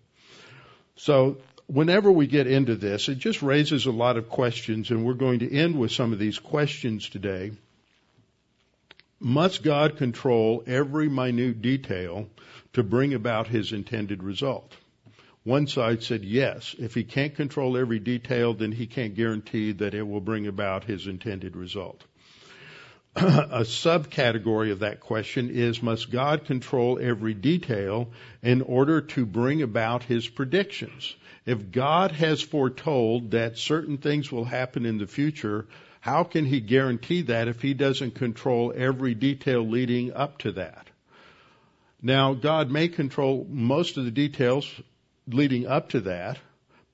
So 0.96 1.38
whenever 1.72 2.12
we 2.12 2.28
get 2.28 2.48
into 2.48 2.76
this, 2.76 3.08
it 3.08 3.18
just 3.18 3.42
raises 3.42 3.86
a 3.86 3.92
lot 3.92 4.18
of 4.18 4.30
questions, 4.30 4.92
and 4.92 5.06
we're 5.06 5.14
going 5.14 5.40
to 5.40 5.52
end 5.52 5.80
with 5.80 5.92
some 5.92 6.12
of 6.12 6.20
these 6.20 6.38
questions 6.38 7.08
today. 7.08 7.52
Must 9.20 9.64
God 9.64 9.98
control 9.98 10.64
every 10.68 11.08
minute 11.08 11.62
detail 11.62 12.28
to 12.74 12.84
bring 12.84 13.14
about 13.14 13.48
his 13.48 13.72
intended 13.72 14.22
result? 14.22 14.74
One 15.44 15.66
side 15.66 16.04
said 16.04 16.26
yes. 16.26 16.76
If 16.78 16.94
he 16.94 17.04
can't 17.04 17.36
control 17.36 17.78
every 17.78 18.00
detail, 18.00 18.54
then 18.54 18.72
he 18.72 18.86
can't 18.86 19.16
guarantee 19.16 19.72
that 19.74 19.94
it 19.94 20.04
will 20.04 20.22
bring 20.22 20.48
about 20.48 20.84
his 20.84 21.08
intended 21.08 21.56
result. 21.56 22.04
a 23.16 23.62
subcategory 23.62 24.72
of 24.72 24.80
that 24.80 25.00
question 25.00 25.50
is 25.50 25.82
must 25.82 26.12
God 26.12 26.46
control 26.46 27.00
every 27.02 27.34
detail 27.34 28.10
in 28.42 28.62
order 28.62 29.02
to 29.02 29.26
bring 29.26 29.62
about 29.62 30.04
his 30.04 30.28
predictions? 30.28 31.16
If 31.46 31.72
God 31.72 32.12
has 32.12 32.42
foretold 32.42 33.32
that 33.32 33.58
certain 33.58 33.98
things 33.98 34.32
will 34.32 34.46
happen 34.46 34.86
in 34.86 35.00
the 35.00 35.08
future, 35.08 35.68
how 36.00 36.24
can 36.24 36.46
he 36.46 36.60
guarantee 36.60 37.24
that 37.24 37.48
if 37.48 37.62
he 37.62 37.74
doesn't 37.74 38.16
control 38.16 38.74
every 38.76 39.16
detail 39.16 39.68
leading 39.68 40.14
up 40.14 40.38
to 40.40 40.52
that? 40.54 40.88
Now, 42.02 42.34
God 42.34 42.72
may 42.72 42.88
control 42.88 43.46
most 43.50 43.98
of 43.98 44.06
the 44.06 44.12
details 44.12 44.68
leading 45.28 45.68
up 45.68 45.90
to 45.90 46.02
that, 46.02 46.40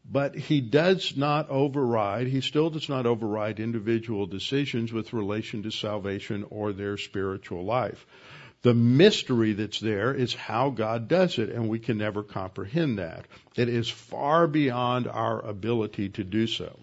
but 0.09 0.35
he 0.35 0.61
does 0.61 1.15
not 1.15 1.49
override, 1.49 2.27
he 2.27 2.41
still 2.41 2.69
does 2.69 2.89
not 2.89 3.05
override 3.05 3.59
individual 3.59 4.25
decisions 4.25 4.93
with 4.93 5.13
relation 5.13 5.63
to 5.63 5.71
salvation 5.71 6.45
or 6.49 6.71
their 6.71 6.97
spiritual 6.97 7.63
life. 7.63 8.05
The 8.63 8.73
mystery 8.73 9.53
that's 9.53 9.79
there 9.79 10.13
is 10.13 10.33
how 10.33 10.71
God 10.71 11.07
does 11.07 11.37
it, 11.37 11.49
and 11.49 11.69
we 11.69 11.79
can 11.79 11.97
never 11.97 12.23
comprehend 12.23 12.97
that. 12.97 13.25
It 13.55 13.69
is 13.69 13.89
far 13.89 14.47
beyond 14.47 15.07
our 15.07 15.39
ability 15.45 16.09
to 16.09 16.23
do 16.23 16.47
so. 16.47 16.77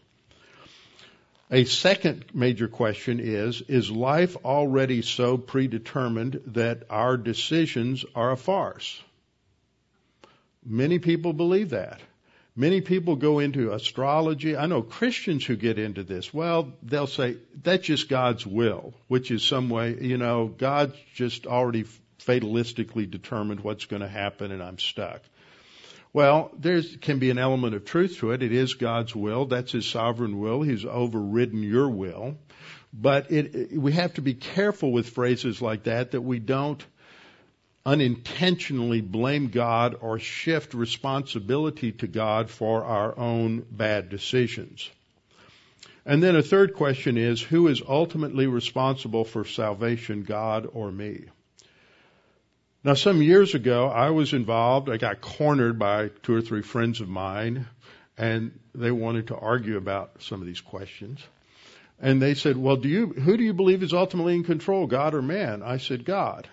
A 1.50 1.64
second 1.64 2.24
major 2.32 2.68
question 2.68 3.20
is, 3.20 3.60
is 3.62 3.90
life 3.90 4.36
already 4.44 5.02
so 5.02 5.36
predetermined 5.36 6.40
that 6.46 6.84
our 6.88 7.16
decisions 7.16 8.04
are 8.14 8.32
a 8.32 8.36
farce? 8.36 9.02
Many 10.64 10.98
people 10.98 11.32
believe 11.32 11.70
that. 11.70 12.00
Many 12.56 12.80
people 12.82 13.16
go 13.16 13.40
into 13.40 13.72
astrology. 13.72 14.56
I 14.56 14.66
know 14.66 14.80
Christians 14.82 15.44
who 15.44 15.56
get 15.56 15.76
into 15.76 16.04
this. 16.04 16.32
Well, 16.32 16.72
they'll 16.82 17.08
say 17.08 17.36
that's 17.62 17.86
just 17.86 18.08
God's 18.08 18.46
will, 18.46 18.94
which 19.08 19.32
is 19.32 19.42
some 19.42 19.68
way, 19.68 19.96
you 20.00 20.18
know, 20.18 20.46
God 20.46 20.94
just 21.14 21.46
already 21.46 21.84
fatalistically 22.20 23.10
determined 23.10 23.60
what's 23.60 23.86
going 23.86 24.02
to 24.02 24.08
happen 24.08 24.52
and 24.52 24.62
I'm 24.62 24.78
stuck. 24.78 25.22
Well, 26.12 26.52
there 26.56 26.80
can 27.00 27.18
be 27.18 27.30
an 27.30 27.38
element 27.38 27.74
of 27.74 27.84
truth 27.84 28.18
to 28.18 28.30
it. 28.30 28.40
It 28.40 28.52
is 28.52 28.74
God's 28.74 29.16
will. 29.16 29.46
That's 29.46 29.72
His 29.72 29.84
sovereign 29.84 30.38
will. 30.38 30.62
He's 30.62 30.84
overridden 30.84 31.60
your 31.64 31.88
will. 31.88 32.36
But 32.92 33.32
it, 33.32 33.76
we 33.76 33.90
have 33.92 34.14
to 34.14 34.22
be 34.22 34.34
careful 34.34 34.92
with 34.92 35.10
phrases 35.10 35.60
like 35.60 35.84
that, 35.84 36.12
that 36.12 36.20
we 36.20 36.38
don't 36.38 36.84
unintentionally 37.86 39.00
blame 39.00 39.48
God 39.48 39.96
or 40.00 40.18
shift 40.18 40.74
responsibility 40.74 41.92
to 41.92 42.06
God 42.06 42.50
for 42.50 42.84
our 42.84 43.18
own 43.18 43.66
bad 43.70 44.08
decisions. 44.08 44.90
And 46.06 46.22
then 46.22 46.36
a 46.36 46.42
third 46.42 46.74
question 46.74 47.16
is, 47.16 47.40
who 47.40 47.68
is 47.68 47.82
ultimately 47.86 48.46
responsible 48.46 49.24
for 49.24 49.44
salvation, 49.44 50.22
God 50.22 50.66
or 50.72 50.90
me? 50.90 51.24
Now, 52.82 52.94
some 52.94 53.22
years 53.22 53.54
ago, 53.54 53.88
I 53.88 54.10
was 54.10 54.34
involved. 54.34 54.90
I 54.90 54.98
got 54.98 55.22
cornered 55.22 55.78
by 55.78 56.10
two 56.22 56.34
or 56.34 56.42
three 56.42 56.60
friends 56.60 57.00
of 57.00 57.08
mine, 57.08 57.66
and 58.18 58.58
they 58.74 58.90
wanted 58.90 59.28
to 59.28 59.36
argue 59.36 59.78
about 59.78 60.22
some 60.22 60.42
of 60.42 60.46
these 60.46 60.60
questions. 60.60 61.22
And 61.98 62.20
they 62.20 62.34
said, 62.34 62.58
"Well, 62.58 62.76
do 62.76 62.88
you 62.88 63.06
who 63.06 63.38
do 63.38 63.44
you 63.44 63.54
believe 63.54 63.82
is 63.82 63.94
ultimately 63.94 64.34
in 64.34 64.44
control, 64.44 64.86
God 64.86 65.14
or 65.14 65.22
man?" 65.22 65.62
I 65.62 65.78
said, 65.78 66.04
"God." 66.04 66.46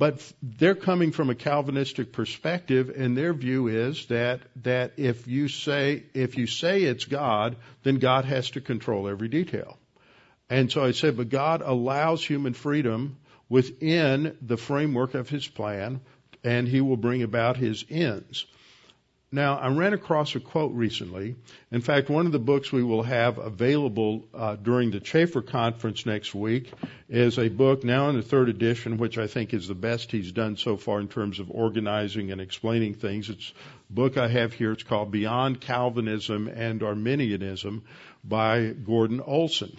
But 0.00 0.32
they're 0.42 0.74
coming 0.74 1.12
from 1.12 1.28
a 1.28 1.34
Calvinistic 1.34 2.10
perspective, 2.10 2.90
and 2.96 3.14
their 3.14 3.34
view 3.34 3.68
is 3.68 4.06
that 4.06 4.40
that 4.62 4.92
if 4.96 5.28
you 5.28 5.46
say 5.46 6.04
if 6.14 6.38
you 6.38 6.46
say 6.46 6.84
it's 6.84 7.04
God, 7.04 7.56
then 7.82 7.96
God 7.96 8.24
has 8.24 8.48
to 8.52 8.62
control 8.62 9.08
every 9.08 9.28
detail. 9.28 9.76
And 10.48 10.72
so 10.72 10.82
I 10.82 10.92
said, 10.92 11.18
but 11.18 11.28
God 11.28 11.60
allows 11.60 12.24
human 12.24 12.54
freedom 12.54 13.18
within 13.50 14.38
the 14.40 14.56
framework 14.56 15.14
of 15.14 15.28
his 15.28 15.46
plan, 15.46 16.00
and 16.42 16.66
he 16.66 16.80
will 16.80 16.96
bring 16.96 17.22
about 17.22 17.58
his 17.58 17.84
ends. 17.90 18.46
Now, 19.32 19.58
I 19.58 19.68
ran 19.68 19.92
across 19.92 20.34
a 20.34 20.40
quote 20.40 20.72
recently. 20.72 21.36
In 21.70 21.82
fact, 21.82 22.10
one 22.10 22.26
of 22.26 22.32
the 22.32 22.40
books 22.40 22.72
we 22.72 22.82
will 22.82 23.04
have 23.04 23.38
available 23.38 24.26
uh, 24.34 24.56
during 24.56 24.90
the 24.90 24.98
Chafer 24.98 25.40
conference 25.40 26.04
next 26.04 26.34
week 26.34 26.72
is 27.08 27.38
a 27.38 27.48
book 27.48 27.84
now 27.84 28.08
in 28.08 28.16
the 28.16 28.22
third 28.22 28.48
edition, 28.48 28.98
which 28.98 29.18
I 29.18 29.28
think 29.28 29.54
is 29.54 29.68
the 29.68 29.74
best 29.76 30.10
he's 30.10 30.32
done 30.32 30.56
so 30.56 30.76
far 30.76 30.98
in 30.98 31.06
terms 31.06 31.38
of 31.38 31.48
organizing 31.48 32.32
and 32.32 32.40
explaining 32.40 32.94
things. 32.94 33.30
It's 33.30 33.52
a 33.88 33.92
book 33.92 34.16
I 34.16 34.26
have 34.26 34.52
here. 34.52 34.72
It's 34.72 34.82
called 34.82 35.12
Beyond 35.12 35.60
Calvinism 35.60 36.48
and 36.48 36.82
Arminianism 36.82 37.84
by 38.24 38.70
Gordon 38.70 39.20
Olson 39.20 39.76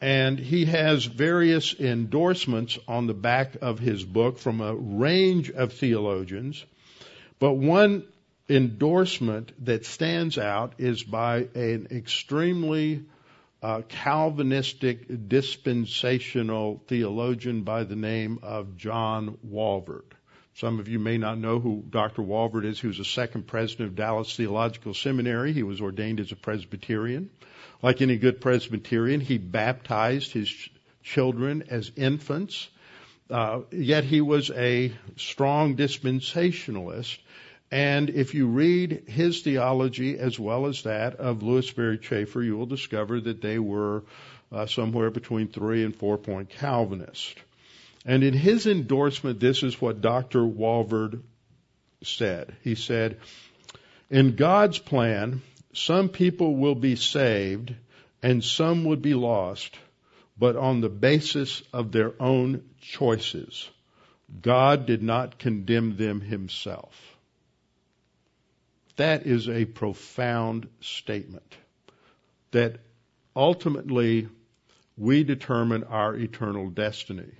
and 0.00 0.38
he 0.38 0.64
has 0.64 1.04
various 1.04 1.78
endorsements 1.78 2.78
on 2.88 3.06
the 3.06 3.14
back 3.14 3.56
of 3.62 3.78
his 3.78 4.04
book 4.04 4.38
from 4.38 4.60
a 4.60 4.74
range 4.74 5.50
of 5.50 5.72
theologians. 5.72 6.64
But 7.38 7.54
one 7.54 8.04
endorsement 8.48 9.52
that 9.64 9.86
stands 9.86 10.38
out 10.38 10.74
is 10.78 11.02
by 11.02 11.48
an 11.54 11.88
extremely 11.90 13.04
uh, 13.62 13.80
Calvinistic 13.88 15.28
dispensational 15.28 16.82
theologian 16.86 17.62
by 17.62 17.84
the 17.84 17.96
name 17.96 18.38
of 18.42 18.76
John 18.76 19.38
Walvoord. 19.46 20.12
Some 20.56 20.78
of 20.78 20.86
you 20.86 20.98
may 20.98 21.18
not 21.18 21.38
know 21.38 21.58
who 21.58 21.82
Dr. 21.88 22.22
Walvoord 22.22 22.64
is. 22.64 22.80
He 22.80 22.86
was 22.86 22.98
the 22.98 23.04
second 23.04 23.46
president 23.46 23.88
of 23.88 23.96
Dallas 23.96 24.36
Theological 24.36 24.94
Seminary. 24.94 25.52
He 25.52 25.62
was 25.62 25.80
ordained 25.80 26.20
as 26.20 26.30
a 26.30 26.36
Presbyterian. 26.36 27.30
Like 27.82 28.02
any 28.02 28.16
good 28.18 28.40
Presbyterian, 28.40 29.20
he 29.20 29.38
baptized 29.38 30.32
his 30.32 30.54
children 31.02 31.64
as 31.70 31.90
infants. 31.96 32.68
Uh, 33.30 33.62
yet 33.72 34.04
he 34.04 34.20
was 34.20 34.50
a 34.50 34.92
strong 35.16 35.76
dispensationalist. 35.76 37.18
And 37.70 38.10
if 38.10 38.34
you 38.34 38.46
read 38.46 39.04
his 39.08 39.42
theology 39.42 40.18
as 40.18 40.38
well 40.38 40.66
as 40.66 40.82
that 40.82 41.16
of 41.16 41.42
Lewis 41.42 41.66
Sperry 41.66 41.98
Chafer, 41.98 42.42
you 42.42 42.56
will 42.56 42.66
discover 42.66 43.20
that 43.20 43.40
they 43.40 43.58
were 43.58 44.04
uh, 44.52 44.66
somewhere 44.66 45.10
between 45.10 45.48
three 45.48 45.84
and 45.84 45.94
four 45.94 46.18
point 46.18 46.50
Calvinist. 46.50 47.36
And 48.06 48.22
in 48.22 48.34
his 48.34 48.66
endorsement, 48.66 49.40
this 49.40 49.62
is 49.62 49.80
what 49.80 50.00
Dr. 50.00 50.40
Walvoord 50.40 51.22
said. 52.02 52.54
He 52.62 52.74
said, 52.74 53.18
In 54.10 54.36
God's 54.36 54.78
plan, 54.78 55.42
some 55.72 56.08
people 56.08 56.54
will 56.56 56.74
be 56.74 56.96
saved 56.96 57.74
and 58.22 58.44
some 58.44 58.84
would 58.84 59.02
be 59.02 59.14
lost, 59.14 59.76
but 60.38 60.56
on 60.56 60.80
the 60.80 60.88
basis 60.88 61.62
of 61.72 61.92
their 61.92 62.12
own 62.20 62.62
choices. 62.80 63.68
God 64.40 64.86
did 64.86 65.02
not 65.02 65.38
condemn 65.38 65.96
them 65.96 66.20
himself. 66.20 67.13
That 68.96 69.26
is 69.26 69.48
a 69.48 69.64
profound 69.64 70.68
statement 70.80 71.56
that 72.52 72.76
ultimately 73.34 74.28
we 74.96 75.24
determine 75.24 75.84
our 75.84 76.14
eternal 76.14 76.70
destiny. 76.70 77.32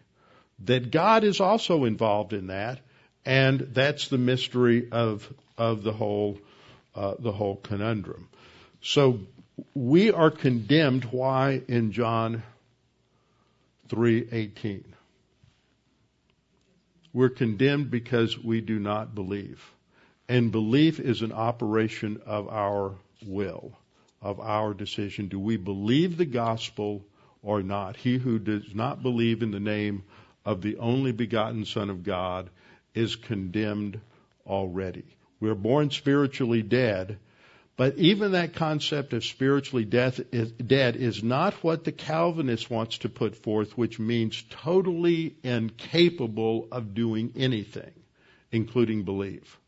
That 0.65 0.91
God 0.91 1.25
is 1.25 1.41
also 1.41 1.85
involved 1.85 2.33
in 2.33 2.49
that, 2.49 2.81
and 3.25 3.61
that's 3.73 4.09
the 4.09 4.19
mystery 4.19 4.89
of 4.91 5.33
of 5.57 5.83
the 5.83 5.93
whole 5.93 6.39
uh, 6.95 7.15
the 7.19 7.33
whole 7.33 7.57
conundrum. 7.57 8.29
So 8.81 9.21
we 9.75 10.11
are 10.11 10.31
condemned. 10.31 11.05
Why 11.05 11.63
in 11.69 11.93
John 11.93 12.43
three 13.89 14.29
eighteen? 14.31 14.85
We're 17.13 17.31
condemned 17.31 17.91
because 17.91 18.37
we 18.37 18.61
do 18.61 18.81
not 18.81 19.15
believe, 19.15 19.63
and 20.29 20.51
belief 20.51 21.01
is 21.01 21.23
an 21.23 21.33
operation 21.33 22.21
of 22.25 22.49
our 22.49 22.95
will, 23.27 23.73
of 24.23 24.41
our 24.41 24.73
decision. 24.73 25.29
Do 25.29 25.39
we 25.39 25.57
believe 25.57 26.17
the 26.17 26.25
gospel 26.25 27.05
or 27.43 27.63
not? 27.63 27.97
He 27.97 28.17
who 28.19 28.39
does 28.39 28.75
not 28.75 29.03
believe 29.03 29.43
in 29.43 29.51
the 29.51 29.61
name 29.61 30.05
of 30.45 30.63
the 30.63 30.77
only 30.77 31.13
begotten 31.13 31.65
Son 31.65 31.91
of 31.91 32.05
God 32.05 32.51
is 32.95 33.17
condemned 33.17 34.01
already. 34.47 35.05
We're 35.41 35.55
born 35.55 35.91
spiritually 35.91 36.63
dead, 36.63 37.19
but 37.77 37.99
even 37.99 38.33
that 38.33 38.55
concept 38.55 39.13
of 39.13 39.25
spiritually 39.25 39.85
death 39.85 40.21
is, 40.33 40.53
dead 40.53 40.97
is 40.97 41.23
not 41.23 41.55
what 41.55 41.85
the 41.85 41.93
Calvinist 41.93 42.71
wants 42.71 42.99
to 42.99 43.09
put 43.09 43.37
forth, 43.37 43.77
which 43.77 43.99
means 43.99 44.43
totally 44.49 45.35
incapable 45.43 46.69
of 46.71 46.95
doing 46.95 47.33
anything, 47.37 47.91
including 48.53 49.03
believe. 49.03 49.59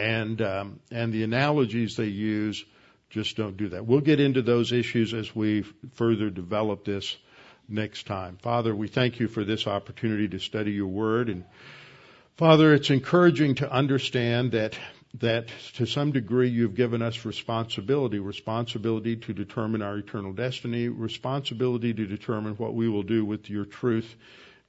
And 0.00 0.40
um, 0.40 0.80
and 0.90 1.12
the 1.12 1.22
analogies 1.22 1.96
they 1.96 2.06
use 2.06 2.64
just 3.10 3.36
don't 3.36 3.56
do 3.56 3.68
that. 3.70 3.86
We'll 3.86 4.00
get 4.00 4.20
into 4.20 4.40
those 4.40 4.72
issues 4.72 5.12
as 5.12 5.34
we 5.34 5.62
further 5.94 6.30
develop 6.30 6.84
this 6.84 7.16
next 7.68 8.06
time. 8.06 8.38
Father, 8.40 8.74
we 8.74 8.88
thank 8.88 9.20
you 9.20 9.28
for 9.28 9.44
this 9.44 9.66
opportunity 9.66 10.28
to 10.28 10.38
study 10.38 10.72
your 10.72 10.86
word 10.86 11.28
and 11.28 11.44
Father, 12.40 12.72
it's 12.72 12.88
encouraging 12.88 13.56
to 13.56 13.70
understand 13.70 14.52
that 14.52 14.78
that 15.18 15.48
to 15.74 15.84
some 15.84 16.10
degree 16.10 16.48
you've 16.48 16.74
given 16.74 17.02
us 17.02 17.26
responsibility, 17.26 18.18
responsibility 18.18 19.16
to 19.16 19.34
determine 19.34 19.82
our 19.82 19.98
eternal 19.98 20.32
destiny, 20.32 20.88
responsibility 20.88 21.92
to 21.92 22.06
determine 22.06 22.54
what 22.54 22.72
we 22.72 22.88
will 22.88 23.02
do 23.02 23.26
with 23.26 23.50
your 23.50 23.66
truth 23.66 24.14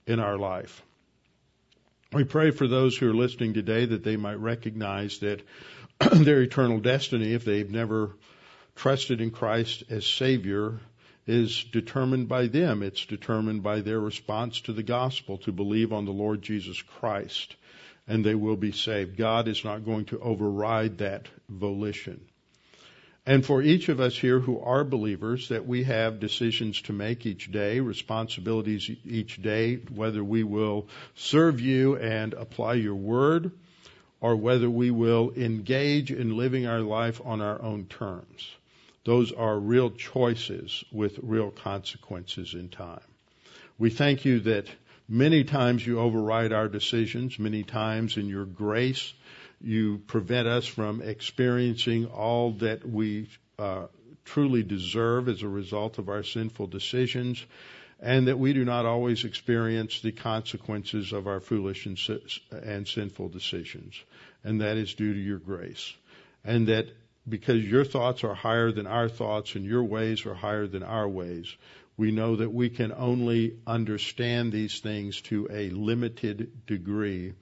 in 0.05 0.19
our 0.19 0.37
life. 0.37 0.83
We 2.13 2.23
pray 2.25 2.51
for 2.51 2.67
those 2.67 2.97
who 2.97 3.09
are 3.09 3.13
listening 3.13 3.53
today 3.53 3.85
that 3.85 4.03
they 4.03 4.17
might 4.17 4.39
recognize 4.39 5.19
that 5.19 5.41
their 6.11 6.41
eternal 6.41 6.79
destiny, 6.79 7.33
if 7.33 7.45
they've 7.45 7.69
never 7.69 8.15
trusted 8.75 9.21
in 9.21 9.31
Christ 9.31 9.83
as 9.89 10.05
Savior, 10.05 10.79
is 11.25 11.63
determined 11.71 12.27
by 12.27 12.47
them. 12.47 12.83
It's 12.83 13.05
determined 13.05 13.63
by 13.63 13.81
their 13.81 13.99
response 13.99 14.61
to 14.61 14.73
the 14.73 14.83
gospel, 14.83 15.37
to 15.39 15.51
believe 15.51 15.93
on 15.93 16.05
the 16.05 16.11
Lord 16.11 16.41
Jesus 16.41 16.81
Christ 16.81 17.55
and 18.07 18.25
they 18.25 18.35
will 18.35 18.57
be 18.57 18.71
saved. 18.71 19.17
God 19.17 19.47
is 19.47 19.63
not 19.63 19.85
going 19.85 20.05
to 20.05 20.19
override 20.19 20.97
that 20.99 21.27
volition. 21.47 22.21
And 23.25 23.45
for 23.45 23.61
each 23.61 23.89
of 23.89 23.99
us 23.99 24.17
here 24.17 24.39
who 24.39 24.59
are 24.59 24.83
believers, 24.83 25.49
that 25.49 25.67
we 25.67 25.83
have 25.83 26.19
decisions 26.19 26.81
to 26.83 26.93
make 26.93 27.25
each 27.25 27.51
day, 27.51 27.79
responsibilities 27.79 28.89
each 29.05 29.41
day, 29.41 29.75
whether 29.93 30.23
we 30.23 30.43
will 30.43 30.87
serve 31.15 31.61
you 31.61 31.97
and 31.97 32.33
apply 32.33 32.75
your 32.75 32.95
word, 32.95 33.51
or 34.21 34.35
whether 34.35 34.69
we 34.69 34.89
will 34.89 35.31
engage 35.35 36.11
in 36.11 36.35
living 36.37 36.65
our 36.65 36.81
life 36.81 37.21
on 37.23 37.41
our 37.41 37.61
own 37.61 37.85
terms. 37.85 38.49
Those 39.03 39.31
are 39.31 39.59
real 39.59 39.91
choices 39.91 40.83
with 40.91 41.19
real 41.21 41.51
consequences 41.51 42.53
in 42.53 42.69
time. 42.69 43.01
We 43.77 43.89
thank 43.89 44.25
you 44.25 44.39
that 44.41 44.67
Many 45.13 45.43
times 45.43 45.85
you 45.85 45.99
override 45.99 46.53
our 46.53 46.69
decisions. 46.69 47.37
Many 47.37 47.63
times 47.63 48.15
in 48.15 48.29
your 48.29 48.45
grace, 48.45 49.13
you 49.63 49.99
prevent 50.07 50.47
us 50.47 50.65
from 50.65 51.01
experiencing 51.01 52.05
all 52.07 52.51
that 52.53 52.87
we 52.87 53.29
uh, 53.59 53.87
truly 54.25 54.63
deserve 54.63 55.27
as 55.29 55.41
a 55.41 55.47
result 55.47 55.97
of 55.97 56.09
our 56.09 56.23
sinful 56.23 56.67
decisions, 56.67 57.45
and 57.99 58.27
that 58.27 58.39
we 58.39 58.53
do 58.53 58.65
not 58.65 58.85
always 58.85 59.25
experience 59.25 60.01
the 60.01 60.11
consequences 60.11 61.13
of 61.13 61.27
our 61.27 61.39
foolish 61.39 61.85
and, 61.85 61.99
and 62.51 62.87
sinful 62.87 63.29
decisions. 63.29 64.01
And 64.43 64.61
that 64.61 64.77
is 64.77 64.93
due 64.95 65.13
to 65.13 65.19
your 65.19 65.37
grace. 65.37 65.93
And 66.43 66.67
that 66.67 66.87
because 67.27 67.63
your 67.63 67.85
thoughts 67.85 68.23
are 68.23 68.33
higher 68.33 68.71
than 68.71 68.87
our 68.87 69.07
thoughts 69.07 69.53
and 69.55 69.63
your 69.63 69.83
ways 69.83 70.25
are 70.25 70.33
higher 70.33 70.65
than 70.65 70.81
our 70.81 71.07
ways, 71.07 71.55
we 71.97 72.11
know 72.11 72.37
that 72.37 72.51
we 72.51 72.69
can 72.69 72.91
only 72.91 73.57
understand 73.67 74.51
these 74.51 74.79
things 74.79 75.21
to 75.21 75.47
a 75.51 75.69
limited 75.69 76.65
degree. 76.65 77.33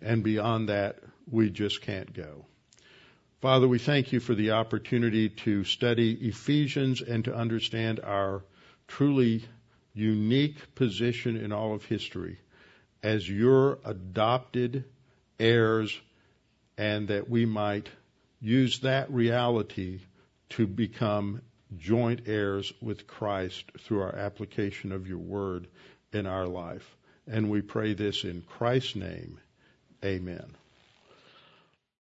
And 0.00 0.24
beyond 0.24 0.68
that, 0.68 0.98
we 1.30 1.50
just 1.50 1.82
can't 1.82 2.12
go. 2.12 2.44
Father, 3.40 3.66
we 3.66 3.78
thank 3.78 4.12
you 4.12 4.20
for 4.20 4.34
the 4.34 4.50
opportunity 4.50 5.30
to 5.30 5.64
study 5.64 6.12
Ephesians 6.12 7.00
and 7.00 7.24
to 7.24 7.34
understand 7.34 8.00
our 8.00 8.42
truly 8.86 9.42
unique 9.94 10.74
position 10.74 11.36
in 11.36 11.52
all 11.52 11.74
of 11.74 11.84
history 11.84 12.38
as 13.02 13.28
your 13.28 13.78
adopted 13.84 14.84
heirs 15.38 15.98
and 16.76 17.08
that 17.08 17.30
we 17.30 17.46
might 17.46 17.88
use 18.40 18.80
that 18.80 19.10
reality 19.10 20.00
to 20.50 20.66
become 20.66 21.40
joint 21.78 22.22
heirs 22.26 22.72
with 22.80 23.06
Christ 23.06 23.64
through 23.80 24.02
our 24.02 24.14
application 24.14 24.92
of 24.92 25.06
your 25.06 25.18
word 25.18 25.66
in 26.12 26.26
our 26.26 26.46
life. 26.46 26.96
And 27.26 27.50
we 27.50 27.62
pray 27.62 27.94
this 27.94 28.24
in 28.24 28.42
Christ's 28.42 28.96
name. 28.96 29.38
Amen. 30.04 30.56